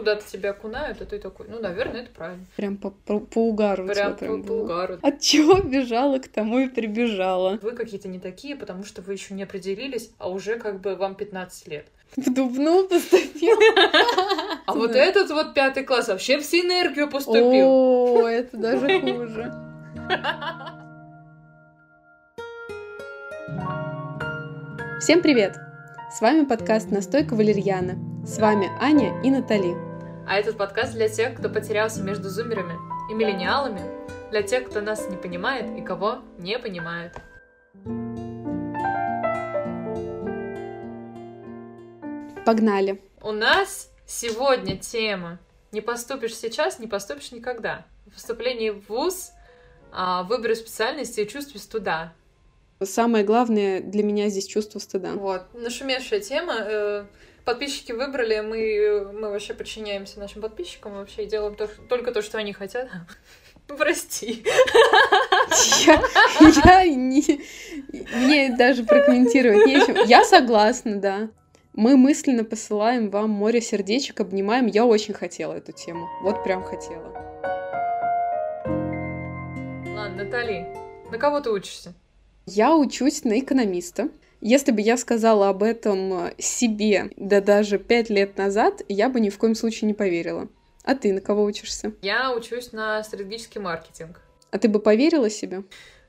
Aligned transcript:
куда-то 0.00 0.24
тебя 0.26 0.50
окунают, 0.50 1.02
а 1.02 1.04
ты 1.04 1.18
такой, 1.18 1.46
ну, 1.48 1.60
наверное, 1.60 2.02
это 2.02 2.10
правильно. 2.10 2.46
Прям 2.56 2.78
по, 2.78 2.90
по, 2.90 3.20
по 3.20 3.48
угару. 3.48 3.86
Прям, 3.86 4.16
прям 4.16 4.42
по, 4.42 4.48
по 4.48 4.52
угару. 4.52 4.98
От 5.02 5.20
чего 5.20 5.60
бежала, 5.60 6.18
к 6.18 6.28
тому 6.28 6.58
и 6.58 6.68
прибежала. 6.68 7.58
Вы 7.60 7.72
какие-то 7.72 8.08
не 8.08 8.18
такие, 8.18 8.56
потому 8.56 8.84
что 8.84 9.02
вы 9.02 9.12
еще 9.12 9.34
не 9.34 9.42
определились, 9.42 10.10
а 10.18 10.30
уже 10.30 10.58
как 10.58 10.80
бы 10.80 10.96
вам 10.96 11.14
15 11.14 11.68
лет. 11.68 11.86
В 12.16 12.32
Дубну 12.32 12.88
поступил. 12.88 13.58
А 14.66 14.74
вот 14.74 14.92
этот 14.92 15.30
вот 15.30 15.52
пятый 15.52 15.84
класс 15.84 16.08
вообще 16.08 16.38
в 16.38 16.44
синергию 16.44 17.10
поступил. 17.10 17.66
О, 17.66 18.26
это 18.26 18.56
даже 18.56 19.00
хуже. 19.00 19.52
Всем 25.00 25.20
привет! 25.22 25.56
С 26.10 26.20
вами 26.20 26.44
подкаст 26.44 26.90
«Настойка 26.90 27.34
валерьяна». 27.34 27.98
С 28.26 28.38
вами 28.38 28.68
Аня 28.80 29.20
и 29.22 29.30
Натали. 29.30 29.89
А 30.30 30.36
этот 30.36 30.56
подкаст 30.56 30.92
для 30.92 31.08
тех, 31.08 31.36
кто 31.36 31.48
потерялся 31.48 32.00
между 32.04 32.28
зумерами 32.28 32.78
и 33.10 33.14
миллениалами, 33.14 33.82
для 34.30 34.42
тех, 34.42 34.70
кто 34.70 34.80
нас 34.80 35.08
не 35.08 35.16
понимает 35.16 35.76
и 35.76 35.82
кого 35.82 36.20
не 36.38 36.56
понимает. 36.56 37.16
Погнали! 42.46 43.02
У 43.20 43.32
нас 43.32 43.90
сегодня 44.06 44.78
тема 44.78 45.40
«Не 45.72 45.80
поступишь 45.80 46.36
сейчас, 46.36 46.78
не 46.78 46.86
поступишь 46.86 47.32
никогда». 47.32 47.84
Поступление 48.14 48.72
в 48.72 48.88
ВУЗ, 48.88 49.32
а, 49.90 50.22
выборе 50.22 50.54
специальности 50.54 51.22
и 51.22 51.28
чувстве 51.28 51.58
стыда. 51.58 52.12
Самое 52.80 53.24
главное 53.24 53.80
для 53.80 54.04
меня 54.04 54.28
здесь 54.28 54.46
чувство 54.46 54.78
стыда. 54.78 55.14
Вот, 55.14 55.52
нашумевшая 55.54 56.20
тема. 56.20 57.08
Подписчики 57.44 57.92
выбрали, 57.92 58.40
мы, 58.40 59.12
мы 59.12 59.30
вообще 59.30 59.54
подчиняемся 59.54 60.20
нашим 60.20 60.42
подписчикам 60.42 60.92
вообще 60.92 61.24
и 61.24 61.26
делаем 61.26 61.54
то, 61.54 61.68
только 61.88 62.12
то, 62.12 62.22
что 62.22 62.38
они 62.38 62.52
хотят. 62.52 62.88
Прости. 63.66 64.44
Я, 65.86 66.02
я 66.64 66.84
не... 66.86 67.40
Мне 68.14 68.56
даже 68.56 68.84
прокомментировать 68.84 69.66
нечем. 69.66 69.96
Я 70.06 70.24
согласна, 70.24 70.96
да. 70.96 71.30
Мы 71.72 71.96
мысленно 71.96 72.44
посылаем 72.44 73.10
вам 73.10 73.30
море 73.30 73.60
сердечек, 73.60 74.20
обнимаем. 74.20 74.66
Я 74.66 74.84
очень 74.84 75.14
хотела 75.14 75.54
эту 75.54 75.72
тему. 75.72 76.08
Вот 76.22 76.42
прям 76.42 76.64
хотела. 76.64 77.12
Ладно, 79.86 80.24
Натали, 80.24 80.66
на 81.10 81.18
кого 81.18 81.40
ты 81.40 81.50
учишься? 81.50 81.94
Я 82.46 82.74
учусь 82.74 83.22
на 83.24 83.38
экономиста. 83.38 84.08
Если 84.40 84.72
бы 84.72 84.80
я 84.80 84.96
сказала 84.96 85.50
об 85.50 85.62
этом 85.62 86.30
себе, 86.38 87.10
да 87.16 87.40
даже 87.40 87.78
пять 87.78 88.08
лет 88.08 88.38
назад, 88.38 88.82
я 88.88 89.10
бы 89.10 89.20
ни 89.20 89.28
в 89.28 89.36
коем 89.36 89.54
случае 89.54 89.88
не 89.88 89.94
поверила. 89.94 90.48
А 90.82 90.94
ты 90.94 91.12
на 91.12 91.20
кого 91.20 91.44
учишься? 91.44 91.92
Я 92.00 92.34
учусь 92.34 92.72
на 92.72 93.02
стратегический 93.04 93.58
маркетинг. 93.58 94.20
А 94.50 94.58
ты 94.58 94.68
бы 94.68 94.80
поверила 94.80 95.28
себе? 95.28 95.62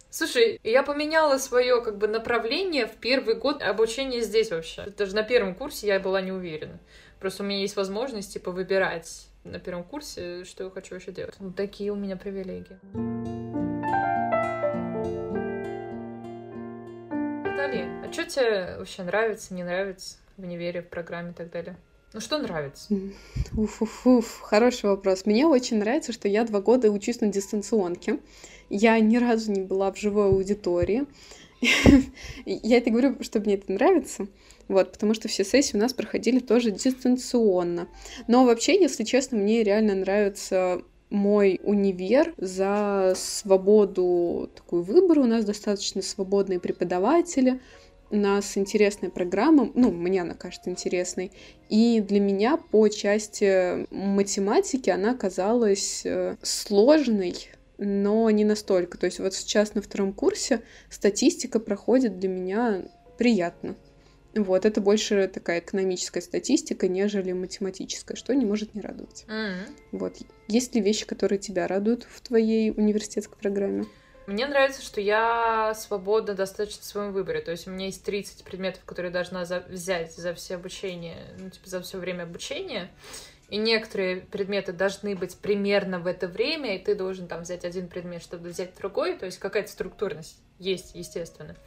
Слушай, 0.09 0.59
я 0.63 0.83
поменяла 0.83 1.37
свое 1.37 1.81
как 1.81 1.97
бы 1.97 2.07
направление 2.07 2.87
в 2.87 2.93
первый 2.93 3.35
год 3.35 3.61
обучения 3.61 4.21
здесь 4.21 4.51
вообще. 4.51 4.85
Даже 4.97 5.13
на 5.15 5.23
первом 5.23 5.53
курсе 5.53 5.87
я 5.87 5.99
была 5.99 6.21
не 6.21 6.31
уверена. 6.31 6.79
Просто 7.19 7.43
у 7.43 7.45
меня 7.45 7.59
есть 7.59 7.75
возможность 7.75 8.33
типа 8.33 8.51
выбирать 8.51 9.27
на 9.43 9.59
первом 9.59 9.83
курсе, 9.83 10.45
что 10.45 10.63
я 10.65 10.69
хочу 10.69 10.95
вообще 10.95 11.11
делать. 11.11 11.35
Вот 11.39 11.55
такие 11.55 11.91
у 11.91 11.95
меня 11.95 12.15
привилегии. 12.15 12.77
Наталья, 17.61 17.87
а 18.03 18.11
что 18.11 18.25
тебе 18.25 18.75
вообще 18.79 19.03
нравится, 19.03 19.53
не 19.53 19.61
нравится 19.61 20.17
в 20.35 20.41
универе, 20.41 20.81
в 20.81 20.87
программе 20.87 21.29
и 21.29 21.33
так 21.33 21.51
далее? 21.51 21.75
Ну 22.11 22.19
что 22.19 22.39
нравится? 22.39 22.91
Уф-уф-уф, 23.55 24.39
хороший 24.41 24.89
вопрос. 24.89 25.27
Мне 25.27 25.45
очень 25.45 25.77
нравится, 25.77 26.11
что 26.11 26.27
я 26.27 26.43
два 26.43 26.59
года 26.59 26.89
учусь 26.89 27.21
на 27.21 27.27
дистанционке. 27.27 28.17
Я 28.71 28.99
ни 28.99 29.17
разу 29.17 29.51
не 29.51 29.61
была 29.61 29.91
в 29.91 29.97
живой 29.97 30.29
аудитории. 30.29 31.05
Я 32.47 32.77
это 32.77 32.89
говорю, 32.89 33.21
что 33.21 33.39
мне 33.39 33.53
это 33.53 33.71
нравится. 33.71 34.25
Вот, 34.67 34.93
потому 34.93 35.13
что 35.13 35.27
все 35.27 35.43
сессии 35.45 35.77
у 35.77 35.79
нас 35.79 35.93
проходили 35.93 36.39
тоже 36.39 36.71
дистанционно. 36.71 37.87
Но 38.27 38.43
вообще, 38.43 38.73
если 38.81 39.03
честно, 39.03 39.37
мне 39.37 39.61
реально 39.61 39.93
нравится 39.93 40.81
мой 41.11 41.59
универ 41.63 42.33
за 42.37 43.13
свободу 43.15 44.49
такую 44.55 44.81
выбора. 44.81 45.19
У 45.19 45.25
нас 45.25 45.45
достаточно 45.45 46.01
свободные 46.01 46.59
преподаватели, 46.59 47.59
у 48.09 48.15
нас 48.15 48.57
интересная 48.57 49.09
программа, 49.09 49.71
ну, 49.73 49.91
мне 49.91 50.21
она 50.21 50.33
кажется 50.33 50.69
интересной, 50.69 51.31
и 51.69 52.01
для 52.01 52.19
меня 52.19 52.57
по 52.57 52.87
части 52.89 53.87
математики 53.93 54.89
она 54.89 55.15
казалась 55.15 56.01
э, 56.05 56.35
сложной, 56.41 57.35
но 57.77 58.29
не 58.29 58.43
настолько. 58.43 58.97
То 58.97 59.05
есть 59.05 59.19
вот 59.19 59.33
сейчас 59.33 59.75
на 59.75 59.81
втором 59.81 60.13
курсе 60.13 60.61
статистика 60.89 61.59
проходит 61.59 62.19
для 62.19 62.29
меня 62.29 62.83
приятно. 63.17 63.75
Вот, 64.33 64.65
это 64.65 64.79
больше 64.79 65.27
такая 65.27 65.59
экономическая 65.59 66.21
статистика, 66.21 66.87
нежели 66.87 67.33
математическая, 67.33 68.15
что 68.15 68.33
не 68.33 68.45
может 68.45 68.73
не 68.73 68.81
радовать. 68.81 69.25
Mm-hmm. 69.27 69.75
Вот. 69.91 70.17
Есть 70.47 70.73
ли 70.73 70.81
вещи, 70.81 71.05
которые 71.05 71.39
тебя 71.39 71.67
радуют 71.67 72.07
в 72.09 72.21
твоей 72.21 72.71
университетской 72.71 73.37
программе? 73.37 73.85
Мне 74.27 74.47
нравится, 74.47 74.81
что 74.81 75.01
я 75.01 75.73
свободна 75.75 76.33
достаточно 76.33 76.81
в 76.81 76.85
своем 76.85 77.11
выборе. 77.11 77.41
То 77.41 77.51
есть 77.51 77.67
у 77.67 77.71
меня 77.71 77.87
есть 77.87 78.03
30 78.03 78.43
предметов, 78.45 78.83
которые 78.85 79.09
я 79.09 79.13
должна 79.13 79.45
за 79.45 79.59
взять 79.67 80.15
за 80.15 80.33
все 80.33 80.55
обучение, 80.55 81.17
ну, 81.37 81.49
типа 81.49 81.67
за 81.67 81.81
все 81.81 81.97
время 81.97 82.23
обучения. 82.23 82.89
И 83.49 83.57
некоторые 83.57 84.21
предметы 84.21 84.71
должны 84.71 85.13
быть 85.13 85.35
примерно 85.35 85.99
в 85.99 86.07
это 86.07 86.29
время, 86.29 86.77
и 86.77 86.79
ты 86.79 86.95
должен 86.95 87.27
там 87.27 87.41
взять 87.41 87.65
один 87.65 87.89
предмет, 87.89 88.23
чтобы 88.23 88.49
взять 88.49 88.77
другой. 88.77 89.17
То 89.17 89.25
есть 89.25 89.39
какая-то 89.39 89.69
структурность 89.69 90.37
есть, 90.57 90.95
естественно. 90.95 91.57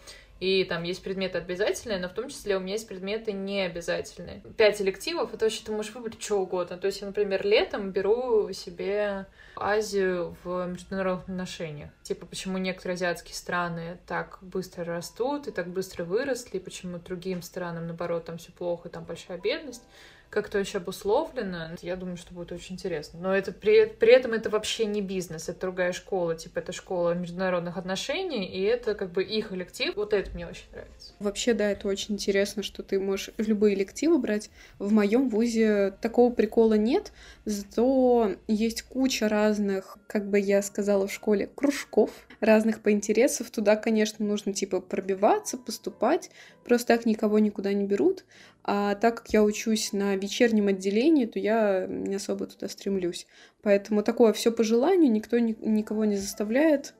И 0.45 0.63
там 0.65 0.83
есть 0.83 1.03
предметы 1.03 1.39
обязательные, 1.39 1.99
но 1.99 2.11
в 2.11 2.13
том 2.13 2.29
числе 2.29 2.59
у 2.59 2.61
меня 2.61 2.75
есть 2.75 2.87
предметы 2.87 3.33
необязательные. 3.33 4.43
Пять 4.59 4.79
элективов, 4.83 5.33
это 5.33 5.47
вообще 5.47 5.65
ты 5.65 5.73
можешь 5.73 5.95
выбрать 5.95 6.23
что 6.23 6.39
угодно. 6.39 6.77
То 6.77 6.87
есть 6.87 7.01
я, 7.01 7.07
например, 7.07 7.47
летом 7.47 7.93
беру 7.93 8.53
себе 8.53 9.25
Азию 9.57 10.37
в 10.45 10.67
международных 10.67 11.31
отношениях. 11.31 11.89
Типа, 12.03 12.27
почему 12.27 12.59
некоторые 12.59 12.97
азиатские 12.97 13.35
страны 13.35 13.97
так 14.07 14.39
быстро 14.43 14.85
растут 14.85 15.49
и 15.49 15.51
так 15.51 15.69
быстро 15.69 16.05
выросли, 16.05 16.59
почему 16.59 16.99
другим 16.99 17.41
странам, 17.41 17.87
наоборот, 17.87 18.27
там 18.27 18.37
все 18.37 18.53
плохо, 18.53 18.91
там 18.91 19.05
большая 19.05 19.39
бедность 19.39 19.85
как-то 20.35 20.59
очень 20.59 20.81
обусловлено. 20.81 21.71
Я 21.81 21.97
думаю, 21.97 22.17
что 22.17 22.35
будет 22.35 22.53
очень 22.53 22.75
интересно. 22.75 23.21
Но 23.21 23.35
это 23.35 23.53
при, 23.53 23.87
при 23.87 24.13
этом 24.13 24.33
это 24.33 24.51
вообще 24.51 24.85
не 24.85 25.01
бизнес, 25.01 25.49
это 25.49 25.61
другая 25.61 25.93
школа, 25.93 26.35
типа 26.35 26.59
это 26.59 26.73
школа 26.73 27.15
международных 27.15 27.77
отношений, 27.77 28.45
и 28.47 28.61
это 28.63 28.95
как 28.95 29.13
бы 29.13 29.23
их 29.23 29.49
коллектив. 29.49 29.95
Вот 29.95 30.13
это 30.13 30.31
мне 30.33 30.47
очень 30.47 30.65
нравится. 30.73 31.15
Вообще, 31.21 31.55
да, 31.55 31.71
это 31.71 31.87
очень 31.89 32.15
интересно, 32.15 32.63
что 32.63 32.83
ты 32.83 32.99
можешь 32.99 33.31
любые 33.39 33.75
элективы 33.77 34.19
брать. 34.19 34.51
В 34.79 34.93
моем 34.93 35.29
вузе 35.29 35.95
такого 36.03 36.33
прикола 36.33 36.75
нет, 36.75 37.13
зато 37.45 38.33
есть 38.49 38.83
куча 38.83 39.29
разных, 39.29 39.99
как 40.09 40.29
бы 40.29 40.41
я 40.41 40.63
сказала 40.63 41.07
в 41.07 41.13
школе, 41.13 41.49
кружков 41.55 42.11
разных 42.41 42.81
по 42.81 42.91
интересам. 42.91 43.47
Туда, 43.47 43.77
конечно, 43.77 44.25
нужно 44.25 44.53
типа 44.53 44.81
пробиваться, 44.81 45.57
поступать. 45.57 46.31
Просто 46.65 46.89
так 46.89 47.07
никого 47.07 47.39
никуда 47.39 47.73
не 47.73 47.85
берут. 47.85 48.25
А 48.67 48.95
так 48.95 49.19
как 49.19 49.29
я 49.29 49.43
учусь 49.43 49.93
на 49.93 50.17
вечернем 50.17 50.69
отделении, 50.69 51.27
то 51.27 51.39
я 51.39 51.87
не 51.87 52.15
особо 52.15 52.47
туда 52.47 52.69
стремлюсь. 52.69 53.27
Поэтому 53.63 54.03
такое 54.03 54.33
все 54.33 54.51
по 54.51 54.65
желанию, 54.65 55.13
никто 55.13 55.39
ни, 55.39 55.55
никого 55.61 56.07
не 56.07 56.17
заставляет. 56.17 56.95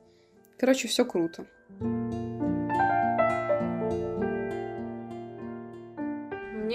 Короче, 0.59 0.87
все 0.87 1.05
круто. 1.05 1.47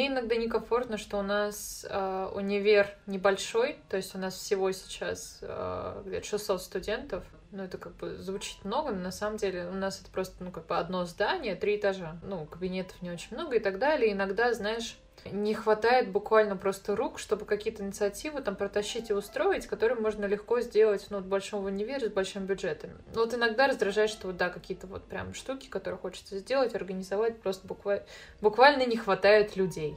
Мне 0.00 0.08
иногда 0.08 0.34
некомфортно, 0.34 0.98
что 0.98 1.18
у 1.18 1.22
нас 1.22 1.86
э, 1.88 2.28
универ 2.34 2.88
небольшой, 3.06 3.76
то 3.88 3.96
есть 3.96 4.14
у 4.14 4.18
нас 4.18 4.34
всего 4.34 4.72
сейчас 4.72 5.38
э, 5.42 6.02
где-то 6.04 6.26
600 6.26 6.62
студентов. 6.62 7.24
Ну, 7.52 7.64
это 7.64 7.78
как 7.78 7.96
бы 7.96 8.16
звучит 8.16 8.64
много, 8.64 8.92
но 8.92 9.00
на 9.00 9.10
самом 9.10 9.36
деле 9.36 9.68
у 9.68 9.74
нас 9.74 10.00
это 10.00 10.10
просто, 10.10 10.42
ну, 10.44 10.52
как 10.52 10.66
бы 10.66 10.76
одно 10.76 11.04
здание, 11.04 11.56
три 11.56 11.76
этажа. 11.76 12.16
Ну, 12.22 12.46
кабинетов 12.46 13.00
не 13.02 13.10
очень 13.10 13.34
много 13.36 13.56
и 13.56 13.58
так 13.58 13.78
далее. 13.78 14.12
Иногда, 14.12 14.52
знаешь, 14.54 14.96
не 15.24 15.52
хватает 15.54 16.10
буквально 16.10 16.56
просто 16.56 16.96
рук, 16.96 17.18
чтобы 17.18 17.44
какие-то 17.44 17.82
инициативы 17.82 18.40
там 18.40 18.56
протащить 18.56 19.10
и 19.10 19.14
устроить, 19.14 19.66
которые 19.66 19.98
можно 19.98 20.24
легко 20.26 20.60
сделать 20.60 21.06
ну, 21.10 21.18
в 21.18 21.26
большом 21.26 21.64
универе 21.64 22.08
с 22.08 22.12
большим 22.12 22.46
бюджетом. 22.46 22.90
Но 23.14 23.22
вот 23.22 23.34
иногда 23.34 23.66
раздражает, 23.66 24.10
что 24.10 24.28
вот, 24.28 24.36
да, 24.36 24.48
какие-то 24.48 24.86
вот 24.86 25.04
прям 25.04 25.34
штуки, 25.34 25.66
которые 25.68 25.98
хочется 25.98 26.38
сделать, 26.38 26.74
организовать, 26.74 27.40
просто 27.40 27.66
буквально, 27.66 28.04
буквально 28.40 28.86
не 28.86 28.96
хватает 28.96 29.56
людей. 29.56 29.96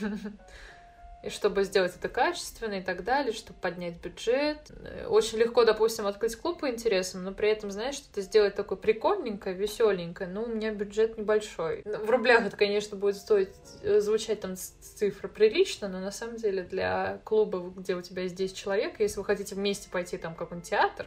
и 1.22 1.28
чтобы 1.28 1.64
сделать 1.64 1.94
это 1.94 2.08
качественно 2.08 2.74
и 2.74 2.82
так 2.82 3.04
далее, 3.04 3.32
чтобы 3.32 3.58
поднять 3.60 4.00
бюджет. 4.00 4.70
Очень 5.08 5.38
легко, 5.38 5.64
допустим, 5.64 6.06
открыть 6.06 6.36
клуб 6.36 6.60
по 6.60 6.70
интересам, 6.70 7.24
но 7.24 7.32
при 7.32 7.50
этом, 7.50 7.70
знаешь, 7.70 7.96
что-то 7.96 8.22
сделать 8.22 8.54
такое 8.54 8.78
прикольненькое, 8.78 9.54
веселенькое, 9.54 10.30
ну, 10.30 10.44
у 10.44 10.46
меня 10.46 10.72
бюджет 10.72 11.18
небольшой. 11.18 11.82
В 11.84 12.08
рублях 12.08 12.46
это, 12.46 12.56
конечно, 12.56 12.96
будет 12.96 13.16
стоить, 13.16 13.50
э, 13.82 14.00
звучать 14.00 14.40
там 14.40 14.56
цифра 14.56 15.28
прилично, 15.28 15.88
но 15.88 16.00
на 16.00 16.10
самом 16.10 16.36
деле 16.36 16.62
для 16.62 17.20
клуба, 17.24 17.70
где 17.76 17.94
у 17.94 18.02
тебя 18.02 18.22
есть 18.22 18.34
10 18.34 18.56
человек, 18.56 18.98
если 18.98 19.18
вы 19.18 19.24
хотите 19.24 19.54
вместе 19.54 19.90
пойти 19.90 20.16
там 20.16 20.34
в 20.34 20.38
какой-нибудь 20.38 20.70
театр, 20.70 21.06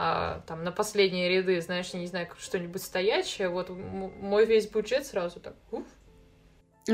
а, 0.00 0.42
там 0.46 0.62
на 0.62 0.70
последние 0.70 1.28
ряды, 1.28 1.60
знаешь, 1.60 1.90
я 1.92 1.98
не 1.98 2.06
знаю, 2.06 2.28
что-нибудь 2.38 2.80
стоячее, 2.80 3.48
вот 3.48 3.68
мой 3.68 4.46
весь 4.46 4.68
бюджет 4.68 5.04
сразу 5.04 5.40
так, 5.40 5.54
уф, 5.72 5.84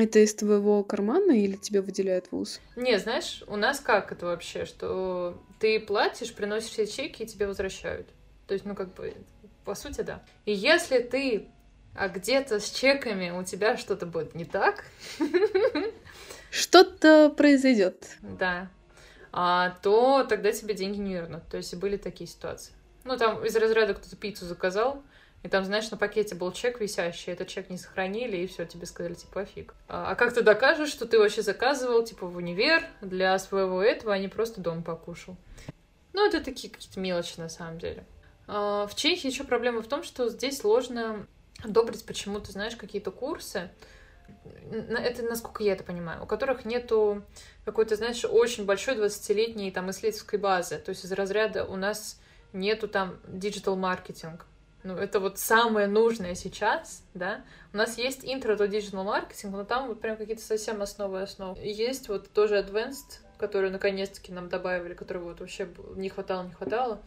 это 0.02 0.19
из 0.19 0.35
твоего 0.35 0.82
кармана 0.82 1.32
или 1.32 1.56
тебе 1.56 1.81
выделяет 1.81 2.32
вуз? 2.32 2.61
Не, 2.76 2.99
знаешь, 2.99 3.43
у 3.46 3.56
нас 3.56 3.81
как 3.81 4.12
это 4.12 4.26
вообще, 4.26 4.64
что 4.64 5.43
ты 5.61 5.79
платишь, 5.81 6.35
приносишь 6.35 6.70
все 6.70 6.87
чеки 6.87 7.23
и 7.23 7.26
тебе 7.26 7.46
возвращают. 7.46 8.06
То 8.46 8.55
есть, 8.55 8.64
ну, 8.64 8.75
как 8.75 8.93
бы, 8.94 9.14
по 9.64 9.75
сути, 9.75 10.02
да. 10.02 10.23
И 10.44 10.52
если 10.52 10.99
ты 10.99 11.49
а 11.94 12.08
где-то 12.08 12.58
с 12.58 12.70
чеками 12.70 13.31
у 13.31 13.44
тебя 13.44 13.76
что-то 13.76 14.06
будет 14.06 14.35
не 14.35 14.44
так, 14.44 14.85
что-то 16.50 17.31
произойдет. 17.31 18.17
Да. 18.20 18.69
А, 19.32 19.76
то 19.82 20.25
тогда 20.29 20.50
тебе 20.52 20.75
деньги 20.75 20.99
не 20.99 21.14
вернут. 21.14 21.44
То 21.49 21.56
есть 21.56 21.75
были 21.76 21.96
такие 21.96 22.29
ситуации. 22.29 22.73
Ну, 23.05 23.17
там 23.17 23.44
из 23.44 23.55
разряда 23.55 23.94
кто-то 23.94 24.17
пиццу 24.17 24.44
заказал, 24.46 25.02
и 25.44 25.49
там, 25.49 25.62
знаешь, 25.67 25.91
на 25.91 25.99
пакете 25.99 26.35
был 26.35 26.50
чек 26.52 26.81
висящий, 26.81 27.31
этот 27.31 27.49
чек 27.49 27.69
не 27.69 27.76
сохранили, 27.76 28.38
и 28.38 28.46
все, 28.46 28.64
тебе 28.64 28.87
сказали, 28.87 29.12
типа, 29.12 29.43
офиг. 29.43 29.75
А, 29.88 30.11
а 30.11 30.14
как 30.14 30.32
ты 30.32 30.41
докажешь, 30.41 30.88
что 30.88 31.06
ты 31.06 31.19
вообще 31.19 31.43
заказывал, 31.43 32.02
типа, 32.02 32.26
в 32.26 32.38
универ 32.38 32.82
для 33.02 33.38
своего 33.38 33.82
этого, 33.82 34.14
а 34.14 34.19
не 34.19 34.29
просто 34.29 34.62
дом 34.62 34.82
покушал? 34.82 35.37
Ну, 36.14 36.26
это 36.26 36.43
такие 36.43 36.73
какие-то 36.73 36.99
мелочи, 36.99 37.38
на 37.38 37.50
самом 37.50 37.79
деле. 37.79 38.06
А, 38.46 38.87
в 38.87 38.94
Чехии 38.94 39.26
еще 39.26 39.44
проблема 39.44 39.82
в 39.82 39.87
том, 39.87 40.02
что 40.02 40.31
здесь 40.31 40.61
сложно 40.61 41.26
одобрить 41.62 42.06
почему-то, 42.06 42.50
знаешь, 42.50 42.75
какие-то 42.75 43.11
курсы, 43.11 43.70
это 44.73 45.23
насколько 45.25 45.62
я 45.62 45.75
это 45.75 45.85
понимаю, 45.85 46.23
у 46.23 46.26
которых 46.26 46.64
нету 46.64 47.23
какой-то, 47.67 47.96
знаешь, 47.96 48.25
очень 48.25 48.64
большой 48.64 48.96
20-летней 48.96 49.70
там 49.73 49.91
исследовательской 49.91 50.38
базы. 50.38 50.79
То 50.79 50.88
есть 50.88 51.05
из 51.05 51.12
разряда 51.12 51.67
у 51.67 51.76
нас 51.76 52.19
нету 52.55 52.88
там 52.88 53.20
digital 53.28 53.76
marketing, 53.76 54.46
ну, 54.84 54.96
это 54.96 55.19
вот 55.19 55.38
самое 55.38 55.86
нужное 55.86 56.34
сейчас, 56.34 57.02
да. 57.14 57.42
У 57.72 57.76
нас 57.78 57.96
есть 57.96 58.20
intro 58.22 58.54
to 58.54 58.66
digital 58.66 59.02
marketing, 59.02 59.52
но 59.54 59.64
там 59.64 59.88
вот 59.88 60.00
прям 60.00 60.16
какие-то 60.19 60.42
совсем 60.42 60.82
основы 60.82 61.22
основы. 61.22 61.58
Есть 61.58 62.08
вот 62.08 62.31
тоже 62.31 62.58
advanced, 62.58 63.20
который 63.38 63.70
наконец-таки 63.70 64.31
нам 64.31 64.50
добавили, 64.50 64.92
которого 64.92 65.31
вот 65.31 65.40
вообще 65.40 65.69
не 65.96 66.10
хватало, 66.10 66.44
не 66.44 66.52
хватало. 66.52 67.00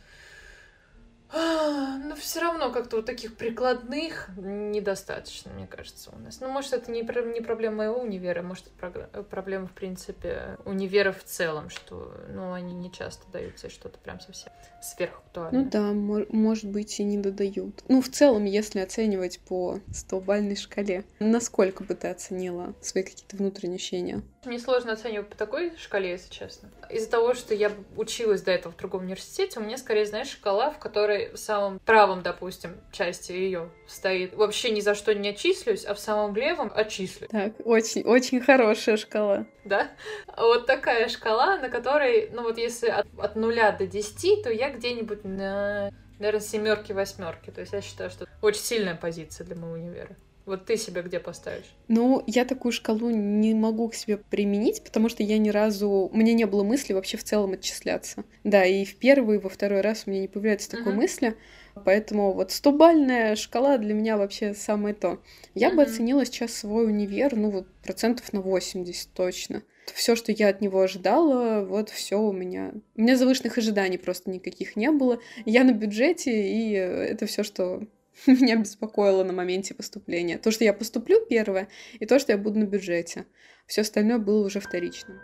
А, 1.33 1.97
но 1.97 2.15
все 2.15 2.39
равно 2.39 2.71
как-то 2.71 2.97
вот 2.97 3.05
таких 3.05 3.35
прикладных 3.35 4.29
недостаточно, 4.37 5.51
мне 5.51 5.67
кажется, 5.67 6.11
у 6.15 6.19
нас. 6.19 6.39
Ну, 6.39 6.49
может, 6.49 6.73
это 6.73 6.91
не, 6.91 7.01
не 7.01 7.41
проблема 7.41 7.77
моего 7.77 7.99
универа, 7.99 8.41
может, 8.41 8.67
это 8.79 9.23
проблема, 9.23 9.67
в 9.67 9.73
принципе, 9.73 10.57
универа 10.65 11.11
в 11.11 11.23
целом, 11.23 11.69
что, 11.69 12.13
ну, 12.29 12.53
они 12.53 12.73
не 12.73 12.91
часто 12.91 13.29
дают 13.31 13.55
тебе 13.55 13.69
что-то 13.69 13.99
прям 13.99 14.19
совсем 14.19 14.51
сверхактуальное. 14.81 15.63
Ну 15.63 15.69
да, 15.69 15.91
может 16.31 16.69
быть, 16.71 16.99
и 16.99 17.03
не 17.03 17.17
додают. 17.17 17.83
Ну, 17.87 18.01
в 18.01 18.09
целом, 18.09 18.45
если 18.45 18.79
оценивать 18.79 19.39
по 19.39 19.79
100-бальной 19.89 20.55
шкале, 20.55 21.03
насколько 21.19 21.83
бы 21.83 21.95
ты 21.95 22.07
оценила 22.07 22.73
свои 22.81 23.03
какие-то 23.03 23.35
внутренние 23.35 23.75
ощущения? 23.75 24.23
Мне 24.47 24.59
сложно 24.59 24.93
оценивать 24.93 25.27
по 25.27 25.35
такой 25.35 25.73
шкале, 25.77 26.11
если 26.11 26.33
честно. 26.33 26.69
Из-за 26.89 27.11
того, 27.11 27.33
что 27.33 27.53
я 27.53 27.69
училась 27.97 28.41
до 28.41 28.51
этого 28.51 28.71
в 28.71 28.77
другом 28.77 29.03
университете, 29.03 29.59
у 29.59 29.63
меня 29.63 29.77
скорее, 29.77 30.05
знаешь, 30.05 30.29
шкала, 30.29 30.71
в 30.71 30.79
которой 30.79 31.31
в 31.33 31.37
самом 31.37 31.79
правом, 31.79 32.21
допустим, 32.21 32.77
части 32.93 33.33
ее 33.33 33.69
стоит 33.87 34.33
вообще 34.35 34.69
ни 34.71 34.79
за 34.79 34.95
что 34.95 35.13
не 35.13 35.29
отчислюсь, 35.29 35.83
а 35.83 35.93
в 35.93 35.99
самом 35.99 36.33
левом 36.33 36.71
отчислю. 36.73 37.27
Так, 37.27 37.55
очень, 37.65 38.03
очень 38.03 38.39
хорошая 38.39 38.95
шкала. 38.95 39.45
Да? 39.65 39.89
Вот 40.37 40.65
такая 40.65 41.09
шкала, 41.09 41.57
на 41.57 41.67
которой, 41.67 42.29
ну 42.31 42.43
вот 42.43 42.57
если 42.57 42.87
от, 42.87 43.05
от 43.19 43.35
нуля 43.35 43.73
до 43.73 43.85
десяти, 43.85 44.41
то 44.41 44.49
я 44.49 44.69
где-нибудь 44.69 45.25
на, 45.25 45.91
наверное, 46.19 46.39
семерки, 46.39 46.93
восьмерки. 46.93 47.51
То 47.51 47.59
есть 47.59 47.73
я 47.73 47.81
считаю, 47.81 48.09
что 48.09 48.25
очень 48.41 48.61
сильная 48.61 48.95
позиция 48.95 49.43
для 49.43 49.57
моего 49.57 49.73
универа. 49.73 50.15
Вот 50.47 50.65
ты 50.65 50.77
себя 50.77 51.01
где 51.01 51.19
поставишь? 51.19 51.75
Ну, 51.89 52.23
я 52.25 52.45
такую 52.45 52.71
шкалу 52.71 53.09
не 53.09 53.53
могу 53.53 53.89
к 53.89 53.95
себе 53.95 54.15
применить, 54.15 54.81
потому 54.81 55.09
что 55.09 55.21
я 55.21 55.37
ни 55.37 55.49
разу... 55.49 55.89
У 55.89 56.15
меня 56.15 56.33
не 56.33 56.45
было 56.45 56.63
мысли 56.63 56.93
вообще 56.93 57.17
в 57.17 57.25
целом 57.25 57.51
отчисляться. 57.51 58.23
Да, 58.45 58.63
и 58.63 58.85
в 58.85 58.95
первый, 58.95 59.37
и 59.37 59.39
во 59.41 59.49
второй 59.49 59.81
раз 59.81 60.03
у 60.05 60.09
меня 60.09 60.21
не 60.21 60.29
появляется 60.29 60.71
такой 60.71 60.93
uh-huh. 60.93 60.95
мысли. 60.95 61.37
Поэтому 61.83 62.31
вот 62.31 62.53
стобальная 62.53 63.35
шкала 63.35 63.77
для 63.77 63.93
меня 63.93 64.15
вообще 64.17 64.53
самое 64.53 64.95
то. 64.95 65.19
Я 65.53 65.69
uh-huh. 65.69 65.75
бы 65.75 65.81
оценила 65.83 66.25
сейчас 66.25 66.53
свой 66.53 66.85
универ, 66.85 67.35
ну 67.35 67.49
вот 67.49 67.67
процентов 67.83 68.31
на 68.31 68.39
80 68.39 69.11
точно. 69.13 69.63
Все, 69.93 70.15
что 70.15 70.31
я 70.31 70.47
от 70.47 70.61
него 70.61 70.79
ожидала, 70.79 71.65
вот 71.65 71.89
все 71.89 72.21
у 72.21 72.31
меня. 72.31 72.71
У 72.95 73.01
меня 73.01 73.17
завышенных 73.17 73.57
ожиданий 73.57 73.97
просто 73.97 74.29
никаких 74.29 74.77
не 74.77 74.91
было. 74.91 75.19
Я 75.45 75.65
на 75.65 75.71
бюджете, 75.71 76.31
и 76.31 76.71
это 76.71 77.25
все, 77.25 77.43
что 77.43 77.83
меня 78.27 78.55
беспокоило 78.55 79.23
на 79.23 79.33
моменте 79.33 79.73
поступления. 79.73 80.37
То, 80.37 80.51
что 80.51 80.63
я 80.63 80.73
поступлю 80.73 81.25
первое, 81.25 81.67
и 81.99 82.05
то, 82.05 82.19
что 82.19 82.31
я 82.31 82.37
буду 82.37 82.59
на 82.59 82.65
бюджете. 82.65 83.25
Все 83.67 83.81
остальное 83.81 84.17
было 84.17 84.45
уже 84.45 84.59
вторичным. 84.59 85.19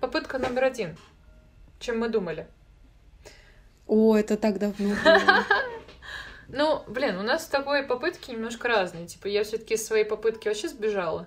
Попытка 0.00 0.38
номер 0.38 0.64
один. 0.64 0.96
Чем 1.80 1.98
мы 1.98 2.08
думали? 2.08 2.46
О, 3.86 4.16
это 4.16 4.36
так 4.36 4.58
давно 4.58 4.94
Ну, 6.48 6.84
блин, 6.86 7.18
у 7.18 7.22
нас 7.22 7.44
с 7.44 7.48
тобой 7.48 7.82
попытки 7.82 8.30
немножко 8.30 8.68
разные. 8.68 9.06
Типа, 9.06 9.26
я 9.26 9.42
все-таки 9.44 9.76
своей 9.76 10.04
попытки 10.04 10.46
вообще 10.46 10.68
сбежала, 10.68 11.26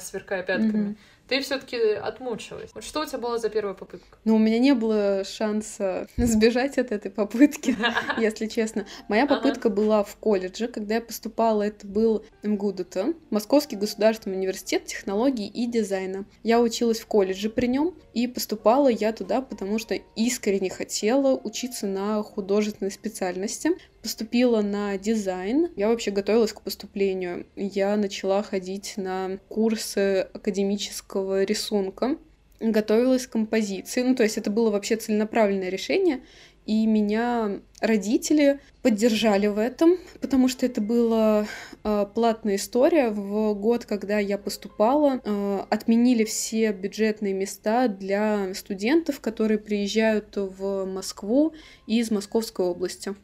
сверкая 0.00 0.42
пятками. 0.42 0.96
Ты 1.28 1.40
все-таки 1.40 1.76
отмучилась. 1.76 2.70
Вот 2.74 2.84
что 2.84 3.02
у 3.02 3.06
тебя 3.06 3.18
была 3.18 3.38
за 3.38 3.50
первая 3.50 3.74
попытка? 3.74 4.18
Ну, 4.24 4.36
у 4.36 4.38
меня 4.38 4.58
не 4.58 4.74
было 4.74 5.24
шанса 5.24 6.08
сбежать 6.16 6.78
от 6.78 6.90
этой 6.90 7.10
попытки, 7.10 7.76
если 8.18 8.46
честно. 8.46 8.86
Моя 9.08 9.26
попытка 9.26 9.68
была 9.68 10.02
в 10.02 10.16
колледже, 10.16 10.68
когда 10.68 10.96
я 10.96 11.00
поступала, 11.00 11.62
это 11.62 11.86
был 11.86 12.24
МГУДТ, 12.42 13.16
Московский 13.30 13.76
государственный 13.76 14.36
университет 14.36 14.86
технологий 14.86 15.46
и 15.46 15.66
дизайна. 15.66 16.24
Я 16.42 16.60
училась 16.60 17.00
в 17.00 17.06
колледже 17.06 17.50
при 17.50 17.66
нем, 17.66 17.94
и 18.14 18.26
поступала 18.26 18.88
я 18.88 19.12
туда, 19.12 19.42
потому 19.42 19.78
что 19.78 19.94
искренне 20.16 20.70
хотела 20.70 21.36
учиться 21.36 21.86
на 21.86 22.22
художественной 22.22 22.90
специальности 22.90 23.70
поступила 24.08 24.62
на 24.62 24.96
дизайн. 24.96 25.68
Я 25.76 25.88
вообще 25.88 26.10
готовилась 26.10 26.54
к 26.54 26.62
поступлению. 26.62 27.44
Я 27.56 27.94
начала 27.98 28.42
ходить 28.42 28.94
на 28.96 29.38
курсы 29.50 30.26
академического 30.32 31.44
рисунка, 31.44 32.16
готовилась 32.58 33.26
к 33.26 33.32
композиции. 33.32 34.00
Ну, 34.00 34.14
то 34.14 34.22
есть 34.22 34.38
это 34.38 34.50
было 34.50 34.70
вообще 34.70 34.96
целенаправленное 34.96 35.68
решение. 35.68 36.22
И 36.68 36.84
меня 36.86 37.62
родители 37.80 38.60
поддержали 38.82 39.46
в 39.46 39.56
этом, 39.56 39.96
потому 40.20 40.48
что 40.48 40.66
это 40.66 40.82
была 40.82 41.46
э, 41.82 42.06
платная 42.14 42.56
история. 42.56 43.08
В 43.08 43.54
год, 43.54 43.86
когда 43.86 44.18
я 44.18 44.36
поступала, 44.36 45.18
э, 45.24 45.60
отменили 45.70 46.24
все 46.24 46.72
бюджетные 46.72 47.32
места 47.32 47.88
для 47.88 48.52
студентов, 48.52 49.20
которые 49.20 49.56
приезжают 49.56 50.36
в 50.36 50.84
Москву 50.84 51.54
из 51.86 52.10
Московской 52.10 52.66
области. 52.66 53.14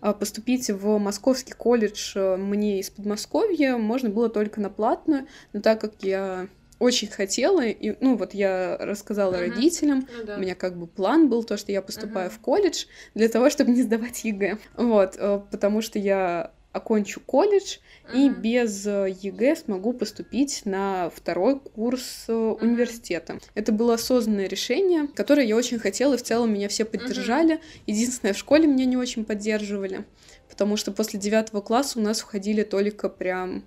А 0.00 0.12
поступить 0.12 0.68
в 0.68 0.98
Московский 0.98 1.52
колледж 1.52 2.14
э, 2.16 2.36
мне 2.36 2.80
из 2.80 2.90
Подмосковья 2.90 3.76
можно 3.76 4.10
было 4.10 4.28
только 4.28 4.60
на 4.60 4.70
платную, 4.70 5.28
но 5.52 5.60
так 5.60 5.80
как 5.80 6.02
я 6.02 6.48
очень 6.78 7.08
хотела, 7.08 7.64
и, 7.66 7.96
ну, 8.00 8.16
вот 8.16 8.34
я 8.34 8.76
рассказала 8.78 9.34
uh-huh. 9.34 9.50
родителям, 9.50 10.08
ну, 10.16 10.24
да. 10.24 10.36
у 10.36 10.40
меня 10.40 10.54
как 10.54 10.76
бы 10.76 10.86
план 10.86 11.28
был 11.28 11.44
то, 11.44 11.56
что 11.56 11.72
я 11.72 11.82
поступаю 11.82 12.30
uh-huh. 12.30 12.34
в 12.34 12.38
колледж 12.38 12.86
для 13.14 13.28
того, 13.28 13.50
чтобы 13.50 13.72
не 13.72 13.82
сдавать 13.82 14.24
ЕГЭ, 14.24 14.58
вот, 14.76 15.16
э, 15.18 15.40
потому 15.50 15.82
что 15.82 15.98
я 15.98 16.52
окончу 16.72 17.20
колледж 17.20 17.78
uh-huh. 18.12 18.16
и 18.16 18.28
без 18.28 18.86
э, 18.86 19.16
ЕГЭ 19.20 19.56
смогу 19.56 19.92
поступить 19.92 20.62
на 20.64 21.10
второй 21.10 21.58
курс 21.58 22.26
uh-huh. 22.28 22.60
университета. 22.60 23.38
Это 23.54 23.72
было 23.72 23.94
осознанное 23.94 24.46
решение, 24.46 25.08
которое 25.08 25.46
я 25.46 25.56
очень 25.56 25.78
хотела, 25.78 26.14
и 26.14 26.18
в 26.18 26.22
целом 26.22 26.52
меня 26.52 26.68
все 26.68 26.84
поддержали. 26.84 27.56
Uh-huh. 27.56 27.82
Единственное, 27.86 28.34
в 28.34 28.38
школе 28.38 28.66
меня 28.66 28.84
не 28.84 28.96
очень 28.96 29.24
поддерживали, 29.24 30.04
потому 30.48 30.76
что 30.76 30.92
после 30.92 31.18
девятого 31.18 31.60
класса 31.60 31.98
у 31.98 32.02
нас 32.02 32.20
входили 32.20 32.62
только 32.62 33.08
прям 33.08 33.64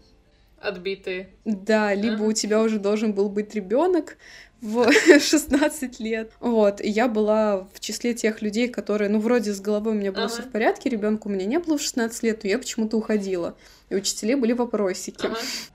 отбитые. 0.62 1.30
Да, 1.46 1.94
либо 1.94 2.24
у 2.24 2.32
тебя 2.34 2.62
уже 2.62 2.80
должен 2.80 3.14
был 3.14 3.30
быть 3.30 3.54
ребенок 3.56 4.18
в 4.62 4.92
16 5.20 6.00
лет. 6.00 6.32
Вот, 6.40 6.82
и 6.82 6.90
я 6.90 7.08
была 7.08 7.68
в 7.74 7.80
числе 7.80 8.14
тех 8.14 8.42
людей, 8.42 8.68
которые, 8.68 9.10
ну, 9.10 9.20
вроде 9.20 9.54
с 9.54 9.60
головой 9.60 9.94
у 9.94 9.96
меня 9.96 10.12
было 10.12 10.26
Ага. 10.26 10.34
все 10.34 10.44
в 10.44 10.52
порядке, 10.52 10.90
ребенку 10.90 11.30
у 11.30 11.32
меня 11.32 11.46
не 11.46 11.60
было 11.60 11.78
в 11.78 11.82
16 11.82 12.24
лет, 12.24 12.44
но 12.44 12.50
я 12.50 12.60
почему-то 12.60 12.98
уходила. 12.98 13.56
И 13.90 13.96
учителей 13.96 14.36
были 14.36 14.54
вопросики. 14.54 15.26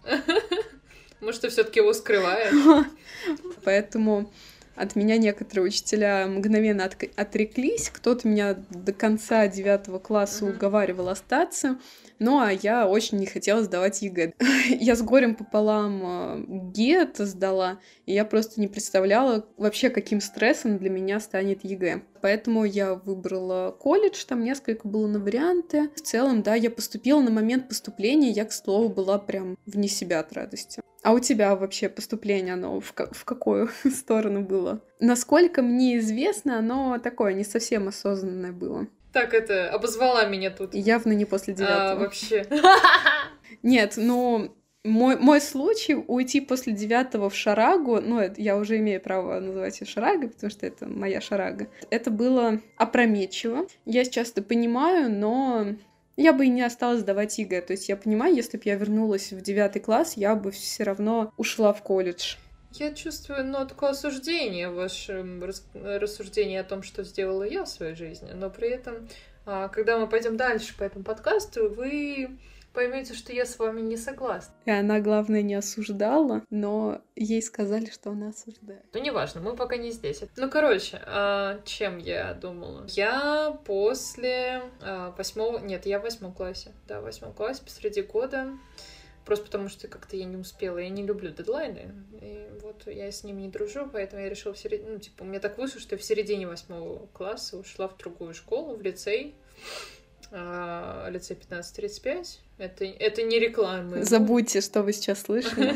Ага. 0.07 0.23
Может, 1.21 1.41
ты 1.43 1.49
все-таки 1.49 1.81
его 1.81 1.93
скрываешь? 1.93 2.87
Поэтому 3.65 4.31
от 4.77 4.97
меня 4.97 5.17
некоторые 5.19 5.67
учителя 5.67 6.27
мгновенно 6.27 6.83
отк- 6.83 7.11
отреклись. 7.17 7.91
Кто-то 7.91 8.29
меня 8.29 8.57
до 8.71 8.93
конца 8.93 9.47
девятого 9.49 9.99
класса 9.99 10.45
Мгм. 10.45 10.55
уговаривал 10.57 11.09
остаться. 11.09 11.79
Ну, 12.19 12.39
а 12.41 12.51
я 12.51 12.89
очень 12.89 13.19
не 13.19 13.27
хотела 13.27 13.63
сдавать 13.63 14.01
ЕГЭ. 14.01 14.33
Я 14.81 14.97
с 14.97 15.03
горем 15.03 15.35
пополам 15.35 16.01
э, 16.03 16.45
ГИА 16.73 17.19
сдала, 17.19 17.79
и 18.07 18.15
я 18.15 18.25
просто 18.25 18.59
не 18.59 18.69
представляла 18.69 19.47
вообще, 19.59 19.91
каким 19.91 20.23
стрессом 20.23 20.79
для 20.79 20.89
меня 20.89 21.21
станет 21.21 21.63
ЕГЭ. 21.63 22.03
Поэтому 22.23 22.65
я 22.65 22.95
выбрала 22.95 23.71
колледж, 23.71 24.25
там 24.27 24.43
несколько 24.43 24.89
было 24.89 25.07
на 25.07 25.19
варианты. 25.19 25.91
В 25.95 26.01
целом, 26.01 26.43
да, 26.43 26.55
я 26.55 26.71
поступила 26.71 27.21
на 27.21 27.31
момент 27.31 27.69
поступления, 27.69 28.31
я, 28.31 28.47
к 28.47 28.53
слову, 28.53 28.89
была 28.89 29.19
прям 29.19 29.59
вне 29.67 29.89
себя 29.89 30.21
от 30.21 30.33
радости. 30.33 30.81
А 31.07 31.13
у 31.13 31.21
тебя 31.21 31.55
вообще 31.55 31.89
поступление, 31.89 32.55
оно 32.55 32.81
в, 32.81 32.93
в 32.93 33.25
какую 33.25 33.71
сторону 33.95 34.41
было? 34.41 34.81
Насколько 34.99 35.63
мне 35.63 35.99
известно, 35.99 36.59
оно 36.59 36.99
такое 36.99 37.33
не 37.33 37.45
совсем 37.45 37.87
осознанное 37.87 38.51
было. 38.51 38.89
Так 39.13 39.33
это, 39.33 39.71
обозвала 39.71 40.25
меня 40.27 40.51
тут. 40.51 40.75
Явно 40.75 41.13
не 41.13 41.25
после 41.25 41.55
А, 41.55 41.57
девятого. 41.57 42.01
вообще. 42.01 42.45
Нет, 43.63 43.95
ну, 43.97 44.57
мой, 44.83 45.17
мой 45.17 45.41
случай 45.41 45.95
уйти 45.95 46.41
после 46.41 46.73
девятого 46.73 47.31
в 47.31 47.37
шарагу, 47.37 48.01
ну, 48.01 48.19
это 48.19 48.41
я 48.41 48.57
уже 48.57 48.79
имею 48.79 49.01
право 49.01 49.39
называть 49.39 49.81
ее 49.81 49.87
шарагой, 49.87 50.31
потому 50.31 50.51
что 50.51 50.67
это 50.67 50.89
моя 50.89 51.21
шарага. 51.21 51.69
Это 51.89 52.11
было 52.11 52.61
опрометчиво. 52.79 53.69
Я 53.85 54.03
сейчас 54.03 54.33
это 54.33 54.43
понимаю, 54.43 55.09
но 55.09 55.67
я 56.17 56.33
бы 56.33 56.47
и 56.47 56.51
не 56.51 56.63
осталась 56.63 57.01
сдавать 57.01 57.39
ЕГЭ. 57.39 57.63
То 57.63 57.73
есть 57.73 57.89
я 57.89 57.97
понимаю, 57.97 58.35
если 58.35 58.57
бы 58.57 58.63
я 58.67 58.77
вернулась 58.77 59.33
в 59.33 59.41
девятый 59.41 59.83
класс, 59.83 60.15
я 60.17 60.35
бы 60.35 60.51
все 60.51 60.85
равно 60.85 61.33
ушла 61.37 61.73
в 61.73 61.83
колледж. 61.83 62.37
Я 62.73 62.93
чувствую 62.95 63.47
нотку 63.47 63.87
осуждения 63.87 64.69
в 64.69 64.75
вашем 64.75 65.43
рас- 65.43 65.65
рассуждении 65.75 66.59
о 66.59 66.65
том, 66.65 66.83
что 66.83 67.05
сделала 67.05 67.45
я 67.45 67.65
в 67.65 67.69
своей 67.69 67.95
жизни, 67.95 68.33
но 68.35 68.51
при 68.51 68.69
этом, 68.69 69.09
а, 69.47 69.69
когда 69.69 69.99
мы 69.99 70.09
пойдем 70.09 70.37
дальше 70.37 70.77
по 70.77 70.85
этому 70.85 71.05
подкасту, 71.05 71.71
вы 71.71 72.31
поймете, 72.77 73.15
что 73.15 73.33
я 73.33 73.47
с 73.47 73.59
вами 73.59 73.81
не 73.81 73.97
согласна. 73.97 74.55
И 74.67 74.71
она, 74.71 75.01
главное, 75.01 75.41
не 75.41 75.55
осуждала, 75.55 76.43
но 76.51 77.01
ей 77.17 77.41
сказали, 77.41 77.87
что 77.87 78.11
она 78.11 78.29
осуждает. 78.29 78.85
Ну, 78.93 79.01
неважно, 79.03 79.41
мы 79.41 79.57
пока 79.57 79.79
не 79.79 79.91
здесь. 79.91 80.23
Ну, 80.37 80.51
короче, 80.51 81.01
а, 81.07 81.61
чем 81.65 81.97
я 81.97 82.35
думала? 82.35 82.87
Я 82.91 83.59
после 83.65 84.63
а, 84.83 85.15
восьмого... 85.17 85.59
Нет, 85.59 85.87
я 85.87 85.99
в 85.99 86.03
восьмом 86.03 86.35
классе. 86.35 86.73
Да, 86.87 87.01
в 87.01 87.05
восьмом 87.05 87.33
классе 87.33 87.63
посреди 87.65 88.03
года. 88.03 88.51
Просто 89.25 89.47
потому 89.47 89.71
что 89.71 89.89
как-то 89.89 90.15
я 90.17 90.27
не 90.27 90.37
успела. 90.37 90.77
Я 90.77 90.91
не 90.91 91.03
люблю 91.03 91.31
дедлайны. 91.31 91.95
И 92.21 92.47
вот 92.63 92.87
я 92.87 93.11
с 93.11 93.25
ними 93.25 93.41
не 93.43 93.49
дружу, 93.49 93.89
поэтому 93.91 94.21
я 94.23 94.29
решила 94.29 94.53
в 94.53 94.59
середине... 94.59 94.91
Ну, 94.91 94.99
типа, 94.99 95.23
у 95.23 95.27
меня 95.27 95.41
так 95.41 95.57
вышло, 95.57 95.81
что 95.81 95.95
я 95.95 95.99
в 95.99 96.05
середине 96.05 96.47
восьмого 96.47 97.07
класса 97.15 97.57
ушла 97.57 97.89
в 97.89 97.97
другую 97.97 98.35
школу, 98.35 98.77
в 98.77 98.83
лицей. 98.83 99.35
А, 100.31 101.09
лицей 101.09 101.37
1535. 101.37 102.41
Это, 102.59 102.85
это 102.85 103.23
не 103.23 103.39
реклама. 103.39 104.03
Забудьте, 104.03 104.61
что 104.61 104.83
вы 104.83 104.93
сейчас 104.93 105.23
слышали. 105.23 105.75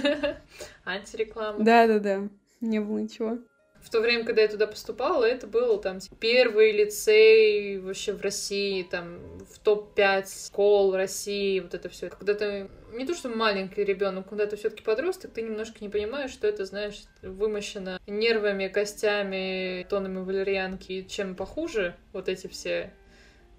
Антиреклама. 0.84 1.62
Да-да-да, 1.62 2.28
не 2.60 2.80
было 2.80 2.98
ничего. 2.98 3.38
В 3.82 3.88
то 3.88 4.00
время, 4.00 4.24
когда 4.24 4.42
я 4.42 4.48
туда 4.48 4.66
поступала, 4.66 5.24
это 5.24 5.46
был 5.46 5.78
там 5.78 6.00
первый 6.18 6.72
лицей 6.72 7.78
вообще 7.78 8.12
в 8.12 8.20
России, 8.20 8.82
там 8.82 9.20
в 9.38 9.58
топ-5 9.58 10.48
школ 10.48 10.94
России, 10.94 11.60
вот 11.60 11.72
это 11.72 11.88
все. 11.88 12.10
Когда 12.10 12.34
ты 12.34 12.68
не 12.92 13.06
то, 13.06 13.14
что 13.14 13.30
маленький 13.30 13.82
ребенок, 13.82 14.28
когда 14.28 14.46
ты 14.46 14.56
все-таки 14.56 14.82
подросток, 14.82 15.32
ты 15.32 15.42
немножко 15.42 15.78
не 15.80 15.88
понимаешь, 15.88 16.30
что 16.30 16.46
это, 16.46 16.66
знаешь, 16.66 17.04
вымощено 17.22 18.00
нервами, 18.06 18.68
костями, 18.68 19.86
тонами 19.88 20.18
валерьянки, 20.18 21.06
чем 21.08 21.34
похуже 21.34 21.96
вот 22.12 22.28
эти 22.28 22.48
все 22.48 22.92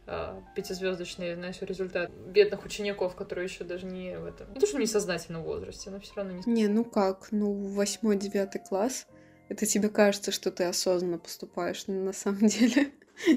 а, 0.08 0.42
пятизвездочные, 0.56 1.36
знаешь, 1.36 1.62
результаты 1.62 2.12
бедных 2.28 2.66
учеников, 2.66 3.16
которые 3.16 3.46
еще 3.46 3.64
даже 3.64 3.86
не 3.86 4.18
в 4.18 4.26
этом, 4.26 4.52
не 4.54 4.60
то, 4.60 4.66
что 4.66 4.78
в 4.78 4.80
несознательном 4.80 5.44
возрасте, 5.44 5.90
но 5.90 6.00
все 6.00 6.14
равно 6.16 6.34
не 6.34 6.44
Не, 6.46 6.68
ну 6.68 6.84
как, 6.84 7.32
ну 7.32 7.54
восьмой, 7.54 8.18
девятый 8.18 8.62
класс, 8.62 9.08
это 9.50 9.66
тебе 9.66 9.90
кажется, 9.90 10.32
что 10.32 10.50
ты 10.52 10.64
осознанно 10.64 11.18
поступаешь, 11.18 11.86
но 11.88 11.94
на 11.94 12.14
самом 12.14 12.40
деле 12.48 12.92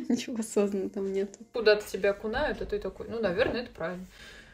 ничего 0.09 0.39
осознанного 0.41 0.91
там 0.91 1.13
нет. 1.13 1.37
куда-то 1.53 1.87
тебя 1.87 2.11
окунают, 2.11 2.63
и 2.63 2.65
ты 2.65 2.79
такой, 2.79 3.09
ну, 3.09 3.21
наверное, 3.21 3.63
это 3.63 3.71
правильно. 3.73 4.07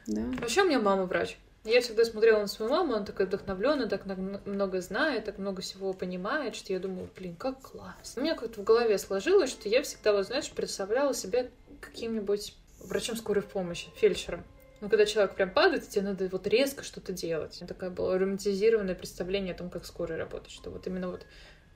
Да. 0.06 0.22
Вообще 0.40 0.62
у 0.62 0.66
меня 0.66 0.80
мама 0.80 1.04
врач. 1.04 1.36
Я 1.64 1.82
всегда 1.82 2.06
смотрела 2.06 2.40
на 2.40 2.46
свою 2.46 2.70
маму, 2.70 2.94
она 2.94 3.04
такая 3.04 3.26
вдохновленная, 3.26 3.86
так 3.86 4.06
много 4.06 4.80
знает, 4.80 5.26
так 5.26 5.36
много 5.36 5.60
всего 5.60 5.92
понимает, 5.92 6.54
что 6.54 6.72
я 6.72 6.78
думаю, 6.78 7.10
блин, 7.14 7.36
как 7.36 7.60
классно. 7.60 8.22
У 8.22 8.24
меня 8.24 8.34
как-то 8.34 8.62
в 8.62 8.64
голове 8.64 8.96
сложилось, 8.96 9.50
что 9.50 9.68
я 9.68 9.82
всегда, 9.82 10.14
вот 10.14 10.26
знаешь, 10.26 10.50
представляла 10.50 11.12
себя 11.12 11.48
каким-нибудь 11.80 12.54
врачом 12.80 13.16
скорой 13.16 13.42
помощи, 13.42 13.88
фельдшером. 13.96 14.44
Ну, 14.80 14.88
когда 14.88 15.04
человек 15.04 15.34
прям 15.34 15.50
падает, 15.50 15.88
тебе 15.88 16.02
надо 16.02 16.28
вот 16.28 16.46
резко 16.46 16.84
что-то 16.84 17.12
делать. 17.12 17.62
Такое 17.68 17.90
было 17.90 18.18
романтизированное 18.18 18.94
представление 18.94 19.54
о 19.54 19.58
том, 19.58 19.68
как 19.68 19.84
скорая 19.84 20.18
работает, 20.18 20.50
что 20.50 20.70
вот 20.70 20.86
именно 20.86 21.10
вот 21.10 21.26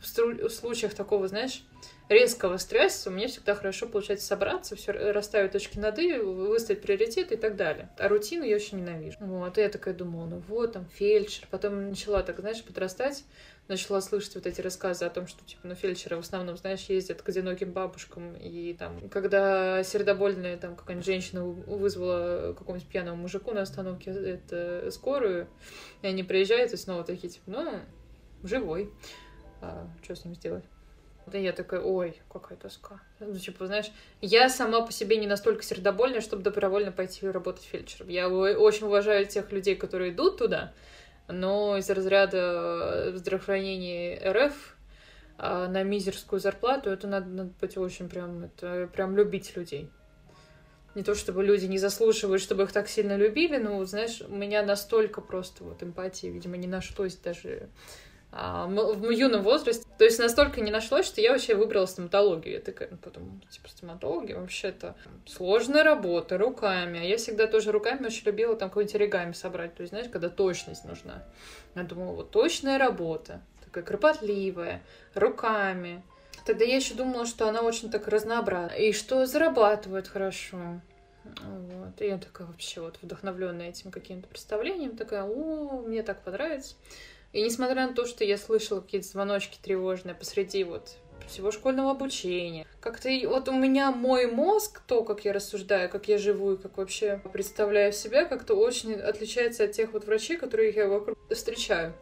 в 0.01 0.07
стру- 0.07 0.49
в 0.49 0.53
случаях 0.53 0.95
такого, 0.95 1.29
знаешь, 1.29 1.65
резкого 2.09 2.57
стресса 2.57 3.11
мне 3.11 3.29
всегда 3.29 3.55
хорошо 3.55 3.87
получается 3.87 4.27
собраться, 4.27 4.77
все 4.77 4.93
расставить 4.93 5.53
точки 5.53 5.79
над 5.79 5.99
«и», 5.99 6.15
выставить 6.19 6.83
приоритеты 6.83 7.35
и 7.35 7.39
так 7.39 7.57
далее. 7.57 7.91
А 7.99 8.09
рутину 8.09 8.45
я 8.45 8.57
очень 8.57 8.81
ненавижу. 8.81 9.19
Вот, 9.21 9.57
и 9.59 9.61
я 9.61 9.69
такая 9.69 9.95
думала, 9.95 10.27
ну 10.27 10.43
вот, 10.49 10.73
там, 10.73 10.87
фельдшер. 10.87 11.47
Потом 11.51 11.91
начала 11.91 12.23
так, 12.23 12.41
знаешь, 12.41 12.63
подрастать, 12.63 13.25
начала 13.69 14.01
слышать 14.01 14.35
вот 14.35 14.47
эти 14.47 14.61
рассказы 14.61 15.05
о 15.05 15.11
том, 15.11 15.27
что, 15.27 15.45
типа, 15.45 15.63
ну, 15.65 15.75
фельдшеры 15.75 16.17
в 16.17 16.21
основном, 16.21 16.57
знаешь, 16.57 16.85
ездят 16.89 17.23
к 17.23 17.29
одиноким 17.29 17.73
бабушкам, 17.73 18.37
и 18.37 18.75
там, 18.75 19.09
когда 19.09 19.83
сердобольная, 19.83 20.57
там, 20.57 20.77
какая-нибудь 20.77 21.07
женщина 21.07 21.45
вы- 21.45 21.79
вызвала 21.79 22.55
какому-нибудь 22.59 22.89
пьяному 22.89 23.23
мужику 23.23 23.53
на 23.53 23.63
остановке 23.63 24.11
это, 24.11 24.91
скорую, 24.91 25.49
и 26.03 26.07
они 26.07 26.23
приезжают 26.23 26.73
и 26.73 26.77
снова 26.77 27.05
такие, 27.05 27.33
типа, 27.33 27.51
ну, 27.51 27.81
живой. 28.43 28.91
А, 29.63 29.89
что 30.03 30.15
с 30.15 30.25
ним 30.25 30.35
сделать? 30.35 30.65
Да 31.27 31.39
я 31.39 31.53
такая, 31.53 31.81
ой, 31.81 32.21
какая 32.31 32.59
тоска. 32.59 33.01
Ну, 33.19 33.35
типа, 33.35 33.67
знаешь, 33.67 33.91
я 34.21 34.51
сама 34.51 34.83
по 34.83 34.93
себе 34.93 35.17
не 35.17 35.27
настолько 35.27 35.63
сердобольная, 35.63 36.21
чтобы 36.21 36.43
добровольно 36.43 36.93
пойти 36.93 37.27
работать 37.27 37.65
фельдшером. 37.65 38.09
Я 38.09 38.29
очень 38.29 38.87
уважаю 38.87 39.25
тех 39.25 39.51
людей, 39.51 39.75
которые 39.75 40.13
идут 40.13 40.37
туда, 40.37 40.75
но 41.29 41.77
из 41.77 41.89
разряда 41.89 43.13
здравоохранения 43.17 44.21
РФ 44.31 44.77
а, 45.39 45.69
на 45.69 45.83
мизерскую 45.83 46.41
зарплату 46.41 46.91
это 46.91 47.07
надо, 47.07 47.29
надо 47.29 47.51
быть 47.61 47.77
очень 47.77 48.09
прям, 48.09 48.45
это 48.45 48.89
прям 48.93 49.17
любить 49.17 49.57
людей. 49.57 49.91
Не 50.95 51.03
то 51.03 51.15
чтобы 51.17 51.43
люди 51.43 51.67
не 51.67 51.79
заслуживают, 51.79 52.41
чтобы 52.41 52.63
их 52.65 52.73
так 52.73 52.89
сильно 52.89 53.17
любили, 53.17 53.57
но, 53.59 53.85
знаешь, 53.85 54.23
у 54.29 54.35
меня 54.35 54.63
настолько 54.63 55.21
просто 55.21 55.65
вот 55.65 55.83
эмпатии, 55.83 56.29
видимо, 56.29 56.57
не 56.57 56.69
нашлось 56.69 57.17
даже 57.17 57.49
а, 57.49 57.59
м- 57.59 57.69
в 58.35 59.11
юном 59.11 59.43
возрасте. 59.43 59.87
То 59.97 60.05
есть 60.05 60.19
настолько 60.19 60.61
не 60.61 60.73
нашлось, 60.73 61.07
что 61.07 61.21
я 61.21 61.31
вообще 61.31 61.55
выбрала 61.55 61.87
стоматологию. 61.87 62.55
Я 62.55 62.61
такая, 62.61 62.89
ну, 62.91 62.97
потом, 62.97 63.41
типа, 63.49 63.69
стоматология 63.69 64.37
вообще-то 64.37 64.97
сложная 65.25 65.85
работа, 65.85 66.37
руками. 66.37 66.99
А 66.99 67.03
я 67.03 67.17
всегда 67.17 67.47
тоже 67.47 67.71
руками 67.71 68.07
очень 68.07 68.27
любила 68.27 68.57
там 68.57 68.71
какой-нибудь 68.71 68.97
оригами 68.97 69.33
собрать. 69.33 69.77
То 69.77 69.83
есть, 69.83 69.93
знаешь, 69.93 70.09
когда 70.11 70.29
точность 70.29 70.85
нужна. 70.85 71.23
Я 71.77 71.85
думала, 71.85 72.13
вот 72.13 72.31
точная 72.33 72.77
работа, 72.77 73.41
такая 73.65 73.85
кропотливая, 73.85 74.83
руками. 75.15 76.03
Тогда 76.45 76.65
я 76.65 76.77
еще 76.77 76.95
думала, 76.95 77.27
что 77.27 77.49
она 77.49 77.63
очень 77.63 77.89
так 77.89 78.09
разнообразна. 78.09 78.75
И 78.75 78.93
что 78.93 79.27
зарабатывает 79.27 80.09
хорошо. 80.09 80.81
Вот. 81.25 82.01
И 82.01 82.07
я 82.07 82.19
такая 82.19 82.49
вообще 82.49 82.81
вот 82.81 82.99
вдохновленная 83.01 83.69
этим 83.69 83.93
каким-то 83.93 84.29
представлением, 84.29 84.97
такая, 84.97 85.23
о, 85.23 85.83
мне 85.87 86.03
так 86.03 86.23
понравится. 86.23 86.75
И 87.35 87.43
несмотря 87.43 87.89
на 87.89 87.95
то, 87.95 88.07
что 88.07 88.25
я 88.25 88.39
слышала 88.39 88.81
какие-то 88.81 89.09
звоночки 89.09 89.59
тревожные 89.61 90.15
посреди 90.15 90.63
вот 90.63 90.97
всего 91.27 91.51
школьного 91.51 91.91
обучения, 91.91 92.65
как-то 92.81 93.09
вот 93.27 93.49
у 93.49 93.53
меня 93.53 93.91
мой 93.91 94.29
мозг, 94.29 94.81
то, 94.87 95.03
как 95.03 95.25
я 95.25 95.33
рассуждаю, 95.33 95.91
как 95.91 96.07
я 96.07 96.17
живу 96.17 96.53
и 96.53 96.57
как 96.57 96.77
вообще 96.77 97.21
представляю 97.33 97.93
себя, 97.93 98.25
как-то 98.25 98.55
очень 98.55 98.95
отличается 98.95 99.65
от 99.65 99.73
тех 99.73 99.93
вот 99.93 100.07
врачей, 100.07 100.37
которых 100.37 100.77
я 100.77 100.87
вокруг 100.87 101.19
встречаю. 101.29 101.93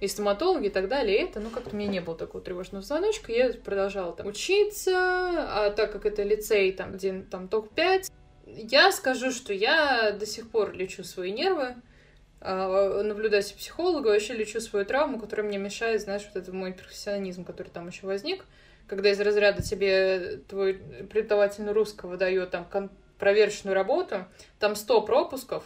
И 0.00 0.08
стоматологи 0.08 0.66
и 0.66 0.70
так 0.70 0.88
далее, 0.88 1.16
и 1.16 1.22
это, 1.22 1.38
ну, 1.38 1.50
как-то 1.50 1.70
у 1.70 1.78
меня 1.78 1.88
не 1.88 2.00
было 2.00 2.16
такого 2.16 2.42
тревожного 2.42 2.82
звоночка, 2.82 3.30
я 3.30 3.52
продолжала 3.52 4.12
там 4.12 4.26
учиться, 4.26 4.96
а 4.96 5.70
так 5.70 5.92
как 5.92 6.06
это 6.06 6.24
лицей, 6.24 6.72
там, 6.72 6.94
где 6.94 7.24
там 7.30 7.46
топ-5, 7.46 8.10
я 8.46 8.90
скажу, 8.90 9.30
что 9.30 9.52
я 9.52 10.10
до 10.10 10.26
сих 10.26 10.50
пор 10.50 10.72
лечу 10.72 11.04
свои 11.04 11.30
нервы 11.30 11.76
а, 12.44 13.02
наблюдать 13.02 13.54
психолога, 13.54 14.08
вообще 14.08 14.34
лечу 14.34 14.60
свою 14.60 14.84
травму, 14.84 15.18
которая 15.18 15.46
мне 15.46 15.58
мешает, 15.58 16.02
знаешь, 16.02 16.28
вот 16.32 16.42
это 16.42 16.52
мой 16.52 16.72
профессионализм, 16.72 17.44
который 17.44 17.68
там 17.68 17.86
еще 17.86 18.06
возник, 18.06 18.44
когда 18.88 19.10
из 19.10 19.20
разряда 19.20 19.62
тебе 19.62 20.40
твой 20.48 20.74
преподаватель 20.74 21.68
русского 21.70 22.16
дает 22.16 22.50
там 22.50 22.90
проверочную 23.18 23.74
работу, 23.74 24.26
там 24.58 24.74
100 24.74 25.02
пропусков, 25.02 25.64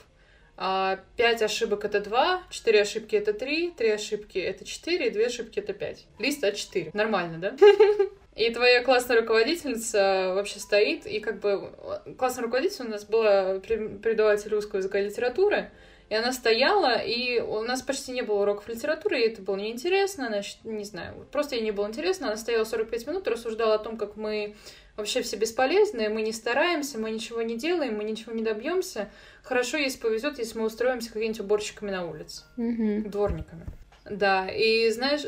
а 0.59 1.00
5 1.16 1.42
ошибок 1.42 1.85
это 1.85 2.00
2, 2.00 2.42
4 2.50 2.83
ошибки 2.83 3.16
это 3.16 3.33
3, 3.33 3.71
3 3.76 3.90
ошибки 3.90 4.38
это 4.38 4.64
4, 4.64 5.11
2 5.11 5.23
ошибки 5.23 5.59
это 5.59 5.73
5. 5.73 6.06
Лист 6.18 6.45
А4. 6.45 6.90
Нормально, 6.92 7.38
да? 7.38 7.56
И 8.37 8.50
твоя 8.50 8.83
классная 8.83 9.23
руководительница 9.23 10.33
вообще 10.35 10.59
стоит, 10.59 11.06
и 11.06 11.21
как 11.21 11.40
бы 11.40 11.73
классная 12.18 12.45
руководительница 12.45 12.85
у 12.85 12.88
нас 12.88 13.04
была 13.06 13.61
преподаватель 13.61 14.50
русского 14.50 14.80
языка 14.80 14.99
и 14.99 15.06
литературы, 15.06 15.71
и 16.08 16.14
она 16.14 16.32
стояла, 16.32 16.98
и 16.98 17.40
у 17.40 17.62
нас 17.62 17.82
почти 17.82 18.12
не 18.12 18.22
было 18.22 18.42
уроков 18.42 18.68
литературы, 18.68 19.20
и 19.20 19.26
это 19.26 19.42
было 19.42 19.56
неинтересно, 19.56 20.28
значит, 20.28 20.58
не 20.64 20.84
знаю, 20.84 21.26
просто 21.32 21.56
ей 21.56 21.64
не 21.64 21.72
было 21.72 21.86
интересно. 21.86 22.28
Она 22.28 22.36
стояла 22.36 22.64
45 22.64 23.06
минут, 23.08 23.28
рассуждала 23.28 23.75
о 23.75 23.78
том, 23.78 23.96
как 23.96 24.16
мы 24.16 24.54
вообще 24.96 25.22
все 25.22 25.36
бесполезные, 25.36 26.08
мы 26.08 26.22
не 26.22 26.32
стараемся, 26.32 26.98
мы 26.98 27.10
ничего 27.10 27.42
не 27.42 27.56
делаем, 27.56 27.96
мы 27.96 28.04
ничего 28.04 28.32
не 28.32 28.42
добьемся. 28.42 29.10
Хорошо, 29.42 29.76
если 29.76 29.98
повезет, 29.98 30.38
если 30.38 30.58
мы 30.58 30.66
устроимся 30.66 31.08
какими-нибудь 31.08 31.40
уборщиками 31.40 31.90
на 31.90 32.08
улице, 32.08 32.44
mm-hmm. 32.56 33.08
дворниками. 33.08 33.66
Да, 34.08 34.48
и 34.48 34.88
знаешь, 34.90 35.22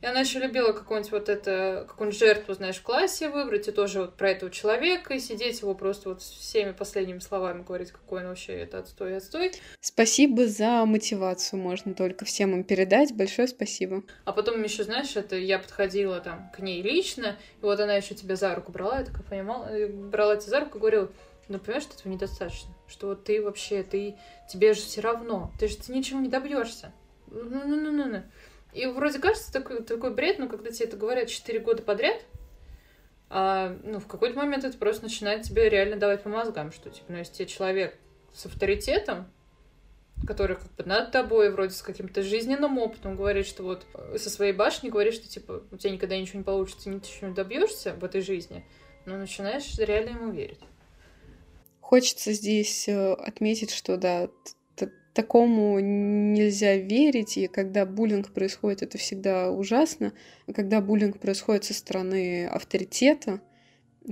и 0.00 0.06
она 0.06 0.20
еще 0.20 0.38
любила 0.38 0.72
какую-нибудь 0.72 1.12
вот 1.12 1.28
это, 1.28 1.84
какую-нибудь 1.88 2.18
жертву, 2.18 2.54
знаешь, 2.54 2.76
в 2.76 2.82
классе 2.82 3.28
выбрать, 3.28 3.68
и 3.68 3.72
тоже 3.72 4.00
вот 4.00 4.14
про 4.14 4.30
этого 4.30 4.50
человека, 4.50 5.14
и 5.14 5.18
сидеть 5.18 5.60
его 5.60 5.74
просто 5.74 6.10
вот 6.10 6.22
всеми 6.22 6.72
последними 6.72 7.18
словами 7.18 7.62
говорить, 7.62 7.92
какой 7.92 8.22
он 8.22 8.28
вообще 8.28 8.54
это 8.54 8.78
отстой, 8.78 9.16
отстой. 9.16 9.52
Спасибо 9.80 10.46
за 10.46 10.84
мотивацию, 10.86 11.60
можно 11.60 11.94
только 11.94 12.24
всем 12.24 12.54
им 12.54 12.64
передать. 12.64 13.14
Большое 13.14 13.48
спасибо. 13.48 14.02
А 14.24 14.32
потом 14.32 14.62
еще, 14.62 14.84
знаешь, 14.84 15.14
это 15.16 15.36
я 15.36 15.58
подходила 15.58 16.20
там 16.20 16.50
к 16.54 16.60
ней 16.60 16.82
лично, 16.82 17.36
и 17.60 17.64
вот 17.64 17.78
она 17.78 17.94
еще 17.94 18.14
тебя 18.14 18.36
за 18.36 18.54
руку 18.54 18.72
брала, 18.72 19.00
я 19.00 19.04
такая 19.04 19.22
понимала, 19.22 19.66
э, 19.68 19.86
брала 19.86 20.36
тебя 20.36 20.50
за 20.50 20.60
руку 20.60 20.78
и 20.78 20.80
говорила, 20.80 21.10
ну, 21.48 21.58
понимаешь, 21.58 21.82
что 21.82 21.96
этого 21.96 22.12
недостаточно, 22.12 22.70
что 22.86 23.08
вот 23.08 23.24
ты 23.24 23.42
вообще, 23.42 23.82
ты, 23.82 24.14
тебе 24.48 24.72
же 24.72 24.80
все 24.80 25.00
равно, 25.00 25.50
ты 25.58 25.68
же 25.68 25.76
ты 25.76 25.92
ничего 25.92 26.20
не 26.20 26.28
добьешься. 26.28 26.92
Ну-ну-ну-ну. 27.26 28.22
И 28.72 28.86
вроде 28.86 29.18
кажется 29.18 29.52
такой, 29.52 29.82
такой 29.82 30.14
бред, 30.14 30.38
но 30.38 30.48
когда 30.48 30.70
тебе 30.70 30.86
это 30.86 30.96
говорят 30.96 31.28
4 31.28 31.58
года 31.60 31.82
подряд, 31.82 32.22
а, 33.28 33.76
ну, 33.84 34.00
в 34.00 34.06
какой-то 34.06 34.36
момент 34.36 34.64
это 34.64 34.76
просто 34.76 35.04
начинает 35.04 35.42
тебе 35.42 35.68
реально 35.68 35.96
давать 35.96 36.22
по 36.22 36.28
мозгам, 36.28 36.72
что, 36.72 36.90
типа, 36.90 37.06
ну, 37.08 37.18
если 37.18 37.34
тебе 37.34 37.46
человек 37.46 37.96
с 38.32 38.46
авторитетом, 38.46 39.30
который 40.26 40.56
как 40.56 40.70
бы 40.74 40.84
над 40.84 41.12
тобой, 41.12 41.50
вроде 41.50 41.72
с 41.72 41.82
каким-то 41.82 42.22
жизненным 42.22 42.78
опытом, 42.78 43.16
говорит, 43.16 43.46
что 43.46 43.62
вот 43.62 43.86
э, 43.94 44.18
со 44.18 44.30
своей 44.30 44.52
башни 44.52 44.88
говорит, 44.88 45.14
что, 45.14 45.28
типа, 45.28 45.62
у 45.70 45.76
тебя 45.76 45.92
никогда 45.92 46.18
ничего 46.18 46.38
не 46.38 46.44
получится, 46.44 46.90
ничего 46.90 47.28
не 47.28 47.34
добьешься 47.34 47.94
в 47.94 48.04
этой 48.04 48.20
жизни, 48.20 48.64
но 49.06 49.16
начинаешь 49.16 49.78
реально 49.78 50.10
ему 50.10 50.30
верить. 50.32 50.60
Хочется 51.80 52.32
здесь 52.32 52.88
э, 52.88 53.12
отметить, 53.14 53.70
что, 53.70 53.96
да, 53.96 54.28
такому 55.12 55.78
нельзя 55.80 56.76
верить, 56.76 57.36
и 57.36 57.46
когда 57.46 57.84
буллинг 57.84 58.32
происходит, 58.32 58.82
это 58.82 58.98
всегда 58.98 59.50
ужасно. 59.50 60.12
А 60.46 60.52
когда 60.52 60.80
буллинг 60.80 61.18
происходит 61.18 61.64
со 61.64 61.74
стороны 61.74 62.46
авторитета, 62.46 63.40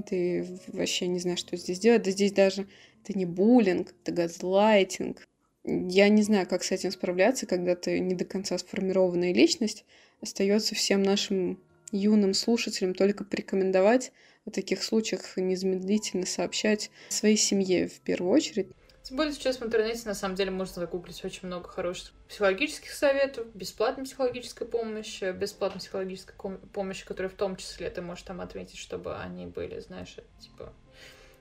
ты 0.07 0.47
вообще 0.69 1.07
не 1.07 1.19
знаешь, 1.19 1.39
что 1.39 1.57
здесь 1.57 1.79
делать. 1.79 2.03
Да 2.03 2.11
здесь 2.11 2.33
даже 2.33 2.67
это 3.03 3.19
не 3.19 3.25
буллинг, 3.25 3.95
это 4.03 4.13
газлайтинг. 4.13 5.27
Я 5.65 6.09
не 6.09 6.23
знаю, 6.23 6.47
как 6.47 6.65
с 6.65 6.73
этим 6.73 6.91
справляться, 6.91 7.47
когда 7.47 7.75
ты 7.75 8.01
не 8.01 8.15
до 8.15 8.25
конца 8.25 8.59
сформированная 8.59 9.33
личность. 9.33 9.85
Остается 10.21 10.75
всем 10.75 11.03
нашим 11.03 11.61
юным 11.93 12.35
слушателям 12.35 12.95
только 12.95 13.25
порекомендовать 13.25 14.13
о 14.45 14.51
таких 14.51 14.83
случаях 14.83 15.37
незамедлительно 15.37 16.27
сообщать 16.27 16.91
своей 17.09 17.37
семье 17.37 17.89
в 17.89 18.01
первую 18.01 18.33
очередь. 18.33 18.69
Тем 19.09 19.17
более 19.17 19.33
сейчас 19.33 19.57
в 19.57 19.65
интернете 19.65 20.03
на 20.05 20.15
самом 20.15 20.35
деле 20.35 20.51
можно 20.51 20.83
загуглить 20.83 21.25
очень 21.25 21.47
много 21.47 21.67
хороших 21.67 22.13
психологических 22.29 22.93
советов, 22.93 23.47
бесплатной 23.55 24.05
психологической 24.05 24.67
помощи, 24.67 25.33
бесплатной 25.33 25.81
психологической 25.81 26.35
помощи, 26.75 27.07
которая 27.07 27.31
в 27.31 27.35
том 27.35 27.57
числе 27.57 27.89
ты 27.89 28.03
можешь 28.03 28.25
там 28.25 28.43
отметить, 28.43 28.77
чтобы 28.77 29.17
они 29.17 29.47
были, 29.47 29.81
знаешь, 29.81 30.15
типа 30.41 30.75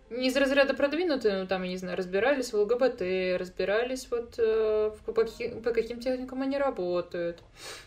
не 0.09 0.27
из 0.27 0.35
разряда 0.37 0.73
продвинутые, 0.73 1.37
но 1.37 1.45
там, 1.45 1.63
я 1.63 1.69
не 1.69 1.77
знаю, 1.77 1.97
разбирались 1.97 2.53
в 2.53 2.57
ЛГБТ, 2.57 3.01
разбирались 3.37 4.07
вот 4.09 4.35
э, 4.37 4.91
по, 5.05 5.13
каким, 5.13 5.61
по 5.61 5.71
каким 5.71 5.99
техникам 5.99 6.41
они 6.41 6.57
работают, 6.57 7.41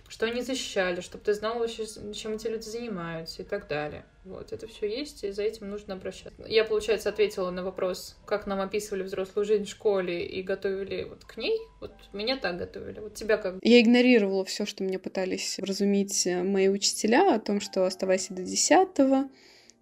что 0.08 0.26
они 0.26 0.42
защищали, 0.42 1.00
чтобы 1.00 1.24
ты 1.24 1.32
знал 1.34 1.58
вообще, 1.58 1.86
чем 2.14 2.34
эти 2.34 2.46
люди 2.48 2.68
занимаются 2.68 3.42
и 3.42 3.44
так 3.44 3.68
далее. 3.68 4.04
Вот, 4.24 4.52
это 4.52 4.66
все 4.66 4.86
есть, 4.86 5.24
и 5.24 5.30
за 5.30 5.42
этим 5.44 5.70
нужно 5.70 5.94
обращаться. 5.94 6.42
Я, 6.46 6.64
получается, 6.64 7.08
ответила 7.08 7.50
на 7.50 7.64
вопрос, 7.64 8.18
как 8.26 8.46
нам 8.46 8.60
описывали 8.60 9.02
взрослую 9.02 9.46
жизнь 9.46 9.64
в 9.64 9.70
школе 9.70 10.26
и 10.26 10.42
готовили 10.42 11.04
вот 11.04 11.24
к 11.24 11.38
ней. 11.38 11.58
Вот 11.80 11.92
меня 12.12 12.36
так 12.36 12.58
готовили. 12.58 13.00
Вот 13.00 13.14
тебя 13.14 13.38
как? 13.38 13.54
Я 13.62 13.80
игнорировала 13.80 14.44
все, 14.44 14.66
что 14.66 14.84
мне 14.84 14.98
пытались 14.98 15.58
разуметь 15.58 16.26
мои 16.26 16.68
учителя 16.68 17.34
о 17.34 17.40
том, 17.40 17.60
что 17.60 17.86
оставайся 17.86 18.34
до 18.34 18.42
десятого, 18.42 19.30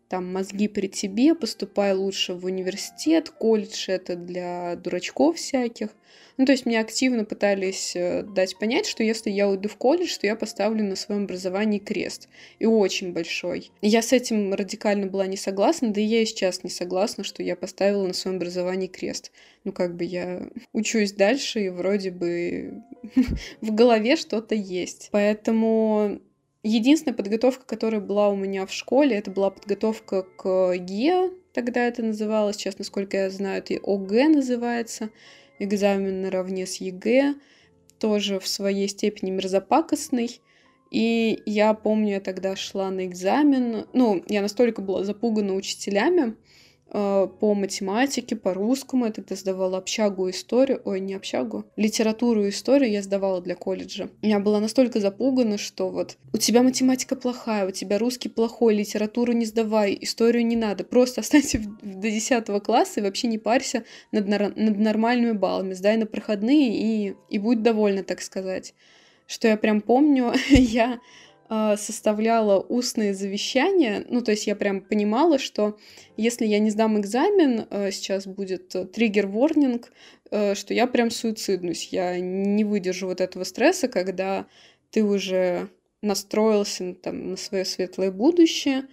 там 0.09 0.33
мозги 0.33 0.69
при 0.69 0.87
тебе, 0.87 1.35
поступай 1.35 1.93
лучше 1.93 2.35
в 2.35 2.45
университет, 2.47 3.31
колледж 3.31 3.89
это 3.89 4.17
для 4.17 4.77
дурачков 4.77 5.37
всяких. 5.37 5.91
Ну, 6.39 6.47
то 6.47 6.53
есть 6.53 6.67
мне 6.67 6.79
активно 6.79 7.25
пытались 7.25 7.97
э, 7.97 8.23
дать 8.23 8.57
понять, 8.59 8.87
что 8.87 9.03
если 9.03 9.29
я 9.29 9.49
уйду 9.49 9.69
в 9.69 9.77
колледж, 9.77 10.17
то 10.19 10.27
я 10.27 10.37
поставлю 10.37 10.85
на 10.85 10.95
своем 10.95 11.25
образовании 11.25 11.81
крест. 11.81 12.29
И 12.61 12.65
очень 12.65 13.13
большой. 13.13 13.73
Я 13.83 14.03
с 14.03 14.13
этим 14.13 14.55
радикально 14.55 15.09
была 15.09 15.27
не 15.27 15.37
согласна, 15.37 15.93
да 15.93 16.01
и 16.01 16.05
я 16.05 16.23
и 16.23 16.27
сейчас 16.27 16.63
не 16.63 16.71
согласна, 16.71 17.25
что 17.25 17.43
я 17.43 17.57
поставила 17.57 18.07
на 18.07 18.15
своем 18.15 18.37
образовании 18.37 18.87
крест. 18.87 19.33
Ну, 19.65 19.73
как 19.73 19.97
бы 19.97 20.05
я 20.05 20.49
учусь 20.73 21.13
дальше, 21.13 21.61
и 21.61 21.69
вроде 21.71 22.13
бы 22.13 22.85
в 23.61 23.75
голове 23.75 24.15
что-то 24.15 24.55
есть. 24.55 25.09
Поэтому 25.11 26.21
Единственная 26.65 27.17
подготовка, 27.17 27.65
которая 27.65 28.01
была 28.01 28.29
у 28.29 28.37
меня 28.37 28.67
в 28.67 28.73
школе, 28.73 29.17
это 29.17 29.31
была 29.31 29.51
подготовка 29.51 30.23
к 30.23 30.77
ГИА, 30.77 31.31
тогда 31.53 31.87
это 31.87 32.03
называлось, 32.03 32.57
сейчас, 32.57 32.79
насколько 32.79 33.17
я 33.17 33.31
знаю, 33.31 33.59
это 33.59 33.75
ОГЭ 33.75 34.29
называется, 34.29 35.11
экзамен 35.61 36.23
наравне 36.23 36.67
с 36.67 36.77
ЕГЭ, 36.77 37.37
тоже 38.01 38.41
в 38.41 38.49
своей 38.49 38.89
степени 38.89 39.31
мерзопакостный. 39.31 40.41
И 40.91 41.43
я 41.47 41.75
помню, 41.75 42.15
я 42.15 42.21
тогда 42.21 42.57
шла 42.57 42.91
на 42.91 43.07
экзамен, 43.07 43.87
ну, 43.93 44.25
я 44.27 44.43
настолько 44.43 44.83
была 44.83 45.05
запугана 45.05 45.55
учителями, 45.55 46.35
по 46.91 47.55
математике, 47.55 48.37
по 48.37 48.55
русскому. 48.55 49.07
Я 49.07 49.13
тогда 49.13 49.37
сдавала 49.37 49.79
общагу 49.79 50.31
историю, 50.31 50.81
ой, 50.85 51.01
не 51.01 51.15
общагу, 51.15 51.65
литературу 51.77 52.45
и 52.45 52.49
историю 52.51 52.91
я 52.91 53.03
сдавала 53.03 53.41
для 53.41 53.55
колледжа. 53.55 54.09
Я 54.23 54.41
была 54.41 54.61
настолько 54.61 55.01
запугана, 55.01 55.59
что 55.59 55.91
вот 55.91 56.17
у 56.33 56.39
тебя 56.39 56.63
математика 56.63 57.17
плохая, 57.17 57.67
у 57.67 57.71
тебя 57.71 57.99
русский 57.99 58.29
плохой, 58.29 58.75
литературу 58.75 59.33
не 59.33 59.45
сдавай, 59.45 59.99
историю 60.01 60.47
не 60.47 60.57
надо, 60.57 60.85
просто 60.85 61.21
останься 61.21 61.61
до 61.83 62.11
10 62.11 62.47
класса 62.63 63.01
и 63.01 63.03
вообще 63.03 63.29
не 63.29 63.39
парься 63.39 63.85
над, 64.13 64.27
над 64.27 64.79
нормальными 64.79 65.33
баллами, 65.33 65.75
сдай 65.75 65.97
на 65.97 66.07
проходные 66.07 67.09
и, 67.09 67.15
и 67.29 67.39
будь 67.39 67.63
довольна, 67.63 68.03
так 68.03 68.21
сказать. 68.23 68.75
Что 69.27 69.47
я 69.47 69.59
прям 69.59 69.83
помню, 69.83 70.33
я 70.49 71.01
составляла 71.49 72.61
устные 72.61 73.15
завещания, 73.15 74.05
ну, 74.09 74.21
то 74.21 74.33
есть 74.33 74.47
я 74.47 74.55
прям 74.55 74.83
понимала, 74.83 75.39
что 75.39 75.79
если 76.19 76.45
я 76.45 76.59
не 76.59 76.71
сдам 76.71 77.01
экзамен, 77.01 77.67
э, 77.71 77.91
сейчас 77.91 78.27
будет 78.27 78.75
э, 78.75 78.85
триггер-ворнинг, 78.85 79.91
э, 80.31 80.55
что 80.55 80.75
я 80.75 80.87
прям 80.87 81.11
суициднусь, 81.11 81.89
я 81.91 82.19
не 82.19 82.65
выдержу 82.65 83.07
вот 83.07 83.21
этого 83.21 83.45
стресса, 83.45 83.89
когда 83.89 84.47
ты 84.91 85.05
уже 85.05 85.69
настроился 86.03 86.95
там, 86.95 87.31
на 87.31 87.37
свое 87.37 87.65
светлое 87.65 88.11
будущее, 88.11 88.89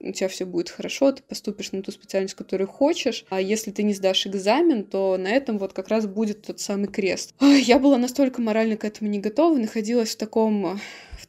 у 0.00 0.12
тебя 0.12 0.28
все 0.28 0.44
будет 0.44 0.70
хорошо, 0.70 1.12
ты 1.12 1.22
поступишь 1.22 1.70
на 1.72 1.82
ту 1.82 1.92
специальность, 1.92 2.34
которую 2.34 2.68
хочешь, 2.68 3.24
а 3.30 3.40
если 3.40 3.70
ты 3.70 3.84
не 3.84 3.94
сдашь 3.94 4.26
экзамен, 4.26 4.84
то 4.84 5.16
на 5.16 5.28
этом 5.28 5.58
вот 5.58 5.72
как 5.72 5.88
раз 5.88 6.06
будет 6.06 6.42
тот 6.42 6.58
самый 6.58 6.88
крест. 6.88 7.34
Я 7.40 7.78
была 7.78 7.98
настолько 7.98 8.40
морально 8.40 8.76
к 8.76 8.84
этому 8.84 9.08
не 9.10 9.20
готова, 9.20 9.56
находилась 9.56 10.14
в 10.14 10.18
таком 10.18 10.80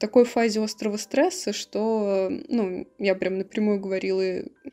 такой 0.03 0.25
фазе 0.25 0.61
острого 0.61 0.97
стресса, 0.97 1.53
что, 1.53 2.29
ну, 2.49 2.85
я 2.99 3.15
прям 3.15 3.37
напрямую 3.37 3.79
говорила 3.79 4.21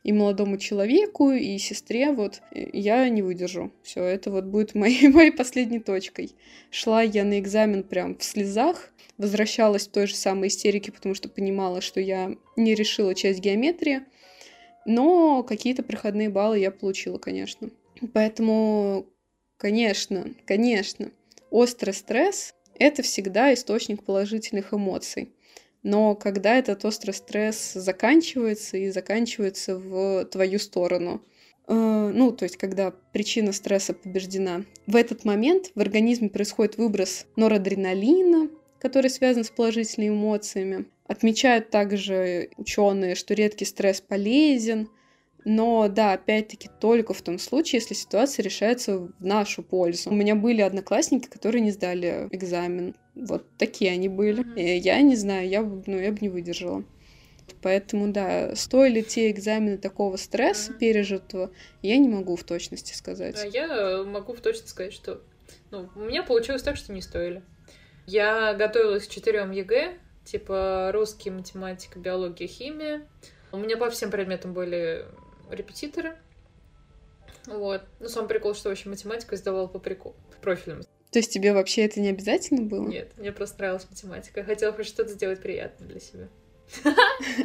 и 0.03 0.13
молодому 0.13 0.59
человеку, 0.59 1.31
и 1.31 1.57
сестре, 1.59 2.11
вот, 2.11 2.43
я 2.51 3.09
не 3.09 3.23
выдержу. 3.23 3.71
Все, 3.85 4.03
это 4.03 4.33
вот 4.33 4.47
будет 4.47 4.75
моей, 4.75 5.07
моей 5.09 5.31
последней 5.31 5.79
точкой. 5.79 6.33
Шла 6.73 7.03
я 7.03 7.23
на 7.23 7.39
экзамен 7.39 7.85
прям 7.85 8.17
в 8.17 8.25
слезах, 8.25 8.91
возвращалась 9.19 9.87
в 9.87 9.93
той 9.93 10.09
же 10.09 10.17
самой 10.17 10.49
истерике, 10.49 10.91
потому 10.91 11.15
что 11.15 11.29
понимала, 11.29 11.81
что 11.81 12.01
я 12.01 12.35
не 12.57 12.75
решила 12.75 13.15
часть 13.15 13.39
геометрии, 13.39 14.01
но 14.85 15.45
какие-то 15.45 15.85
проходные 15.85 16.29
баллы 16.29 16.59
я 16.59 16.73
получила, 16.73 17.19
конечно. 17.19 17.71
Поэтому, 18.13 19.07
конечно, 19.59 20.27
конечно, 20.45 21.13
острый 21.53 21.95
стресс— 21.95 22.53
это 22.81 23.03
всегда 23.03 23.55
источник 23.55 24.03
положительных 24.03 24.75
эмоций. 24.75 25.33
Но 25.83 26.15
когда 26.15 26.57
этот 26.57 26.85
острый 26.85 27.13
стресс 27.13 27.73
заканчивается 27.75 28.77
и 28.77 28.91
заканчивается 28.91 29.77
в 29.79 30.25
твою 30.27 30.59
сторону, 30.59 31.23
э, 31.69 31.73
ну, 31.75 32.33
то 32.33 32.45
есть 32.45 32.57
когда 32.57 32.91
причина 33.13 33.53
стресса 33.53 33.95
побеждена, 33.95 34.65
в 34.87 34.97
этот 34.97 35.25
момент 35.25 35.71
в 35.75 35.81
организме 35.81 36.29
происходит 36.29 36.77
выброс 36.77 37.27
норадреналина, 37.37 38.51
который 38.79 39.11
связан 39.11 39.45
с 39.45 39.51
положительными 39.51 40.11
эмоциями. 40.11 40.87
Отмечают 41.07 41.71
также 41.71 42.51
ученые, 42.57 43.15
что 43.15 43.35
редкий 43.35 43.65
стресс 43.65 44.01
полезен, 44.01 44.89
но 45.45 45.89
да, 45.89 46.13
опять-таки 46.13 46.69
только 46.81 47.15
в 47.15 47.23
том 47.23 47.39
случае, 47.39 47.81
если 47.81 47.95
ситуация 47.95 48.43
решается 48.43 48.99
в 48.99 49.13
нашу 49.21 49.63
пользу. 49.63 50.11
У 50.11 50.15
меня 50.15 50.35
были 50.35 50.61
одноклассники, 50.61 51.29
которые 51.29 51.63
не 51.63 51.71
сдали 51.71 52.29
экзамен. 52.31 52.95
Вот 53.15 53.47
такие 53.57 53.93
они 53.93 54.09
были. 54.09 54.45
И 54.59 54.79
я 54.79 55.01
не 55.01 55.17
знаю, 55.17 55.49
я, 55.49 55.63
ну, 55.63 55.99
я 55.99 56.13
бы 56.13 56.19
не 56.21 56.29
выдержала. 56.29 56.85
Поэтому, 57.63 58.13
да, 58.13 58.55
стоили 58.55 59.03
те 59.03 59.31
экзамены 59.31 59.77
такого 59.77 60.17
стресса 60.17 60.73
пережитого, 60.73 61.51
я 61.83 61.99
не 61.99 62.09
могу 62.09 62.37
в 62.37 62.45
точности 62.45 62.95
сказать. 62.95 63.35
Да, 63.35 63.45
я 63.45 64.05
могу 64.05 64.35
в 64.35 64.41
точности 64.41 64.71
сказать, 64.71 64.93
что 64.93 65.21
ну, 65.71 65.89
у 65.97 66.01
меня 66.01 66.23
получилось 66.23 66.63
так, 66.63 66.77
что 66.77 66.93
не 66.93 67.03
стоили. 67.03 67.43
Я 68.07 68.55
готовилась 68.55 69.07
к 69.07 69.11
четырем 69.11 69.51
ЕГЭ, 69.51 69.99
типа 70.25 70.91
русский, 70.93 71.31
математика, 71.31 71.99
биология, 71.99 72.47
химия. 72.49 73.07
У 73.53 73.59
меня 73.59 73.77
по 73.77 73.91
всем 73.91 74.11
предметам 74.11 74.55
были 74.55 75.05
репетиторы. 75.53 76.17
Вот. 77.47 77.83
Ну, 78.01 78.09
сам 78.09 78.29
прикол, 78.29 78.55
что 78.55 78.69
вообще 78.69 78.89
математику 78.89 79.37
сдавала 79.37 79.67
по 79.67 79.79
приколу, 79.79 80.15
профильному. 80.41 80.85
То 81.11 81.19
есть 81.19 81.33
тебе 81.33 81.53
вообще 81.53 81.85
это 81.85 82.01
не 82.01 82.09
обязательно 82.09 82.63
было? 82.63 82.87
Нет, 82.87 83.13
мне 83.17 83.33
просто 83.33 83.59
нравилась 83.59 83.87
математика. 83.91 84.41
Я 84.41 84.47
хотела 84.47 84.73
хоть 84.73 84.87
что-то 84.87 85.11
сделать 85.11 85.43
приятное 85.43 85.89
для 85.89 86.01
себя. 86.01 86.29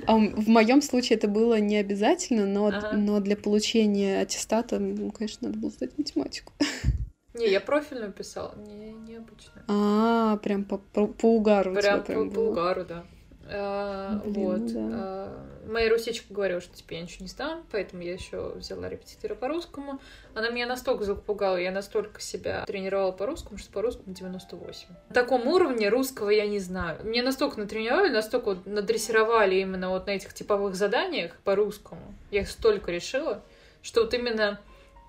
А 0.08 0.18
в 0.18 0.48
моем 0.48 0.82
случае 0.82 1.18
это 1.18 1.28
было 1.28 1.60
не 1.60 1.78
обязательно, 1.78 2.46
но, 2.46 2.68
ага. 2.68 2.92
но 2.94 3.20
для 3.20 3.36
получения 3.36 4.22
аттестата, 4.22 4.78
ну, 4.80 5.12
конечно, 5.12 5.48
надо 5.48 5.60
было 5.60 5.72
сдать 5.72 5.98
математику. 5.98 6.54
Не, 7.34 7.50
я 7.50 7.60
профильную 7.60 8.14
писала, 8.14 8.56
не, 8.56 8.94
необычную. 8.94 9.66
А, 9.68 10.38
прям 10.38 10.64
по, 10.64 10.78
по, 10.78 11.06
по 11.06 11.36
угару. 11.36 11.74
Прям, 11.74 12.02
прям 12.02 12.30
по, 12.30 12.36
по 12.36 12.40
угару, 12.40 12.86
да. 12.86 13.06
А, 13.48 14.22
Блин, 14.26 14.34
вот. 14.34 14.74
Да. 14.74 14.80
А, 14.92 15.46
моя 15.68 15.90
русичка 15.90 16.34
говорила, 16.34 16.62
что 16.62 16.76
теперь 16.76 17.00
я 17.00 17.04
ничего 17.04 17.24
не 17.24 17.28
сдам, 17.28 17.64
поэтому 17.72 18.02
я 18.02 18.14
еще 18.14 18.54
взяла 18.56 18.90
репетитора 18.90 19.36
по 19.36 19.48
русскому. 19.48 20.00
Она 20.34 20.50
меня 20.50 20.66
настолько 20.66 21.04
запугала, 21.04 21.58
я 21.58 21.72
настолько 21.72 22.22
себя 22.22 22.66
тренировала 22.66 23.12
по 23.12 23.26
русскому, 23.26 23.58
что 23.58 23.72
по 23.72 23.82
русскому 23.82 24.14
98. 24.14 24.88
На 25.10 25.14
таком 25.14 25.48
уровне 25.48 25.90
русского 25.90 26.30
я 26.30 26.48
не 26.48 26.60
знаю. 26.60 27.04
Меня 27.04 27.24
настолько 27.24 27.60
натренировали, 27.60 28.10
настолько 28.10 28.46
вот 28.46 28.66
надрессировали 28.66 29.56
именно 29.56 29.90
вот 29.90 30.08
на 30.08 30.12
этих 30.12 30.34
типовых 30.34 30.76
заданиях 30.76 31.38
по 31.44 31.56
русскому. 31.56 32.02
Я 32.32 32.42
их 32.42 32.50
столько 32.50 32.92
решила, 32.92 33.44
что 33.82 34.02
вот 34.02 34.14
именно 34.14 34.60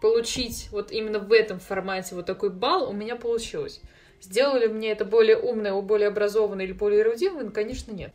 получить 0.03 0.69
вот 0.71 0.93
именно 0.93 1.19
в 1.19 1.33
этом 1.33 1.59
формате 1.59 2.15
вот 2.15 2.27
такой 2.27 2.51
балл 2.51 2.91
у 2.91 2.93
меня 2.93 3.17
получилось. 3.17 3.81
Сделали 4.21 4.67
мне 4.67 4.93
это 4.93 5.05
более 5.05 5.37
умное, 5.37 5.75
более 5.81 6.09
образованное 6.09 6.65
или 6.65 6.73
более 6.73 7.01
эрудированное? 7.03 7.51
Конечно, 7.51 7.93
нет. 7.93 8.13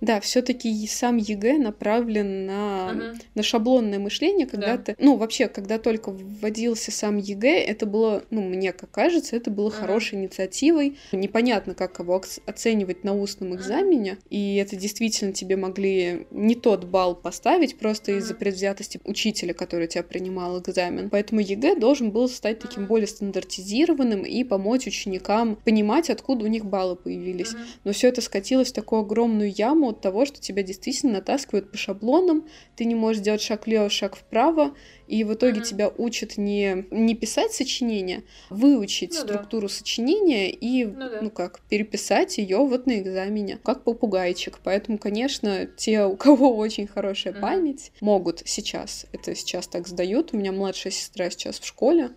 Да, 0.00 0.20
все-таки 0.20 0.86
сам 0.86 1.16
ЕГЭ 1.16 1.58
направлен 1.58 2.46
на, 2.46 2.92
uh-huh. 2.92 3.22
на 3.34 3.42
шаблонное 3.42 3.98
мышление, 3.98 4.46
когда 4.46 4.76
да. 4.76 4.82
ты, 4.82 4.96
ну, 4.98 5.16
вообще, 5.16 5.48
когда 5.48 5.78
только 5.78 6.10
вводился 6.10 6.92
сам 6.92 7.16
ЕГЭ, 7.16 7.64
это 7.64 7.86
было, 7.86 8.22
ну, 8.30 8.42
мне 8.42 8.72
как 8.72 8.90
кажется, 8.90 9.36
это 9.36 9.50
было 9.50 9.68
uh-huh. 9.68 9.80
хорошей 9.80 10.18
инициативой. 10.18 10.98
Непонятно, 11.12 11.74
как 11.74 11.98
его 11.98 12.22
оценивать 12.46 13.04
на 13.04 13.14
устном 13.14 13.56
экзамене, 13.56 14.12
uh-huh. 14.12 14.28
и 14.30 14.56
это 14.56 14.76
действительно 14.76 15.32
тебе 15.32 15.56
могли 15.56 16.26
не 16.30 16.54
тот 16.54 16.84
балл 16.84 17.16
поставить 17.16 17.76
просто 17.76 18.12
uh-huh. 18.12 18.18
из-за 18.18 18.34
предвзятости 18.34 19.00
учителя, 19.04 19.52
который 19.52 19.88
тебя 19.88 20.04
принимал 20.04 20.60
экзамен. 20.60 21.10
Поэтому 21.10 21.40
ЕГЭ 21.40 21.76
должен 21.76 22.12
был 22.12 22.28
стать 22.28 22.60
таким 22.60 22.84
uh-huh. 22.84 22.88
более 22.88 23.06
стандартизированным 23.08 24.22
и 24.22 24.44
помочь 24.44 24.86
ученикам 24.86 25.56
понимать, 25.56 26.08
откуда 26.08 26.44
у 26.44 26.48
них 26.48 26.64
баллы 26.64 26.94
появились. 26.94 27.52
Uh-huh. 27.52 27.66
Но 27.84 27.92
все 27.92 28.08
это 28.08 28.20
скатилось 28.20 28.70
в 28.70 28.74
такую 28.74 29.02
огромную 29.02 29.52
яму, 29.52 29.87
от 29.88 30.00
того, 30.00 30.24
что 30.24 30.40
тебя 30.40 30.62
действительно 30.62 31.14
натаскивают 31.14 31.70
по 31.70 31.76
шаблонам, 31.76 32.46
ты 32.76 32.84
не 32.84 32.94
можешь 32.94 33.22
делать 33.22 33.42
шаг 33.42 33.66
влево, 33.66 33.90
шаг 33.90 34.16
вправо, 34.16 34.74
и 35.06 35.24
в 35.24 35.34
итоге 35.34 35.60
mm-hmm. 35.60 35.64
тебя 35.64 35.88
учат 35.96 36.36
не, 36.36 36.86
не 36.90 37.14
писать 37.14 37.52
сочинение, 37.52 38.24
выучить 38.50 39.14
ну, 39.14 39.20
структуру 39.20 39.68
да. 39.68 39.74
сочинения 39.74 40.50
и, 40.50 40.84
ну, 40.84 41.10
да. 41.10 41.18
ну 41.22 41.30
как, 41.30 41.60
переписать 41.68 42.38
ее 42.38 42.58
вот 42.58 42.86
на 42.86 42.98
экзамене, 42.98 43.58
как 43.62 43.84
попугайчик. 43.84 44.58
Поэтому, 44.62 44.98
конечно, 44.98 45.66
те, 45.66 46.04
у 46.04 46.16
кого 46.16 46.56
очень 46.58 46.86
хорошая 46.86 47.32
mm-hmm. 47.32 47.40
память, 47.40 47.92
могут 48.00 48.42
сейчас, 48.44 49.06
это 49.12 49.34
сейчас 49.34 49.66
так 49.66 49.88
сдают. 49.88 50.32
У 50.32 50.36
меня 50.36 50.52
младшая 50.52 50.92
сестра 50.92 51.30
сейчас 51.30 51.58
в 51.58 51.66
школе, 51.66 52.10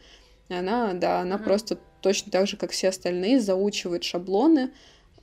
она, 0.50 0.94
да, 0.94 1.22
она 1.22 1.36
mm-hmm. 1.36 1.44
просто 1.44 1.80
точно 2.02 2.32
так 2.32 2.48
же, 2.48 2.58
как 2.58 2.72
все 2.72 2.90
остальные, 2.90 3.40
заучивает 3.40 4.04
шаблоны, 4.04 4.72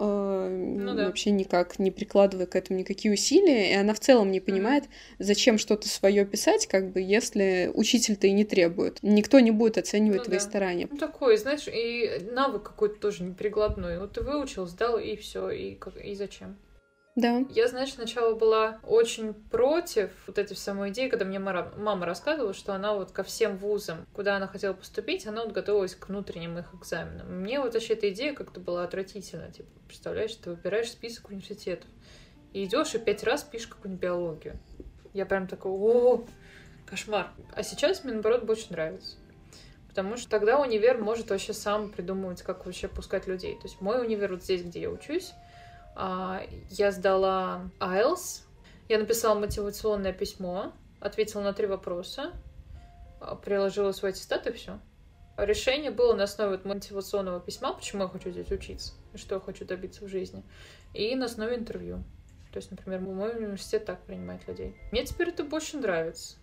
ну, 0.06 0.94
да. 0.94 1.06
вообще 1.06 1.30
никак 1.30 1.78
не 1.78 1.90
прикладывая 1.90 2.46
к 2.46 2.54
этому 2.54 2.78
никакие 2.78 3.12
усилия, 3.12 3.72
и 3.72 3.74
она 3.74 3.94
в 3.94 4.00
целом 4.00 4.30
не 4.30 4.40
понимает, 4.40 4.84
зачем 5.18 5.58
что-то 5.58 5.88
свое 5.88 6.24
писать, 6.24 6.66
как 6.66 6.92
бы, 6.92 7.00
если 7.00 7.70
учитель-то 7.74 8.26
и 8.28 8.32
не 8.32 8.44
требует. 8.44 8.98
Никто 9.02 9.40
не 9.40 9.50
будет 9.50 9.78
оценивать 9.78 10.20
ну, 10.20 10.24
твои 10.26 10.38
да. 10.38 10.44
старания. 10.44 10.88
Ну, 10.90 10.96
такой, 10.96 11.36
знаешь, 11.36 11.66
и 11.66 12.22
навык 12.30 12.62
какой-то 12.62 13.00
тоже 13.00 13.24
неприкладной. 13.24 13.98
Вот 13.98 14.12
ты 14.12 14.22
выучил, 14.22 14.66
сдал, 14.66 14.98
и 14.98 15.16
все, 15.16 15.50
и, 15.50 15.74
как, 15.74 15.96
и 15.96 16.14
зачем? 16.14 16.56
Да. 17.18 17.44
Я, 17.50 17.66
знаешь, 17.66 17.94
сначала 17.94 18.36
была 18.36 18.78
очень 18.84 19.34
против 19.34 20.10
вот 20.28 20.38
этой 20.38 20.56
самой 20.56 20.90
идеи, 20.90 21.08
когда 21.08 21.24
мне 21.24 21.40
мама, 21.40 22.06
рассказывала, 22.06 22.54
что 22.54 22.74
она 22.74 22.94
вот 22.94 23.10
ко 23.10 23.24
всем 23.24 23.56
вузам, 23.56 24.06
куда 24.12 24.36
она 24.36 24.46
хотела 24.46 24.72
поступить, 24.72 25.26
она 25.26 25.42
вот 25.42 25.52
готовилась 25.52 25.96
к 25.96 26.08
внутренним 26.08 26.58
их 26.58 26.72
экзаменам. 26.72 27.40
Мне 27.40 27.58
вот 27.58 27.74
вообще 27.74 27.94
эта 27.94 28.08
идея 28.10 28.34
как-то 28.34 28.60
была 28.60 28.84
отвратительна. 28.84 29.50
Типа, 29.50 29.68
представляешь, 29.88 30.32
ты 30.36 30.50
выбираешь 30.50 30.92
список 30.92 31.30
университетов 31.30 31.90
и 32.52 32.64
идешь 32.64 32.94
и 32.94 33.00
пять 33.00 33.24
раз 33.24 33.42
пишешь 33.42 33.66
какую-нибудь 33.66 34.00
биологию. 34.00 34.60
Я 35.12 35.26
прям 35.26 35.48
такой, 35.48 35.72
о, 35.72 36.24
кошмар. 36.86 37.32
А 37.52 37.64
сейчас 37.64 38.04
мне, 38.04 38.12
наоборот, 38.12 38.44
больше 38.44 38.70
нравится. 38.70 39.16
Потому 39.88 40.16
что 40.18 40.30
тогда 40.30 40.60
универ 40.60 40.98
может 40.98 41.30
вообще 41.30 41.52
сам 41.52 41.90
придумывать, 41.90 42.42
как 42.42 42.64
вообще 42.64 42.86
пускать 42.86 43.26
людей. 43.26 43.56
То 43.56 43.64
есть 43.64 43.80
мой 43.80 44.00
универ 44.00 44.34
вот 44.34 44.44
здесь, 44.44 44.62
где 44.62 44.82
я 44.82 44.90
учусь, 44.90 45.32
я 46.70 46.92
сдала 46.92 47.70
IELTS, 47.80 48.42
я 48.88 48.98
написала 48.98 49.38
мотивационное 49.38 50.12
письмо, 50.12 50.72
ответила 51.00 51.42
на 51.42 51.52
три 51.52 51.66
вопроса, 51.66 52.32
а, 53.20 53.34
приложила 53.34 53.90
свой 53.92 54.12
аттестат 54.12 54.46
и 54.46 54.52
все. 54.52 54.78
Решение 55.36 55.90
было 55.90 56.14
на 56.14 56.24
основе 56.24 56.60
мотивационного 56.62 57.40
письма, 57.40 57.72
почему 57.72 58.04
я 58.04 58.08
хочу 58.08 58.30
здесь 58.30 58.50
учиться, 58.50 58.94
что 59.14 59.36
я 59.36 59.40
хочу 59.40 59.64
добиться 59.64 60.04
в 60.04 60.08
жизни, 60.08 60.42
и 60.94 61.14
на 61.16 61.26
основе 61.26 61.56
интервью. 61.56 62.04
То 62.52 62.58
есть, 62.58 62.70
например, 62.70 63.00
мой 63.00 63.36
университет 63.36 63.84
так 63.84 64.00
принимает 64.04 64.46
людей. 64.48 64.76
Мне 64.90 65.04
теперь 65.04 65.28
это 65.28 65.44
больше 65.44 65.78
нравится. 65.78 66.36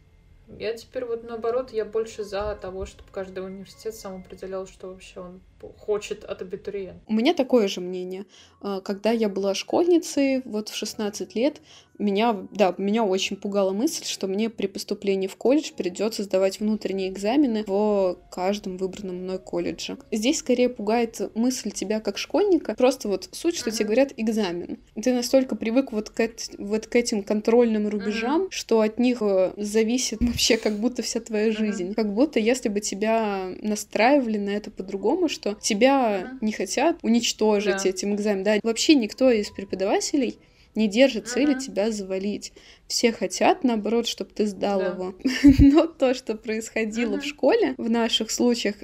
Я 0.47 0.73
теперь 0.73 1.05
вот 1.05 1.23
наоборот, 1.23 1.71
я 1.71 1.85
больше 1.85 2.23
за 2.23 2.55
того, 2.55 2.85
чтобы 2.85 3.09
каждый 3.11 3.43
университет 3.43 3.95
сам 3.95 4.21
определял, 4.21 4.67
что 4.67 4.89
вообще 4.89 5.19
он 5.19 5.41
хочет 5.77 6.23
от 6.23 6.41
абитуриента. 6.41 7.01
У 7.07 7.13
меня 7.13 7.33
такое 7.33 7.67
же 7.67 7.81
мнение. 7.81 8.25
А, 8.61 8.81
когда 8.81 9.11
я 9.11 9.27
была 9.27 9.55
школьницей, 9.55 10.41
вот 10.45 10.69
в 10.69 10.75
16 10.75 11.35
лет, 11.35 11.61
меня, 11.97 12.35
да, 12.51 12.73
меня 12.77 13.03
очень 13.03 13.35
пугала 13.35 13.71
мысль, 13.71 14.05
что 14.05 14.27
мне 14.27 14.49
при 14.49 14.67
поступлении 14.67 15.27
в 15.27 15.35
колледж 15.35 15.71
придется 15.75 16.23
сдавать 16.23 16.59
внутренние 16.59 17.09
экзамены 17.09 17.63
в 17.67 18.17
каждом 18.31 18.77
выбранном 18.77 19.23
мной 19.23 19.39
колледже. 19.39 19.97
Здесь 20.11 20.39
скорее 20.39 20.69
пугает 20.69 21.31
мысль 21.35 21.71
тебя 21.71 21.99
как 21.99 22.17
школьника, 22.17 22.75
просто 22.75 23.07
вот 23.07 23.29
суть, 23.31 23.55
что 23.55 23.69
uh-huh. 23.69 23.73
тебе 23.73 23.85
говорят 23.85 24.13
экзамен. 24.17 24.77
Ты 25.01 25.13
настолько 25.13 25.55
привык 25.55 25.91
вот 25.91 26.09
к, 26.09 26.29
вот 26.57 26.87
к 26.87 26.95
этим 26.95 27.23
контрольным 27.23 27.87
рубежам, 27.87 28.43
uh-huh. 28.43 28.51
что 28.51 28.81
от 28.81 28.99
них 28.99 29.17
э, 29.21 29.53
зависит 29.57 30.19
вообще 30.21 30.57
как 30.57 30.73
будто 30.73 31.01
вся 31.01 31.19
твоя 31.19 31.51
жизнь. 31.51 31.89
Uh-huh. 31.89 31.95
Как 31.95 32.13
будто 32.13 32.39
если 32.39 32.69
бы 32.69 32.81
тебя 32.81 33.49
настраивали 33.61 34.37
на 34.37 34.49
это 34.49 34.71
по-другому, 34.71 35.29
что 35.29 35.55
тебя 35.61 36.21
uh-huh. 36.21 36.37
не 36.41 36.51
хотят 36.51 36.97
уничтожить 37.01 37.85
yeah. 37.85 37.89
этим 37.89 38.15
экзаменом. 38.15 38.43
Да, 38.43 38.59
вообще 38.63 38.95
никто 38.95 39.29
из 39.31 39.49
преподавателей 39.49 40.39
не 40.75 40.87
держит 40.87 41.27
цели 41.27 41.55
uh-huh. 41.55 41.59
тебя 41.59 41.91
завалить. 41.91 42.53
Все 42.87 43.11
хотят, 43.11 43.63
наоборот, 43.63 44.07
чтобы 44.07 44.31
ты 44.31 44.45
сдал 44.45 44.79
да. 44.79 44.87
его. 44.87 45.15
Но 45.59 45.87
то, 45.87 46.13
что 46.13 46.35
происходило 46.35 47.15
uh-huh. 47.15 47.21
в 47.21 47.25
школе, 47.25 47.75
в 47.77 47.89
наших 47.89 48.29
случаях, 48.31 48.75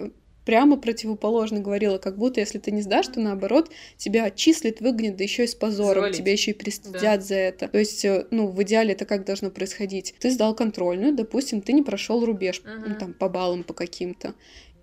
прямо 0.45 0.77
противоположно 0.77 1.59
говорила, 1.59 1.97
как 1.97 2.17
будто 2.17 2.39
если 2.39 2.57
ты 2.57 2.71
не 2.71 2.81
сдашь, 2.81 3.07
то 3.07 3.19
наоборот 3.19 3.69
тебя 3.97 4.25
отчислят, 4.25 4.79
выгонят, 4.79 5.15
да 5.15 5.23
еще 5.23 5.43
и 5.43 5.47
с 5.47 5.55
позором, 5.55 5.95
Завалить. 5.95 6.17
тебя 6.17 6.31
еще 6.31 6.51
и 6.51 6.53
пристыдят 6.55 7.01
да. 7.01 7.21
за 7.21 7.35
это. 7.35 7.67
То 7.67 7.77
есть, 7.77 8.03
э, 8.05 8.25
ну, 8.31 8.47
в 8.47 8.61
идеале 8.63 8.93
это 8.93 9.05
как 9.05 9.25
должно 9.25 9.49
происходить? 9.51 10.15
Ты 10.19 10.31
сдал 10.31 10.55
контрольную, 10.55 11.13
допустим, 11.13 11.61
ты 11.61 11.73
не 11.73 11.83
прошел 11.83 12.25
рубеж, 12.25 12.61
uh-huh. 12.63 12.83
ну, 12.87 12.95
там, 12.95 13.13
по 13.13 13.29
баллам 13.29 13.63
по 13.63 13.73
каким-то. 13.73 14.33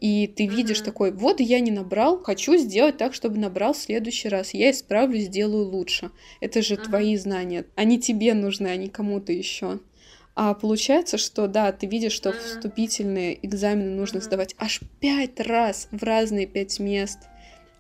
И 0.01 0.29
ты 0.29 0.47
видишь 0.47 0.81
mm-hmm. 0.81 0.85
такой, 0.85 1.13
вот 1.13 1.41
я 1.41 1.61
не 1.61 1.71
набрал, 1.71 2.23
хочу 2.23 2.57
сделать 2.57 2.97
так, 2.99 3.15
чтобы 3.15 3.39
набрал 3.39 3.73
в 3.73 3.79
следующий 3.79 4.29
раз. 4.29 4.55
Я 4.55 4.71
исправлю, 4.71 5.19
сделаю 5.19 5.67
лучше. 5.67 6.11
Это 6.41 6.63
же 6.63 6.75
mm-hmm. 6.75 6.85
твои 6.85 7.17
знания. 7.17 7.65
Они 7.75 7.99
тебе 7.99 8.35
нужны, 8.35 8.69
а 8.69 8.77
не 8.77 8.89
кому-то 8.89 9.33
еще. 9.33 9.81
А 10.37 10.55
получается, 10.55 11.19
что 11.19 11.49
да, 11.49 11.73
ты 11.73 11.87
видишь, 11.87 12.13
что 12.13 12.31
mm-hmm. 12.31 12.45
вступительные 12.45 13.45
экзамены 13.45 13.91
нужно 13.91 14.21
сдавать 14.21 14.55
аж 14.57 14.81
пять 15.01 15.41
раз 15.41 15.89
в 15.91 16.03
разные 16.05 16.47
пять 16.47 16.79
мест. 16.79 17.19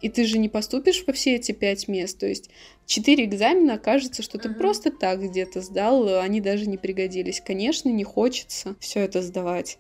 И 0.01 0.09
ты 0.09 0.25
же 0.25 0.39
не 0.39 0.49
поступишь 0.49 1.05
по 1.05 1.13
все 1.13 1.37
эти 1.37 1.53
пять 1.53 1.87
мест. 1.87 2.19
То 2.19 2.27
есть 2.27 2.51
четыре 2.87 3.27
экзамена 3.27 3.79
кажется, 3.79 4.25
что 4.25 4.39
ты 4.39 4.49
mm-hmm. 4.49 4.55
просто 4.55 4.91
так 4.91 5.23
где-то 5.23 5.61
сдал, 5.61 6.19
они 6.21 6.41
даже 6.41 6.67
не 6.67 6.79
пригодились. 6.79 7.41
Конечно, 7.41 7.91
не 7.91 8.03
хочется 8.03 8.75
все 8.81 9.01
это 9.01 9.23
сдавать. 9.23 9.79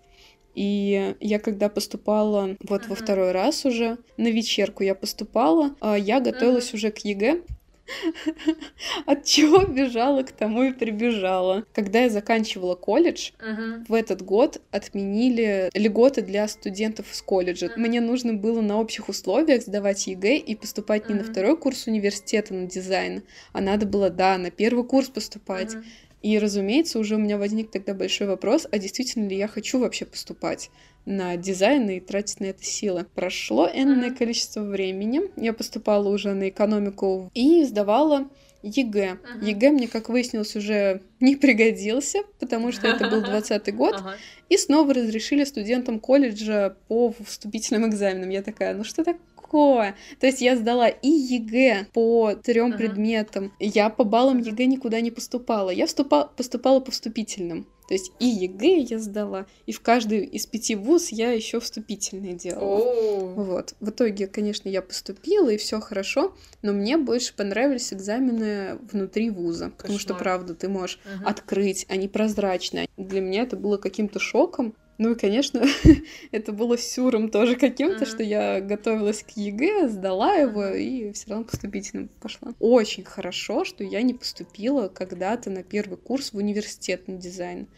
И 0.55 1.15
я 1.21 1.39
когда 1.39 1.69
поступала 1.69 2.57
вот 2.61 2.83
uh-huh. 2.83 2.89
во 2.89 2.95
второй 2.97 3.33
раз 3.33 3.65
уже 3.65 3.99
на 4.17 4.29
вечерку 4.29 4.83
я 4.83 4.95
поступала, 4.95 5.75
а, 5.81 5.97
я 5.97 6.21
готовилась 6.21 6.71
uh-huh. 6.71 6.77
уже 6.77 6.91
к 6.91 6.99
ЕГЭ. 6.99 7.43
От 9.07 9.25
чего 9.25 9.65
бежала, 9.65 10.23
к 10.23 10.33
тому 10.33 10.65
и 10.65 10.73
прибежала. 10.73 11.65
Когда 11.73 12.03
я 12.03 12.11
заканчивала 12.11 12.75
колледж, 12.75 13.31
uh-huh. 13.39 13.87
в 13.89 13.95
этот 13.95 14.23
год 14.23 14.61
отменили 14.71 15.71
льготы 15.75 16.23
для 16.23 16.47
студентов 16.49 17.13
из 17.13 17.23
колледжа. 17.23 17.67
Uh-huh. 17.67 17.77
Мне 17.77 18.01
нужно 18.01 18.35
было 18.35 18.61
на 18.61 18.79
общих 18.79 19.09
условиях 19.09 19.63
сдавать 19.63 20.07
ЕГЭ 20.07 20.37
и 20.37 20.55
поступать 20.55 21.05
uh-huh. 21.05 21.13
не 21.13 21.21
на 21.21 21.25
второй 21.25 21.57
курс 21.57 21.87
университета 21.87 22.55
на 22.55 22.67
дизайн, 22.67 23.23
а 23.53 23.61
надо 23.61 23.87
было, 23.87 24.11
да, 24.11 24.37
на 24.39 24.51
первый 24.51 24.85
курс 24.85 25.09
поступать. 25.09 25.75
Uh-huh. 25.75 25.85
И, 26.23 26.39
разумеется, 26.39 26.99
уже 26.99 27.15
у 27.15 27.19
меня 27.19 27.39
возник 27.39 27.71
тогда 27.71 27.95
большой 27.95 28.27
вопрос, 28.27 28.67
а 28.71 28.79
действительно 28.79 29.29
ли 29.29 29.37
я 29.37 29.47
хочу 29.49 29.79
вообще 29.79 30.05
поступать 30.05 30.71
на 31.05 31.37
дизайн 31.37 31.89
и 31.89 32.01
тратить 32.01 32.41
на 32.41 32.47
это 32.47 32.65
силы. 32.65 33.07
Прошло 33.15 33.69
энное 33.73 34.11
количество 34.11 34.63
времени, 34.63 35.23
я 35.37 35.53
поступала 35.53 36.09
уже 36.09 36.35
на 36.35 36.49
экономику 36.49 37.31
и 37.35 37.65
сдавала 37.65 38.29
ЕГЭ. 38.63 39.19
Uh-huh. 39.23 39.49
ЕГЭ 39.49 39.71
мне, 39.71 39.89
как 39.89 40.09
выяснилось, 40.09 40.57
уже 40.57 41.03
не 41.21 41.37
пригодился, 41.37 42.21
потому 42.41 42.73
что 42.73 42.89
это 42.89 43.09
был 43.09 43.23
20 43.23 43.75
год, 43.75 43.95
uh-huh. 43.95 44.15
и 44.49 44.57
снова 44.57 44.95
разрешили 44.95 45.45
студентам 45.45 46.01
колледжа 46.01 46.77
по 46.89 47.15
вступительным 47.25 47.89
экзаменам. 47.89 48.31
Я 48.31 48.43
такая, 48.43 48.75
ну 48.75 48.85
что 48.85 49.05
так 49.05 49.17
такое? 49.49 49.97
То 50.21 50.27
есть 50.27 50.41
я 50.41 50.57
сдала 50.57 50.89
и 50.89 51.09
ЕГЭ 51.09 51.87
по 51.93 52.35
трем 52.35 52.73
uh-huh. 52.73 52.77
предметам. 52.77 53.53
Я 53.59 53.89
по 53.91 54.05
баллам 54.05 54.39
ЕГЭ 54.39 54.67
никуда 54.67 55.01
не 55.01 55.11
поступала. 55.11 55.71
Я 55.71 55.87
вступала, 55.87 56.31
поступала 56.37 56.81
по 56.81 56.91
вступительным. 56.91 57.67
То 57.89 57.95
есть 57.95 58.13
и 58.19 58.27
ЕГЭ 58.27 58.81
я 58.81 58.99
сдала, 58.99 59.47
и 59.65 59.73
в 59.73 59.81
каждый 59.81 60.27
из 60.27 60.45
пяти 60.45 60.77
вуз 60.77 61.09
я 61.09 61.33
еще 61.33 61.59
вступительные 61.59 62.35
делала. 62.35 62.81
О. 62.81 63.35
Вот. 63.35 63.75
В 63.81 63.89
итоге, 63.89 64.27
конечно, 64.27 64.69
я 64.69 64.83
поступила, 64.83 65.49
и 65.49 65.57
все 65.57 65.81
хорошо, 65.81 66.35
но 66.61 66.75
мне 66.75 66.99
больше 66.99 67.35
понравились 67.35 67.95
экзамены 67.95 68.79
внутри 68.93 69.31
вуза. 69.31 69.71
Кошмар. 69.71 69.79
Потому 69.79 69.99
что, 69.99 70.15
правда, 70.15 70.55
ты 70.55 70.69
можешь 70.69 70.99
uh-huh. 71.07 71.25
открыть, 71.25 71.87
они 71.89 72.09
прозрачные. 72.09 72.89
Для 72.99 73.23
меня 73.23 73.45
это 73.45 73.57
было 73.57 73.79
каким-то 73.79 74.19
шоком. 74.19 74.75
Ну 74.99 75.13
и, 75.13 75.15
конечно, 75.15 75.65
это 76.33 76.53
было 76.53 76.77
сюром 76.77 77.31
тоже 77.31 77.55
каким-то, 77.55 78.05
mm-hmm. 78.05 78.09
что 78.09 78.23
я 78.25 78.61
готовилась 78.61 79.23
к 79.23 79.31
ЕГЭ, 79.37 79.89
сдала 79.89 80.35
его 80.35 80.67
и 80.67 81.13
все 81.13 81.31
равно 81.31 81.45
по 81.45 81.53
вступительным 81.53 82.09
пошла. 82.21 82.53
Очень 82.59 83.05
хорошо, 83.05 83.65
что 83.65 83.85
я 83.85 84.03
не 84.03 84.13
поступила 84.13 84.89
когда-то 84.89 85.51
на 85.51 85.63
первый 85.63 85.99
курс 85.99 86.33
в 86.33 86.37
университет 86.37 87.07
на 87.07 87.17
дизайн. 87.17 87.69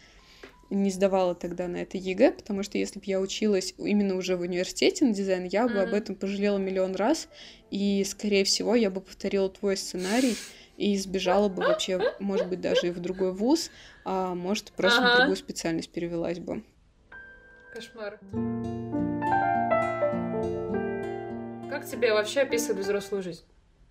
Не 0.71 0.89
сдавала 0.89 1.35
тогда 1.35 1.67
на 1.67 1.77
это 1.77 1.97
ЕГЭ, 1.97 2.31
потому 2.31 2.63
что 2.63 2.79
если 2.79 2.97
бы 2.97 3.05
я 3.05 3.19
училась 3.19 3.75
именно 3.77 4.15
уже 4.15 4.35
в 4.35 4.41
университете 4.41 5.05
на 5.05 5.13
дизайн, 5.13 5.43
я 5.45 5.67
бы 5.67 5.75
mm-hmm. 5.75 5.83
об 5.83 5.93
этом 5.93 6.15
пожалела 6.15 6.57
миллион 6.57 6.95
раз, 6.95 7.27
и, 7.69 8.03
скорее 8.03 8.45
всего, 8.45 8.73
я 8.73 8.89
бы 8.89 8.99
повторила 8.99 9.47
твой 9.47 9.77
сценарий 9.77 10.35
и 10.77 10.95
избежала 10.95 11.49
бы 11.49 11.61
вообще, 11.61 12.01
может 12.19 12.47
быть, 12.47 12.61
даже 12.61 12.87
и 12.87 12.91
в 12.91 12.99
другой 12.99 13.31
вуз, 13.31 13.69
а 14.05 14.33
может, 14.33 14.71
просто 14.71 15.01
ага. 15.01 15.09
на 15.09 15.17
другую 15.17 15.37
специальность 15.37 15.89
перевелась 15.89 16.39
бы. 16.39 16.63
Кошмар. 17.71 18.19
Как 21.69 21.85
тебе 21.89 22.13
вообще 22.13 22.41
описывать 22.41 22.83
взрослую 22.83 23.23
жизнь? 23.23 23.43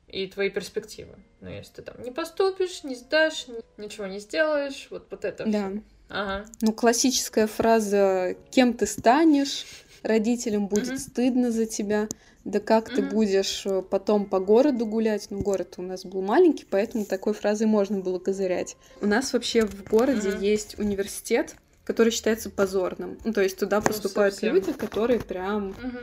И 0.07 0.27
твои 0.27 0.51
перспективы. 0.51 1.17
Ну, 1.41 1.49
если 1.49 1.75
ты 1.75 1.83
там 1.83 2.03
не 2.03 2.11
поступишь, 2.11 2.85
не 2.85 2.95
сдашь, 2.95 3.47
ничего 3.79 4.07
не 4.07 4.19
сделаешь, 4.19 4.89
вот, 4.91 5.07
вот 5.11 5.25
это 5.25 5.45
Да. 5.47 5.71
Все. 5.71 5.83
Ага. 6.09 6.47
Ну, 6.61 6.73
классическая 6.73 7.47
фраза 7.47 8.37
«Кем 8.51 8.75
ты 8.75 8.87
станешь?» 8.87 9.65
Родителям 10.03 10.67
будет 10.67 10.95
mm-hmm. 10.95 10.99
стыдно 10.99 11.51
за 11.53 11.67
тебя. 11.67 12.09
Да 12.45 12.59
как 12.59 12.91
mm-hmm. 12.91 12.95
ты 12.97 13.03
будешь 13.03 13.67
э, 13.67 13.83
потом 13.83 14.27
по 14.27 14.41
городу 14.41 14.87
гулять? 14.87 15.27
Ну, 15.31 15.41
город 15.41 15.75
у 15.77 15.83
нас 15.83 16.05
был 16.05 16.23
маленький, 16.23 16.67
поэтому 16.69 17.05
такой 17.05 17.35
фразой 17.35 17.67
можно 17.67 18.01
было 18.01 18.19
козырять. 18.19 18.77
У 19.01 19.07
нас 19.07 19.33
вообще 19.33 19.67
в 19.67 19.85
городе 19.85 20.31
mm-hmm. 20.31 20.45
есть 20.45 20.79
университет, 20.79 21.55
который 21.91 22.13
считается 22.13 22.51
позорным. 22.51 23.19
Ну, 23.25 23.33
то 23.33 23.41
есть 23.41 23.59
туда 23.59 23.81
поступают 23.81 24.35
Совсем. 24.35 24.55
люди, 24.55 24.73
которые 24.73 25.19
прям... 25.19 25.71
Угу 25.71 25.99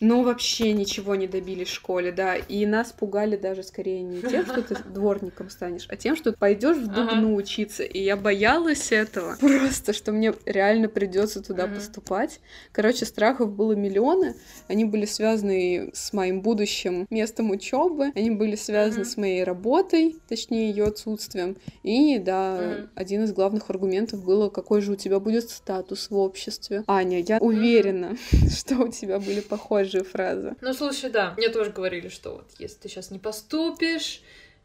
но 0.00 0.22
вообще 0.22 0.72
ничего 0.72 1.14
не 1.14 1.26
добились 1.26 1.68
в 1.68 1.74
школе, 1.74 2.12
да. 2.12 2.36
И 2.36 2.66
нас 2.66 2.92
пугали 2.92 3.36
даже 3.36 3.62
скорее 3.62 4.02
не 4.02 4.20
тем, 4.20 4.44
что 4.44 4.62
ты 4.62 4.76
дворником 4.88 5.48
станешь, 5.50 5.86
а 5.88 5.96
тем, 5.96 6.16
что 6.16 6.32
пойдешь 6.32 6.76
в 6.76 6.86
Дубну 6.86 7.28
ага. 7.28 7.36
учиться. 7.36 7.82
И 7.82 8.02
я 8.02 8.16
боялась 8.16 8.92
этого. 8.92 9.36
Просто, 9.40 9.92
что 9.92 10.12
мне 10.12 10.34
реально 10.44 10.88
придется 10.88 11.42
туда 11.42 11.64
ага. 11.64 11.76
поступать. 11.76 12.40
Короче, 12.72 13.06
страхов 13.06 13.52
было 13.52 13.72
миллионы. 13.72 14.36
Они 14.68 14.84
были 14.84 15.06
связаны 15.06 15.90
с 15.94 16.12
моим 16.12 16.42
будущим 16.42 17.06
местом 17.10 17.50
учебы. 17.50 18.12
Они 18.14 18.30
были 18.30 18.56
связаны 18.56 19.02
ага. 19.02 19.10
с 19.10 19.16
моей 19.16 19.44
работой, 19.44 20.16
точнее, 20.28 20.70
ее 20.70 20.84
отсутствием. 20.84 21.56
И 21.82 22.18
да, 22.18 22.58
ага. 22.58 22.90
один 22.94 23.24
из 23.24 23.32
главных 23.32 23.70
аргументов 23.70 24.22
было, 24.22 24.50
какой 24.50 24.82
же 24.82 24.92
у 24.92 24.96
тебя 24.96 25.20
будет 25.20 25.48
статус 25.48 26.10
в 26.10 26.16
обществе. 26.16 26.84
Аня, 26.86 27.20
я 27.20 27.38
уверена, 27.38 28.16
что 28.50 28.76
у 28.76 28.88
тебя 28.88 29.18
были 29.18 29.40
похожие 29.40 29.85
похожие 29.86 30.04
фразы. 30.04 30.56
Ну, 30.60 30.72
слушай, 30.72 31.10
да, 31.10 31.34
мне 31.36 31.48
тоже 31.48 31.70
говорили, 31.70 32.08
что 32.08 32.34
вот 32.36 32.50
если 32.58 32.76
ты 32.76 32.88
сейчас 32.88 33.10
не 33.10 33.18
поступишь, 33.18 34.22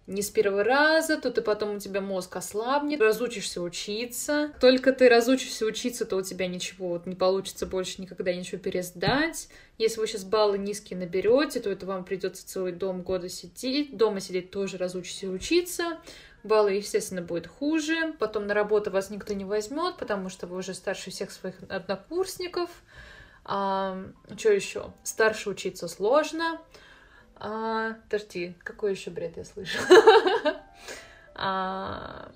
не 0.08 0.24
с 0.24 0.30
первого 0.30 0.64
раза, 0.64 1.18
то 1.18 1.32
ты 1.32 1.42
потом 1.42 1.76
у 1.76 1.80
тебя 1.80 2.02
мозг 2.02 2.36
ослабнет, 2.36 3.00
разучишься 3.00 3.62
учиться. 3.62 4.52
Только 4.60 4.94
ты 4.94 5.08
разучишься 5.08 5.66
учиться, 5.66 6.06
то 6.06 6.18
у 6.18 6.22
тебя 6.22 6.48
ничего 6.48 6.90
вот 6.90 7.06
не 7.06 7.16
получится 7.16 7.66
больше 7.66 8.02
никогда 8.02 8.34
ничего 8.34 8.60
пересдать. 8.60 9.48
Если 9.78 10.00
вы 10.00 10.08
сейчас 10.08 10.24
баллы 10.24 10.58
низкие 10.58 10.98
наберете, 10.98 11.60
то 11.60 11.70
это 11.70 11.86
вам 11.86 12.04
придется 12.04 12.48
целый 12.48 12.72
дом 12.72 13.04
года 13.04 13.30
сидеть, 13.30 13.96
дома 13.96 14.20
сидеть 14.20 14.52
тоже 14.52 14.78
разучишься 14.78 15.28
учиться. 15.28 16.00
Баллы, 16.44 16.74
естественно, 16.74 17.22
будет 17.22 17.46
хуже. 17.46 18.14
Потом 18.18 18.48
на 18.48 18.56
работу 18.56 18.90
вас 18.90 19.12
никто 19.12 19.34
не 19.36 19.46
возьмет, 19.46 19.98
потому 19.98 20.30
что 20.30 20.48
вы 20.48 20.58
уже 20.58 20.74
старше 20.74 21.12
всех 21.12 21.32
своих 21.32 21.56
однокурсников. 21.70 22.70
А, 23.44 23.98
что 24.38 24.52
еще? 24.52 24.92
Старше 25.04 25.50
учиться 25.50 25.88
сложно. 25.88 26.62
А, 27.36 27.96
подожди, 28.04 28.56
какой 28.64 28.92
еще 28.92 29.10
бред 29.10 29.38
я 29.38 29.46
слышу? 29.46 29.80
а, 31.36 32.32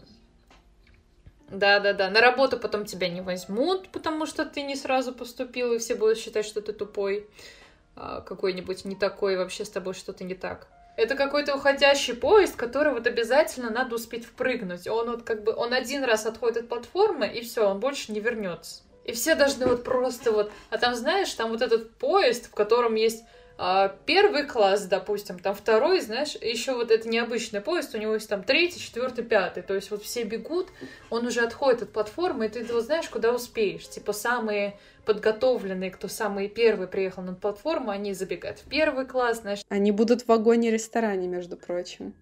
да-да-да, 1.50 2.10
на 2.10 2.22
работу 2.22 2.58
потом 2.58 2.86
тебя 2.86 3.08
не 3.08 3.22
возьмут, 3.22 3.90
потому 3.90 4.26
что 4.26 4.46
ты 4.46 4.64
не 4.64 4.76
сразу 4.76 5.14
поступил, 5.14 5.74
и 5.74 5.78
все 5.78 5.96
будут 5.96 6.18
считать, 6.18 6.46
что 6.46 6.62
ты 6.62 6.74
тупой. 6.74 7.28
А, 7.96 8.22
какой-нибудь 8.22 8.86
не 8.86 8.96
такой, 8.96 9.38
вообще 9.38 9.64
с 9.64 9.70
тобой 9.70 9.94
что-то 9.94 10.24
не 10.24 10.36
так. 10.36 10.68
Это 10.98 11.16
какой-то 11.16 11.56
уходящий 11.56 12.14
поезд, 12.14 12.56
который 12.56 12.94
вот 12.94 13.06
обязательно 13.06 13.70
надо 13.70 13.96
успеть 13.96 14.26
впрыгнуть. 14.26 14.88
Он 14.88 15.12
вот 15.12 15.24
как 15.24 15.44
бы, 15.44 15.54
он 15.54 15.74
один 15.74 16.04
раз 16.04 16.26
отходит 16.26 16.64
от 16.64 16.70
платформы, 16.70 17.28
и 17.28 17.42
все, 17.42 17.70
он 17.70 17.80
больше 17.80 18.12
не 18.12 18.22
вернется. 18.22 18.82
И 19.06 19.14
все 19.14 19.36
должны 19.36 19.66
вот 19.68 19.84
просто 19.84 20.32
вот... 20.32 20.52
А 20.70 20.78
там, 20.78 20.96
знаешь, 20.96 21.32
там 21.34 21.52
вот 21.52 21.62
этот 21.62 21.96
поезд, 21.96 22.48
в 22.48 22.52
котором 22.52 22.96
есть 22.96 23.24
а, 23.58 23.96
первый 24.06 24.44
класс, 24.44 24.86
допустим, 24.86 25.40
там 25.40 25.56
второй, 25.56 26.02
знаешь, 26.02 26.36
еще 26.36 26.74
вот 26.74 26.92
это 26.92 27.08
необычный 27.08 27.62
поезд, 27.62 27.96
у 27.96 27.98
него 27.98 28.16
есть 28.16 28.28
там 28.28 28.44
третий, 28.44 28.82
четвертый, 28.82 29.24
пятый, 29.24 29.64
то 29.64 29.74
есть 29.74 29.92
вот 29.92 30.04
все 30.04 30.24
бегут, 30.24 30.68
он 31.10 31.26
уже 31.26 31.42
отходит 31.42 31.84
от 31.84 31.94
платформы, 31.94 32.48
и 32.48 32.50
ты 32.50 32.66
вот 32.66 32.84
знаешь, 32.84 33.08
куда 33.08 33.32
успеешь. 33.32 33.88
Типа 33.88 34.12
самые 34.12 34.78
подготовленные, 35.06 35.92
кто 35.92 36.10
самые 36.10 36.50
первые 36.50 36.90
приехал 36.90 37.22
на 37.24 37.34
платформу, 37.34 37.92
они 37.92 38.14
забегают 38.14 38.60
в 38.60 38.68
первый 38.68 39.06
класс, 39.06 39.42
знаешь. 39.42 39.62
Они 39.70 39.92
будут 39.92 40.24
в 40.24 40.28
вагоне-ресторане, 40.28 41.28
между 41.28 41.56
прочим. 41.56 42.14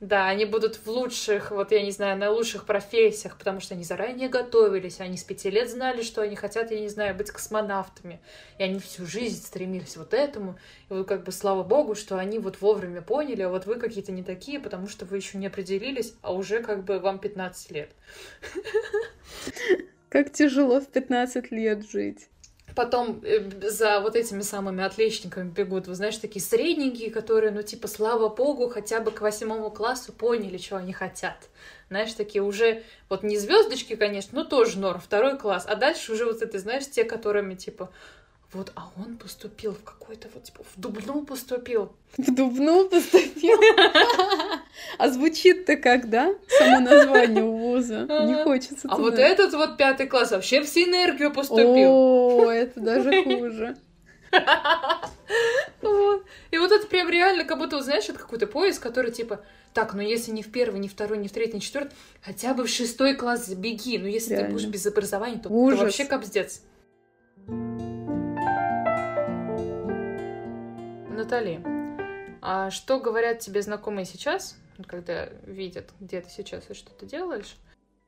Да, 0.00 0.28
они 0.28 0.44
будут 0.44 0.76
в 0.76 0.86
лучших, 0.86 1.50
вот 1.50 1.72
я 1.72 1.82
не 1.82 1.90
знаю, 1.90 2.16
на 2.16 2.30
лучших 2.30 2.66
профессиях, 2.66 3.36
потому 3.36 3.58
что 3.58 3.74
они 3.74 3.82
заранее 3.82 4.28
готовились, 4.28 5.00
они 5.00 5.16
с 5.16 5.24
пяти 5.24 5.50
лет 5.50 5.68
знали, 5.68 6.02
что 6.02 6.22
они 6.22 6.36
хотят, 6.36 6.70
я 6.70 6.78
не 6.78 6.88
знаю, 6.88 7.16
быть 7.16 7.32
космонавтами. 7.32 8.20
И 8.58 8.62
они 8.62 8.78
всю 8.78 9.06
жизнь 9.06 9.44
стремились 9.44 9.96
вот 9.96 10.14
этому. 10.14 10.56
И 10.88 10.92
вот 10.92 11.08
как 11.08 11.24
бы 11.24 11.32
слава 11.32 11.64
богу, 11.64 11.96
что 11.96 12.16
они 12.16 12.38
вот 12.38 12.60
вовремя 12.60 13.02
поняли, 13.02 13.42
а 13.42 13.48
вот 13.48 13.66
вы 13.66 13.74
какие-то 13.74 14.12
не 14.12 14.22
такие, 14.22 14.60
потому 14.60 14.86
что 14.86 15.04
вы 15.04 15.16
еще 15.16 15.36
не 15.36 15.48
определились, 15.48 16.14
а 16.22 16.32
уже 16.32 16.62
как 16.62 16.84
бы 16.84 17.00
вам 17.00 17.18
15 17.18 17.72
лет. 17.72 17.90
Как 20.08 20.32
тяжело 20.32 20.80
в 20.80 20.86
15 20.86 21.50
лет 21.50 21.90
жить. 21.90 22.28
Потом 22.78 23.20
э, 23.24 23.68
за 23.68 23.98
вот 23.98 24.14
этими 24.14 24.40
самыми 24.42 24.84
отличниками 24.84 25.50
бегут, 25.50 25.88
вы 25.88 25.96
знаешь, 25.96 26.16
такие 26.16 26.40
средненькие, 26.40 27.10
которые, 27.10 27.50
ну, 27.50 27.62
типа, 27.62 27.88
слава 27.88 28.28
богу, 28.28 28.68
хотя 28.68 29.00
бы 29.00 29.10
к 29.10 29.20
восьмому 29.20 29.72
классу 29.72 30.12
поняли, 30.12 30.58
что 30.58 30.76
они 30.76 30.92
хотят. 30.92 31.48
Знаешь, 31.88 32.12
такие 32.12 32.40
уже, 32.40 32.84
вот 33.08 33.24
не 33.24 33.36
звездочки, 33.36 33.96
конечно, 33.96 34.38
но 34.38 34.44
тоже 34.44 34.78
норм, 34.78 35.00
второй 35.00 35.36
класс. 35.36 35.64
А 35.66 35.74
дальше 35.74 36.12
уже 36.12 36.24
вот 36.24 36.40
это, 36.40 36.56
знаешь, 36.60 36.88
те, 36.88 37.02
которыми, 37.02 37.56
типа, 37.56 37.90
вот, 38.52 38.72
а 38.76 38.90
он 38.96 39.18
поступил 39.18 39.72
в 39.74 39.82
какой-то 39.84 40.28
вот, 40.32 40.44
типа, 40.44 40.62
в 40.64 40.80
Дубну 40.80 41.22
поступил. 41.26 41.92
В 42.16 42.34
Дубну 42.34 42.88
поступил? 42.88 43.58
А 44.96 45.10
звучит-то 45.10 45.76
как, 45.76 46.08
да? 46.08 46.34
Само 46.48 46.80
название 46.80 47.42
вуза. 47.44 48.06
Не 48.26 48.42
хочется 48.42 48.88
А 48.90 48.96
вот 48.96 49.18
этот 49.18 49.52
вот 49.52 49.76
пятый 49.76 50.06
класс 50.06 50.30
вообще 50.30 50.62
в 50.62 50.68
синергию 50.68 51.30
поступил. 51.30 51.90
О, 51.90 52.50
это 52.50 52.80
даже 52.80 53.22
хуже. 53.22 53.76
И 56.50 56.58
вот 56.58 56.72
это 56.72 56.86
прям 56.86 57.10
реально, 57.10 57.44
как 57.44 57.58
будто, 57.58 57.82
знаешь, 57.82 58.08
это 58.08 58.18
какой-то 58.18 58.46
поезд, 58.46 58.80
который 58.80 59.10
типа, 59.10 59.40
так, 59.74 59.92
ну 59.92 60.00
если 60.00 60.30
не 60.30 60.42
в 60.42 60.50
первый, 60.50 60.80
не 60.80 60.88
в 60.88 60.92
второй, 60.92 61.18
не 61.18 61.28
в 61.28 61.32
третий, 61.32 61.54
не 61.54 61.60
в 61.60 61.64
четвертый, 61.64 61.92
хотя 62.22 62.54
бы 62.54 62.64
в 62.64 62.68
шестой 62.70 63.14
класс 63.14 63.44
забеги. 63.46 63.98
Ну 63.98 64.06
если 64.06 64.36
ты 64.36 64.44
будешь 64.44 64.64
без 64.66 64.86
образования, 64.86 65.38
то 65.38 65.50
вообще 65.50 66.06
капздец. 66.06 66.62
Натали, 71.18 71.60
а 72.40 72.70
что 72.70 73.00
говорят 73.00 73.40
тебе 73.40 73.60
знакомые 73.60 74.04
сейчас, 74.04 74.56
когда 74.86 75.28
видят, 75.44 75.90
где 75.98 76.20
ты 76.20 76.30
сейчас 76.30 76.70
и 76.70 76.74
что 76.74 76.92
ты 76.92 77.06
делаешь? 77.06 77.56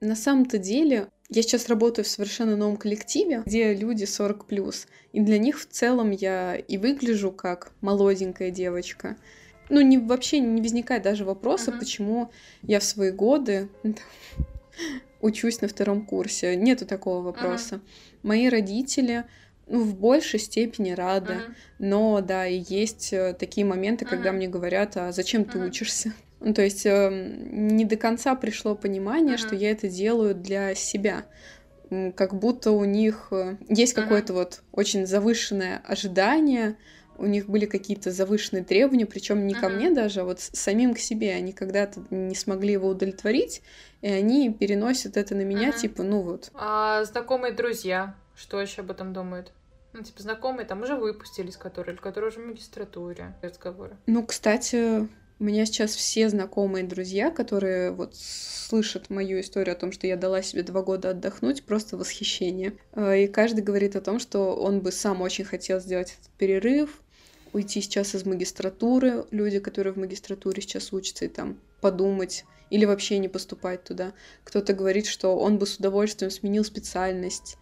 На 0.01 0.15
самом-то 0.15 0.59
деле, 0.59 1.09
я 1.29 1.43
сейчас 1.43 1.69
работаю 1.69 2.05
в 2.05 2.09
совершенно 2.09 2.57
новом 2.57 2.77
коллективе, 2.77 3.43
где 3.45 3.75
люди 3.75 4.05
40 4.05 4.47
плюс. 4.47 4.87
И 5.11 5.19
для 5.19 5.39
них 5.39 5.59
в 5.59 5.67
целом 5.67 6.13
я 6.13 6.55
и 6.55 6.79
выгляжу 6.79 7.33
как 7.33 7.73
молоденькая 7.81 8.53
девочка. 8.53 9.17
Ну, 9.71 9.81
не, 9.81 9.99
вообще 9.99 10.39
не 10.39 10.63
возникает 10.63 11.03
даже 11.03 11.25
вопроса, 11.25 11.73
uh-huh. 11.73 11.81
почему 11.81 12.31
я 12.63 12.79
в 12.79 12.85
свои 12.85 13.11
годы 13.11 13.71
учусь 15.21 15.61
на 15.61 15.67
втором 15.67 16.07
курсе. 16.07 16.55
Нету 16.55 16.87
такого 16.87 17.23
вопроса. 17.25 17.75
Uh-huh. 17.75 18.19
Мои 18.23 18.49
родители 18.49 19.25
ну, 19.71 19.85
в 19.85 19.97
большей 19.97 20.41
степени 20.41 20.91
рада. 20.91 21.33
Uh-huh. 21.33 21.55
Но 21.79 22.21
да, 22.21 22.47
и 22.47 22.63
есть 22.69 23.13
э, 23.13 23.35
такие 23.39 23.65
моменты, 23.65 24.05
когда 24.05 24.31
uh-huh. 24.31 24.35
мне 24.35 24.49
говорят, 24.49 24.97
а 24.97 25.13
зачем 25.13 25.45
ты 25.45 25.59
uh-huh. 25.59 25.69
учишься? 25.69 26.13
Ну, 26.41 26.53
то 26.53 26.63
есть 26.63 26.85
э, 26.85 27.09
не 27.53 27.85
до 27.85 27.97
конца 27.97 28.35
пришло 28.35 28.75
понимание, 28.75 29.37
uh-huh. 29.37 29.47
что 29.47 29.55
я 29.55 29.71
это 29.71 29.89
делаю 29.89 30.35
для 30.35 30.75
себя. 30.75 31.25
Как 31.89 32.35
будто 32.35 32.73
у 32.73 32.85
них 32.85 33.29
э, 33.31 33.57
есть 33.69 33.97
uh-huh. 33.97 34.03
какое-то 34.03 34.33
вот 34.33 34.63
очень 34.73 35.07
завышенное 35.07 35.81
ожидание, 35.87 36.77
у 37.17 37.27
них 37.27 37.49
были 37.49 37.67
какие-то 37.67 38.11
завышенные 38.11 38.65
требования, 38.65 39.07
причем 39.07 39.47
не 39.47 39.55
uh-huh. 39.55 39.61
ко 39.61 39.69
мне 39.69 39.91
даже, 39.91 40.23
а 40.23 40.25
вот 40.25 40.41
самим 40.41 40.95
к 40.95 40.99
себе. 40.99 41.33
Они 41.35 41.53
когда-то 41.53 42.03
не 42.11 42.35
смогли 42.35 42.73
его 42.73 42.89
удовлетворить, 42.89 43.63
и 44.03 44.09
они 44.09 44.53
переносят 44.53 45.17
это 45.17 45.37
на 45.37 45.43
меня, 45.43 45.69
uh-huh. 45.69 45.81
типа, 45.81 46.03
ну 46.03 46.23
вот. 46.23 46.51
А 46.55 47.05
знакомые 47.05 47.53
друзья, 47.53 48.17
что 48.35 48.61
еще 48.61 48.81
об 48.81 48.91
этом 48.91 49.13
думают? 49.13 49.53
Ну, 49.93 50.03
типа, 50.03 50.23
знакомые 50.23 50.67
там 50.67 50.83
уже 50.83 50.95
выпустились, 50.95 51.57
которые, 51.57 51.97
которые 51.97 52.31
уже 52.31 52.41
в 52.41 52.47
магистратуре 52.47 53.35
разговоры. 53.43 53.97
Ну, 54.07 54.25
кстати, 54.25 55.09
у 55.41 55.45
меня 55.45 55.65
сейчас 55.67 55.95
все 55.95 56.29
знакомые 56.29 56.85
друзья, 56.85 57.31
которые 57.31 57.91
вот 57.91 58.15
слышат 58.15 59.11
мою 59.11 59.41
историю 59.41 59.75
о 59.75 59.79
том, 59.79 59.91
что 59.91 60.07
я 60.07 60.17
дала 60.17 60.43
себе 60.43 60.63
два 60.63 60.83
года 60.83 61.11
отдохнуть, 61.11 61.65
просто 61.65 61.97
восхищение. 61.97 62.75
А, 62.93 63.17
и 63.17 63.27
каждый 63.27 63.63
говорит 63.65 63.97
о 63.97 64.01
том, 64.01 64.19
что 64.19 64.55
он 64.55 64.81
бы 64.81 64.93
сам 64.93 65.23
очень 65.23 65.45
хотел 65.45 65.81
сделать 65.81 66.17
этот 66.21 66.31
перерыв, 66.37 67.01
уйти 67.53 67.81
сейчас 67.81 68.15
из 68.15 68.25
магистратуры, 68.25 69.25
люди, 69.31 69.59
которые 69.59 69.93
в 69.93 69.97
магистратуре 69.97 70.63
сейчас 70.63 70.93
учатся, 70.93 71.25
и 71.25 71.29
там 71.29 71.59
подумать 71.81 72.45
или 72.69 72.85
вообще 72.85 73.19
не 73.19 73.29
поступать 73.29 73.83
туда. 73.83 74.13
Кто-то 74.45 74.73
говорит, 74.73 75.07
что 75.07 75.37
он 75.37 75.59
бы 75.59 75.67
с 75.67 75.77
удовольствием 75.77 76.31
сменил 76.31 76.65
специальность, 76.65 77.57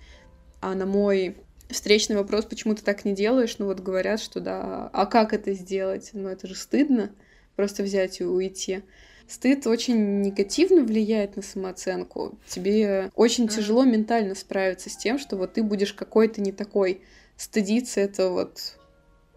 а 0.61 0.75
на 0.75 0.85
мой 0.85 1.37
встречный 1.69 2.17
вопрос, 2.17 2.45
почему 2.45 2.75
ты 2.75 2.83
так 2.83 3.05
не 3.05 3.15
делаешь, 3.15 3.57
ну 3.59 3.67
вот 3.67 3.81
говорят, 3.81 4.21
что 4.21 4.41
да, 4.41 4.91
а 4.93 5.07
как 5.07 5.33
это 5.33 5.53
сделать? 5.53 6.11
Ну 6.13 6.29
это 6.29 6.47
же 6.47 6.55
стыдно, 6.55 7.11
просто 7.57 7.83
взять 7.83 8.21
и 8.21 8.25
уйти. 8.25 8.83
Стыд 9.29 9.67
очень 9.67 10.23
негативно 10.23 10.83
влияет 10.83 11.37
на 11.37 11.43
самооценку. 11.43 12.39
Тебе 12.47 13.11
очень 13.15 13.45
mm. 13.45 13.55
тяжело 13.55 13.85
ментально 13.85 14.35
справиться 14.35 14.89
с 14.89 14.97
тем, 14.97 15.19
что 15.19 15.37
вот 15.37 15.53
ты 15.53 15.63
будешь 15.63 15.93
какой-то 15.93 16.41
не 16.41 16.51
такой. 16.51 17.03
Стыдиться 17.37 18.01
это 18.01 18.31
вот... 18.31 18.79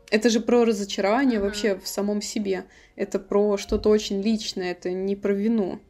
Это 0.10 0.30
же 0.30 0.40
про 0.40 0.64
разочарование 0.64 1.40
mm-hmm. 1.40 1.44
вообще 1.44 1.76
в 1.76 1.88
самом 1.88 2.22
себе. 2.22 2.66
Это 2.96 3.20
про 3.20 3.58
что-то 3.58 3.90
очень 3.90 4.22
личное, 4.22 4.72
это 4.72 4.92
не 4.92 5.16
про 5.16 5.34
вину 5.34 5.82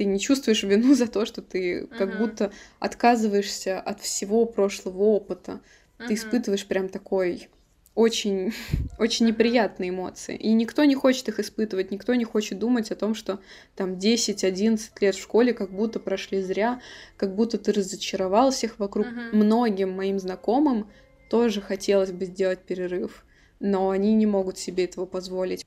ты 0.00 0.06
не 0.06 0.18
чувствуешь 0.18 0.62
вину 0.62 0.94
за 1.00 1.06
то, 1.06 1.26
что 1.26 1.42
ты 1.42 1.80
uh-huh. 1.82 1.98
как 1.98 2.16
будто 2.16 2.52
отказываешься 2.78 3.78
от 3.78 4.00
всего 4.00 4.46
прошлого 4.46 5.02
опыта. 5.02 5.60
Uh-huh. 5.98 6.06
Ты 6.08 6.14
испытываешь 6.14 6.66
прям 6.66 6.88
такой 6.88 7.50
очень, 7.94 8.54
очень 8.98 9.26
неприятные 9.26 9.90
эмоции. 9.90 10.36
И 10.36 10.54
никто 10.54 10.84
не 10.86 10.94
хочет 10.94 11.28
их 11.28 11.38
испытывать, 11.38 11.90
никто 11.90 12.14
не 12.14 12.24
хочет 12.24 12.58
думать 12.58 12.90
о 12.90 12.96
том, 12.96 13.14
что 13.14 13.40
там 13.76 13.98
10-11 13.98 14.80
лет 15.02 15.14
в 15.14 15.20
школе 15.20 15.52
как 15.52 15.70
будто 15.70 16.00
прошли 16.00 16.40
зря, 16.40 16.80
как 17.18 17.34
будто 17.34 17.58
ты 17.58 17.70
разочаровал 17.70 18.52
всех 18.52 18.78
вокруг. 18.78 19.06
Uh-huh. 19.06 19.34
Многим 19.34 19.90
моим 19.90 20.18
знакомым 20.18 20.90
тоже 21.28 21.60
хотелось 21.60 22.10
бы 22.10 22.24
сделать 22.24 22.60
перерыв, 22.60 23.22
но 23.58 23.90
они 23.90 24.14
не 24.14 24.24
могут 24.24 24.56
себе 24.56 24.86
этого 24.86 25.04
позволить. 25.04 25.66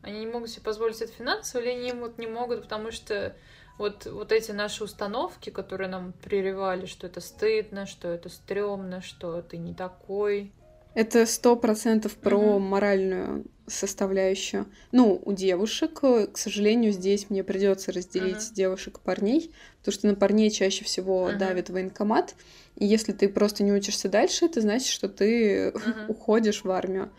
Они 0.00 0.20
не 0.20 0.26
могут 0.26 0.48
себе 0.48 0.62
позволить 0.62 1.02
это 1.02 1.12
финансово, 1.12 1.60
или 1.60 1.68
они 1.68 1.92
вот 1.92 2.16
не 2.16 2.26
могут, 2.26 2.62
потому 2.62 2.90
что 2.90 3.36
вот, 3.78 4.06
вот 4.06 4.32
эти 4.32 4.52
наши 4.52 4.84
установки, 4.84 5.50
которые 5.50 5.88
нам 5.88 6.12
прерывали, 6.12 6.86
что 6.86 7.06
это 7.06 7.20
стыдно, 7.20 7.86
что 7.86 8.08
это 8.08 8.28
стрёмно, 8.28 9.02
что 9.02 9.42
ты 9.42 9.56
не 9.56 9.74
такой. 9.74 10.52
Это 10.94 11.26
сто 11.26 11.56
процентов 11.56 12.14
про 12.14 12.38
угу. 12.38 12.58
моральную 12.60 13.44
составляющую. 13.66 14.66
Ну, 14.92 15.20
у 15.24 15.32
девушек, 15.32 16.00
к 16.00 16.36
сожалению, 16.36 16.92
здесь 16.92 17.30
мне 17.30 17.42
придется 17.42 17.90
разделить 17.92 18.36
uh 18.36 18.54
девушек 18.54 18.98
и 18.98 19.04
парней, 19.04 19.52
потому 19.78 19.92
что 19.92 20.06
на 20.06 20.14
парней 20.14 20.50
чаще 20.50 20.84
всего 20.84 21.30
uh 21.30 21.36
давит 21.36 21.70
военкомат. 21.70 22.34
И 22.76 22.86
если 22.86 23.12
ты 23.12 23.28
просто 23.28 23.64
не 23.64 23.72
учишься 23.72 24.08
дальше, 24.08 24.44
это 24.44 24.60
значит, 24.60 24.88
что 24.88 25.08
ты 25.08 25.70
uh 25.70 26.06
уходишь 26.08 26.62
в 26.62 26.70
армию. 26.70 27.10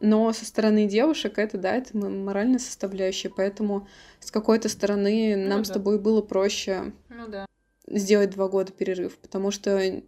Но 0.00 0.32
со 0.32 0.46
стороны 0.46 0.86
девушек 0.86 1.38
это, 1.38 1.58
да, 1.58 1.76
это 1.76 1.96
моральная 1.96 2.58
составляющая, 2.58 3.28
поэтому 3.28 3.86
с 4.18 4.30
какой-то 4.30 4.68
стороны 4.68 5.36
ну, 5.36 5.48
нам 5.48 5.58
да. 5.58 5.64
с 5.64 5.68
тобой 5.68 5.98
было 5.98 6.22
проще 6.22 6.92
ну, 7.08 7.28
да. 7.28 7.46
сделать 7.86 8.30
два 8.30 8.48
года 8.48 8.72
перерыв, 8.72 9.18
потому 9.18 9.50
что 9.50 10.02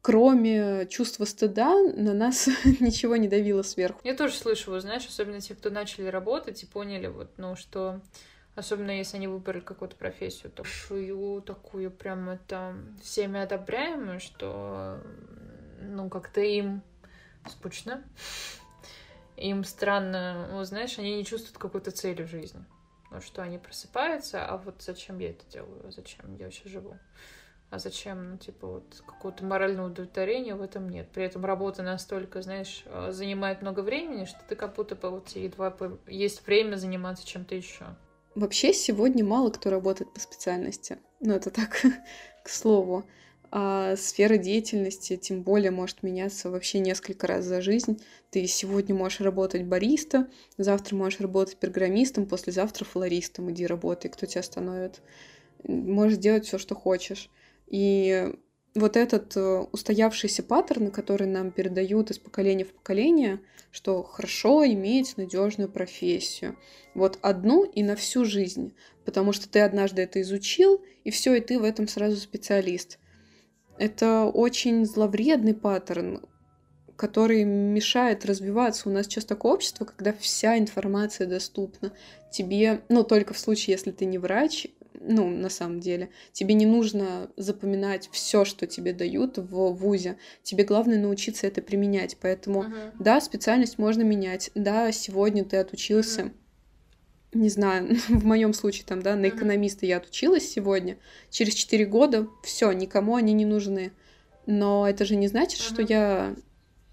кроме 0.00 0.86
чувства 0.88 1.26
стыда 1.26 1.74
на 1.94 2.14
нас 2.14 2.48
ничего 2.80 3.16
не 3.16 3.28
давило 3.28 3.62
сверху. 3.62 4.00
Я 4.02 4.14
тоже 4.14 4.34
слышу, 4.34 4.70
вы 4.70 4.80
знаешь, 4.80 5.06
особенно 5.06 5.40
те, 5.40 5.54
кто 5.54 5.68
начали 5.68 6.06
работать 6.06 6.62
и 6.62 6.66
поняли, 6.66 7.08
вот, 7.08 7.30
ну, 7.36 7.54
что 7.54 8.00
особенно 8.58 8.90
если 8.90 9.18
они 9.18 9.28
выбрали 9.28 9.60
какую-то 9.60 9.96
профессию 9.96 10.50
такую, 10.50 11.42
такую 11.42 11.90
прям 11.90 12.28
это 12.30 12.74
всеми 13.02 13.40
одобряемую, 13.40 14.20
что 14.20 15.00
ну 15.80 16.08
как-то 16.08 16.40
им 16.40 16.82
скучно 17.48 18.02
им 19.40 19.64
странно, 19.64 20.48
ну, 20.50 20.64
знаешь, 20.64 20.98
они 20.98 21.16
не 21.16 21.24
чувствуют 21.24 21.58
какой-то 21.58 21.90
цели 21.90 22.22
в 22.22 22.28
жизни. 22.28 22.64
Ну, 23.10 23.20
что 23.20 23.42
они 23.42 23.58
просыпаются, 23.58 24.44
а 24.44 24.58
вот 24.58 24.82
зачем 24.82 25.18
я 25.18 25.30
это 25.30 25.46
делаю, 25.50 25.86
а 25.86 25.90
зачем 25.90 26.36
я 26.36 26.44
вообще 26.44 26.68
живу? 26.68 26.98
А 27.70 27.78
зачем, 27.78 28.30
ну, 28.30 28.36
типа, 28.38 28.66
вот 28.66 29.02
какого-то 29.06 29.44
морального 29.44 29.88
удовлетворения 29.88 30.54
в 30.54 30.62
этом 30.62 30.88
нет. 30.88 31.08
При 31.12 31.24
этом 31.24 31.44
работа 31.44 31.82
настолько, 31.82 32.40
знаешь, 32.40 32.82
э, 32.86 33.12
занимает 33.12 33.60
много 33.60 33.80
времени, 33.80 34.24
что 34.24 34.40
ты 34.48 34.56
как 34.56 34.74
будто 34.74 34.96
бы 34.96 35.10
вот 35.10 35.28
едва 35.30 35.76
есть 36.06 36.46
время 36.46 36.76
заниматься 36.76 37.26
чем-то 37.26 37.54
еще. 37.54 37.84
Вообще 38.34 38.72
сегодня 38.72 39.24
мало 39.24 39.50
кто 39.50 39.68
работает 39.68 40.12
по 40.14 40.20
специальности. 40.20 40.98
Ну, 41.20 41.34
это 41.34 41.50
так, 41.50 41.82
к 42.44 42.48
слову 42.48 43.04
а 43.50 43.96
сфера 43.96 44.36
деятельности 44.36 45.16
тем 45.16 45.42
более 45.42 45.70
может 45.70 46.02
меняться 46.02 46.50
вообще 46.50 46.80
несколько 46.80 47.26
раз 47.26 47.44
за 47.44 47.62
жизнь. 47.62 48.02
Ты 48.30 48.46
сегодня 48.46 48.94
можешь 48.94 49.20
работать 49.20 49.64
бариста, 49.64 50.28
завтра 50.58 50.96
можешь 50.96 51.20
работать 51.20 51.56
программистом, 51.56 52.26
послезавтра 52.26 52.84
флористом 52.84 53.50
иди 53.50 53.66
работай, 53.66 54.10
кто 54.10 54.26
тебя 54.26 54.40
остановит. 54.40 55.00
Можешь 55.64 56.18
делать 56.18 56.46
все, 56.46 56.58
что 56.58 56.74
хочешь. 56.74 57.30
И 57.66 58.32
вот 58.74 58.96
этот 58.96 59.36
э, 59.36 59.64
устоявшийся 59.72 60.42
паттерн, 60.42 60.90
который 60.90 61.26
нам 61.26 61.50
передают 61.50 62.10
из 62.10 62.18
поколения 62.18 62.64
в 62.64 62.72
поколение, 62.72 63.40
что 63.70 64.02
хорошо 64.02 64.66
иметь 64.66 65.16
надежную 65.16 65.70
профессию. 65.70 66.56
Вот 66.94 67.18
одну 67.22 67.64
и 67.64 67.82
на 67.82 67.96
всю 67.96 68.24
жизнь. 68.24 68.74
Потому 69.04 69.32
что 69.32 69.48
ты 69.48 69.60
однажды 69.60 70.02
это 70.02 70.20
изучил, 70.20 70.84
и 71.04 71.10
все, 71.10 71.34
и 71.34 71.40
ты 71.40 71.58
в 71.58 71.64
этом 71.64 71.88
сразу 71.88 72.16
специалист 72.16 72.98
Это 73.78 74.24
очень 74.24 74.84
зловредный 74.84 75.54
паттерн, 75.54 76.22
который 76.96 77.44
мешает 77.44 78.26
развиваться. 78.26 78.88
У 78.88 78.92
нас 78.92 79.06
сейчас 79.06 79.24
такое 79.24 79.52
общество, 79.52 79.84
когда 79.84 80.12
вся 80.12 80.58
информация 80.58 81.26
доступна 81.26 81.92
тебе, 82.32 82.82
ну, 82.88 83.04
только 83.04 83.34
в 83.34 83.38
случае, 83.38 83.74
если 83.74 83.92
ты 83.92 84.04
не 84.04 84.18
врач, 84.18 84.66
ну, 85.00 85.28
на 85.28 85.48
самом 85.48 85.80
деле. 85.80 86.10
Тебе 86.32 86.54
не 86.54 86.66
нужно 86.66 87.30
запоминать 87.36 88.08
все, 88.12 88.44
что 88.44 88.66
тебе 88.66 88.92
дают 88.92 89.38
в 89.38 89.72
ВУЗе. 89.72 90.18
Тебе 90.42 90.64
главное 90.64 90.98
научиться 90.98 91.46
это 91.46 91.62
применять. 91.62 92.16
Поэтому, 92.20 92.64
uh-huh. 92.64 92.92
да, 92.98 93.20
специальность 93.20 93.78
можно 93.78 94.02
менять. 94.02 94.50
Да, 94.56 94.90
сегодня 94.90 95.44
ты 95.44 95.56
отучился. 95.56 96.22
Uh-huh. 96.22 96.32
Не 97.32 97.48
знаю, 97.48 97.96
в 98.08 98.24
моем 98.24 98.54
случае 98.54 98.84
там, 98.86 99.02
да, 99.02 99.16
на 99.16 99.28
экономиста 99.28 99.86
я 99.86 99.98
отучилась 99.98 100.48
сегодня. 100.50 100.98
Через 101.30 101.54
4 101.54 101.84
года 101.86 102.28
все, 102.42 102.72
никому 102.72 103.16
они 103.16 103.32
не 103.32 103.44
нужны. 103.44 103.92
Но 104.46 104.88
это 104.88 105.04
же 105.04 105.16
не 105.16 105.28
значит, 105.28 105.60
что 105.60 105.82
я 105.82 106.34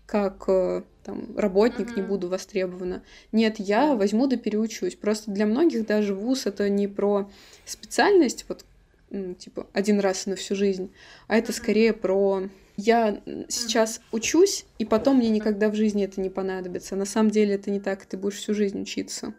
как 0.05 0.43
э, 0.47 0.83
там, 1.03 1.37
работник 1.37 1.95
не 1.95 2.01
буду 2.01 2.27
востребована. 2.27 3.01
Нет, 3.31 3.55
я 3.59 3.95
возьму 3.95 4.27
да 4.27 4.37
переучусь. 4.37 4.95
Просто 4.95 5.31
для 5.31 5.45
многих 5.45 5.85
даже 5.85 6.13
вуз 6.13 6.45
это 6.45 6.69
не 6.69 6.87
про 6.87 7.29
специальность, 7.65 8.45
вот 8.47 8.65
типа 9.37 9.67
один 9.71 9.99
раз 9.99 10.25
на 10.25 10.35
всю 10.35 10.55
жизнь, 10.55 10.91
а 11.27 11.37
это 11.37 11.53
скорее 11.53 11.93
про 11.93 12.49
я 12.77 13.21
сейчас 13.47 14.01
учусь, 14.11 14.65
и 14.79 14.85
потом 14.85 15.17
мне 15.17 15.29
никогда 15.29 15.69
в 15.69 15.75
жизни 15.75 16.03
это 16.03 16.19
не 16.19 16.29
понадобится. 16.29 16.95
На 16.95 17.05
самом 17.05 17.31
деле 17.31 17.55
это 17.55 17.71
не 17.71 17.79
так, 17.79 18.05
ты 18.05 18.17
будешь 18.17 18.35
всю 18.35 18.53
жизнь 18.53 18.81
учиться. 18.81 19.33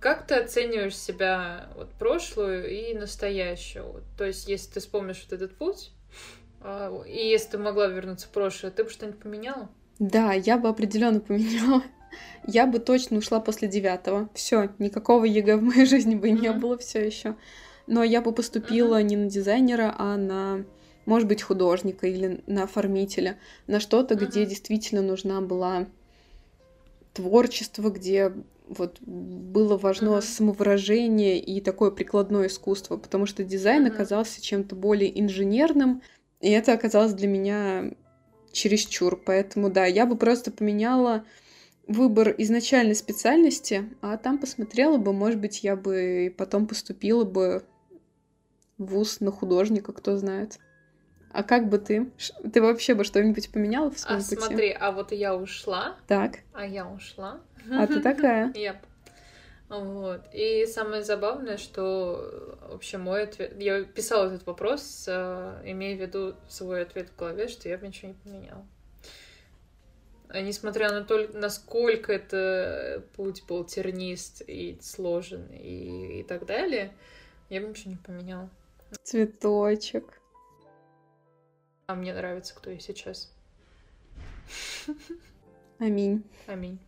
Как 0.00 0.26
ты 0.26 0.36
оцениваешь 0.36 0.96
себя 0.96 1.68
вот 1.76 1.90
прошлую 1.90 2.70
и 2.70 2.94
настоящую? 2.94 4.02
То 4.16 4.24
есть, 4.24 4.48
если 4.48 4.72
ты 4.72 4.80
вспомнишь 4.80 5.22
вот 5.24 5.34
этот 5.34 5.54
путь, 5.54 5.92
а, 6.62 7.02
и 7.06 7.28
если 7.28 7.50
ты 7.50 7.58
могла 7.58 7.86
вернуться 7.86 8.26
в 8.26 8.30
прошлое, 8.30 8.70
ты 8.70 8.84
бы 8.84 8.90
что-нибудь 8.90 9.20
поменяла? 9.20 9.68
Да, 9.98 10.32
я 10.32 10.56
бы 10.56 10.68
определенно 10.68 11.20
поменяла. 11.20 11.82
Я 12.46 12.66
бы 12.66 12.78
точно 12.78 13.18
ушла 13.18 13.40
после 13.40 13.68
девятого. 13.68 14.30
Все, 14.34 14.70
никакого 14.78 15.26
ЕГЭ 15.26 15.56
в 15.56 15.62
моей 15.62 15.84
жизни 15.84 16.14
бы 16.14 16.30
не 16.30 16.50
было 16.52 16.78
все 16.78 17.04
еще. 17.04 17.36
Но 17.86 18.02
я 18.02 18.22
бы 18.22 18.32
поступила 18.32 19.02
не 19.02 19.16
на 19.16 19.28
дизайнера, 19.28 19.94
а 19.98 20.16
на, 20.16 20.64
может 21.04 21.28
быть, 21.28 21.42
художника 21.42 22.06
или 22.06 22.42
на 22.46 22.64
оформителя, 22.64 23.38
на 23.66 23.80
что-то, 23.80 24.14
где 24.14 24.46
действительно 24.46 25.02
нужна 25.02 25.40
была 25.42 25.86
творчество, 27.12 27.90
где 27.90 28.32
вот 28.70 29.00
было 29.00 29.76
важно 29.76 30.10
uh-huh. 30.10 30.22
самовыражение 30.22 31.40
и 31.40 31.60
такое 31.60 31.90
прикладное 31.90 32.46
искусство, 32.46 32.96
потому 32.96 33.26
что 33.26 33.42
дизайн 33.42 33.86
uh-huh. 33.86 33.90
оказался 33.90 34.40
чем-то 34.40 34.76
более 34.76 35.20
инженерным, 35.20 36.02
и 36.40 36.50
это 36.50 36.72
оказалось 36.72 37.12
для 37.12 37.26
меня 37.26 37.92
чересчур. 38.52 39.16
Поэтому, 39.16 39.70
да, 39.70 39.86
я 39.86 40.06
бы 40.06 40.16
просто 40.16 40.50
поменяла 40.50 41.24
выбор 41.88 42.32
изначальной 42.38 42.94
специальности, 42.94 43.90
а 44.00 44.16
там 44.16 44.38
посмотрела 44.38 44.96
бы, 44.96 45.12
может 45.12 45.40
быть, 45.40 45.64
я 45.64 45.74
бы 45.74 46.32
потом 46.38 46.68
поступила 46.68 47.24
бы 47.24 47.64
в 48.78 48.86
ВУЗ 48.86 49.20
на 49.20 49.32
художника, 49.32 49.92
кто 49.92 50.16
знает. 50.16 50.58
А 51.32 51.42
как 51.42 51.68
бы 51.68 51.78
ты? 51.78 52.10
Ты 52.52 52.60
вообще 52.60 52.94
бы 52.94 53.04
что-нибудь 53.04 53.52
поменяла 53.52 53.90
в 53.90 53.98
своем 53.98 54.20
а, 54.20 54.22
пути? 54.22 54.36
смотри, 54.36 54.76
а 54.78 54.90
вот 54.90 55.12
я 55.12 55.34
ушла. 55.34 55.96
Так. 56.06 56.40
А 56.52 56.66
я 56.66 56.86
ушла. 56.88 57.40
А 57.70 57.86
ты 57.86 58.00
такая? 58.00 58.52
Yep. 58.52 58.76
Вот. 59.68 60.22
И 60.32 60.66
самое 60.66 61.04
забавное, 61.04 61.56
что 61.56 62.58
вообще 62.68 62.98
мой 62.98 63.22
ответ... 63.22 63.54
Я 63.60 63.84
писала 63.84 64.26
этот 64.26 64.44
вопрос, 64.44 65.04
э, 65.06 65.62
имея 65.64 65.96
в 65.96 66.00
виду 66.00 66.34
свой 66.48 66.82
ответ 66.82 67.08
в 67.10 67.16
голове, 67.16 67.46
что 67.46 67.68
я 67.68 67.78
бы 67.78 67.86
ничего 67.86 68.08
не 68.08 68.14
поменяла. 68.14 68.66
А 70.28 70.40
несмотря 70.40 70.90
на 70.90 71.04
то, 71.04 71.28
насколько 71.34 72.12
это 72.12 73.04
путь 73.14 73.44
был 73.46 73.64
тернист 73.64 74.42
и 74.44 74.76
сложен 74.80 75.46
и, 75.52 76.20
и 76.20 76.22
так 76.24 76.46
далее, 76.46 76.92
я 77.48 77.60
бы 77.60 77.68
ничего 77.68 77.92
не 77.92 77.96
поменяла. 77.96 78.50
Цветочек. 79.04 80.19
А 81.90 81.94
мне 81.96 82.14
нравится, 82.14 82.54
кто 82.54 82.70
я 82.70 82.78
сейчас. 82.78 83.32
Аминь. 85.80 86.22
Аминь. 86.46 86.78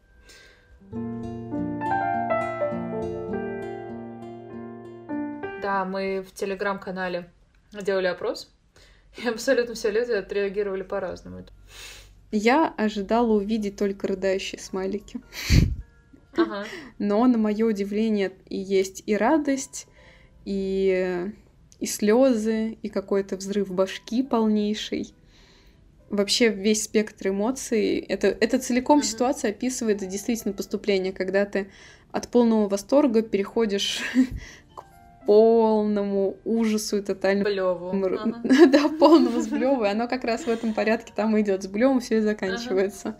Да, 5.61 5.84
мы 5.84 6.22
в 6.22 6.32
телеграм-канале 6.32 7.28
делали 7.72 8.07
опрос, 8.07 8.55
и 9.16 9.26
абсолютно 9.26 9.74
все 9.74 9.90
люди 9.90 10.12
отреагировали 10.12 10.84
по-разному. 10.84 11.46
Я 12.30 12.72
ожидала 12.76 13.32
увидеть 13.32 13.76
только 13.76 14.07
рыдающие 14.07 14.61
смайлики. 14.61 15.20
Ага. 16.36 16.64
Но, 17.00 17.26
на 17.26 17.38
мое 17.38 17.66
удивление, 17.66 18.32
и 18.48 18.57
есть 18.57 19.03
и 19.07 19.16
радость, 19.16 19.88
и, 20.44 21.32
и 21.83 21.87
слезы, 21.87 22.78
и 22.80 22.89
какой-то 22.89 23.37
взрыв 23.37 23.68
башки 23.72 24.22
полнейший. 24.22 25.12
Вообще 26.11 26.49
весь 26.49 26.85
спектр 26.85 27.28
эмоций. 27.28 27.99
Это, 27.99 28.28
это 28.28 28.61
целиком 28.61 29.01
uh-huh. 29.01 29.05
ситуация 29.05 29.51
описывает 29.51 29.99
действительно 30.07 30.55
поступление, 30.55 31.12
когда 31.12 31.45
ты 31.45 31.72
от 32.12 32.28
полного 32.28 32.68
восторга 32.68 33.22
переходишь 33.22 34.01
полному 35.26 36.37
ужасу 36.45 36.99
и 36.99 37.03
тотальному... 37.03 37.51
Блеву. 37.51 37.89
Ага. 37.89 38.43
да, 38.68 38.89
полному 38.89 39.41
сблеву. 39.41 39.85
И 39.85 39.89
оно 39.89 40.07
как 40.07 40.22
раз 40.22 40.43
в 40.43 40.49
этом 40.49 40.74
порядке 40.74 41.12
там 41.16 41.41
идет. 41.41 41.64
С 41.64 41.66
блевом 41.66 41.99
все 41.99 42.18
и 42.18 42.20
заканчивается. 42.20 43.16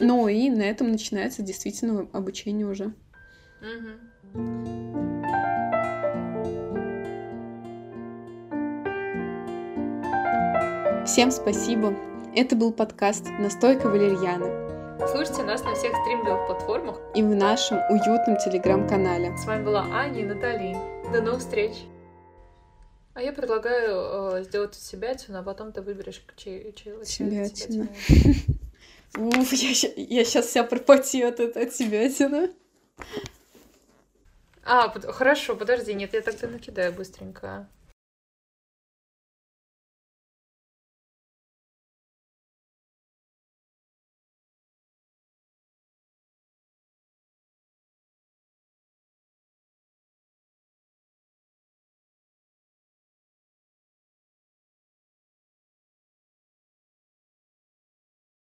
Ну 0.00 0.28
и 0.28 0.48
на 0.48 0.62
этом 0.62 0.90
начинается 0.90 1.42
действительно 1.42 2.08
обучение 2.14 2.66
уже. 2.66 2.94
Угу. 3.60 4.48
Всем 11.08 11.30
спасибо. 11.30 11.96
Это 12.36 12.54
был 12.54 12.70
подкаст 12.70 13.24
«Настойка 13.38 13.88
валерьяны». 13.88 15.08
Слушайте 15.08 15.42
нас 15.42 15.64
на 15.64 15.74
всех 15.74 15.90
стриминговых 16.02 16.46
платформах 16.46 17.00
и 17.14 17.22
в 17.22 17.34
нашем 17.34 17.78
уютном 17.88 18.36
телеграм-канале. 18.36 19.34
С 19.38 19.46
вами 19.46 19.64
была 19.64 19.86
Аня 19.90 20.20
и 20.20 20.24
Натали. 20.24 20.76
До 21.10 21.22
новых 21.22 21.40
встреч! 21.40 21.72
А 23.14 23.22
я 23.22 23.32
предлагаю 23.32 24.36
э, 24.36 24.44
сделать 24.44 24.74
себятину, 24.74 25.38
а 25.38 25.42
потом 25.42 25.72
ты 25.72 25.80
выберешь 25.80 26.22
чей, 26.36 26.74
чей, 26.74 26.92
себятину. 27.06 27.88
Уф, 29.16 29.52
я, 29.54 29.90
я 29.96 30.24
сейчас 30.26 30.44
вся 30.44 30.62
пропотею 30.62 31.30
от, 31.30 31.40
от 31.40 31.72
себятины. 31.72 32.50
А, 34.62 34.88
под, 34.88 35.06
хорошо, 35.06 35.56
подожди, 35.56 35.94
нет, 35.94 36.12
я 36.12 36.20
тогда 36.20 36.48
накидаю 36.48 36.92
быстренько. 36.92 37.66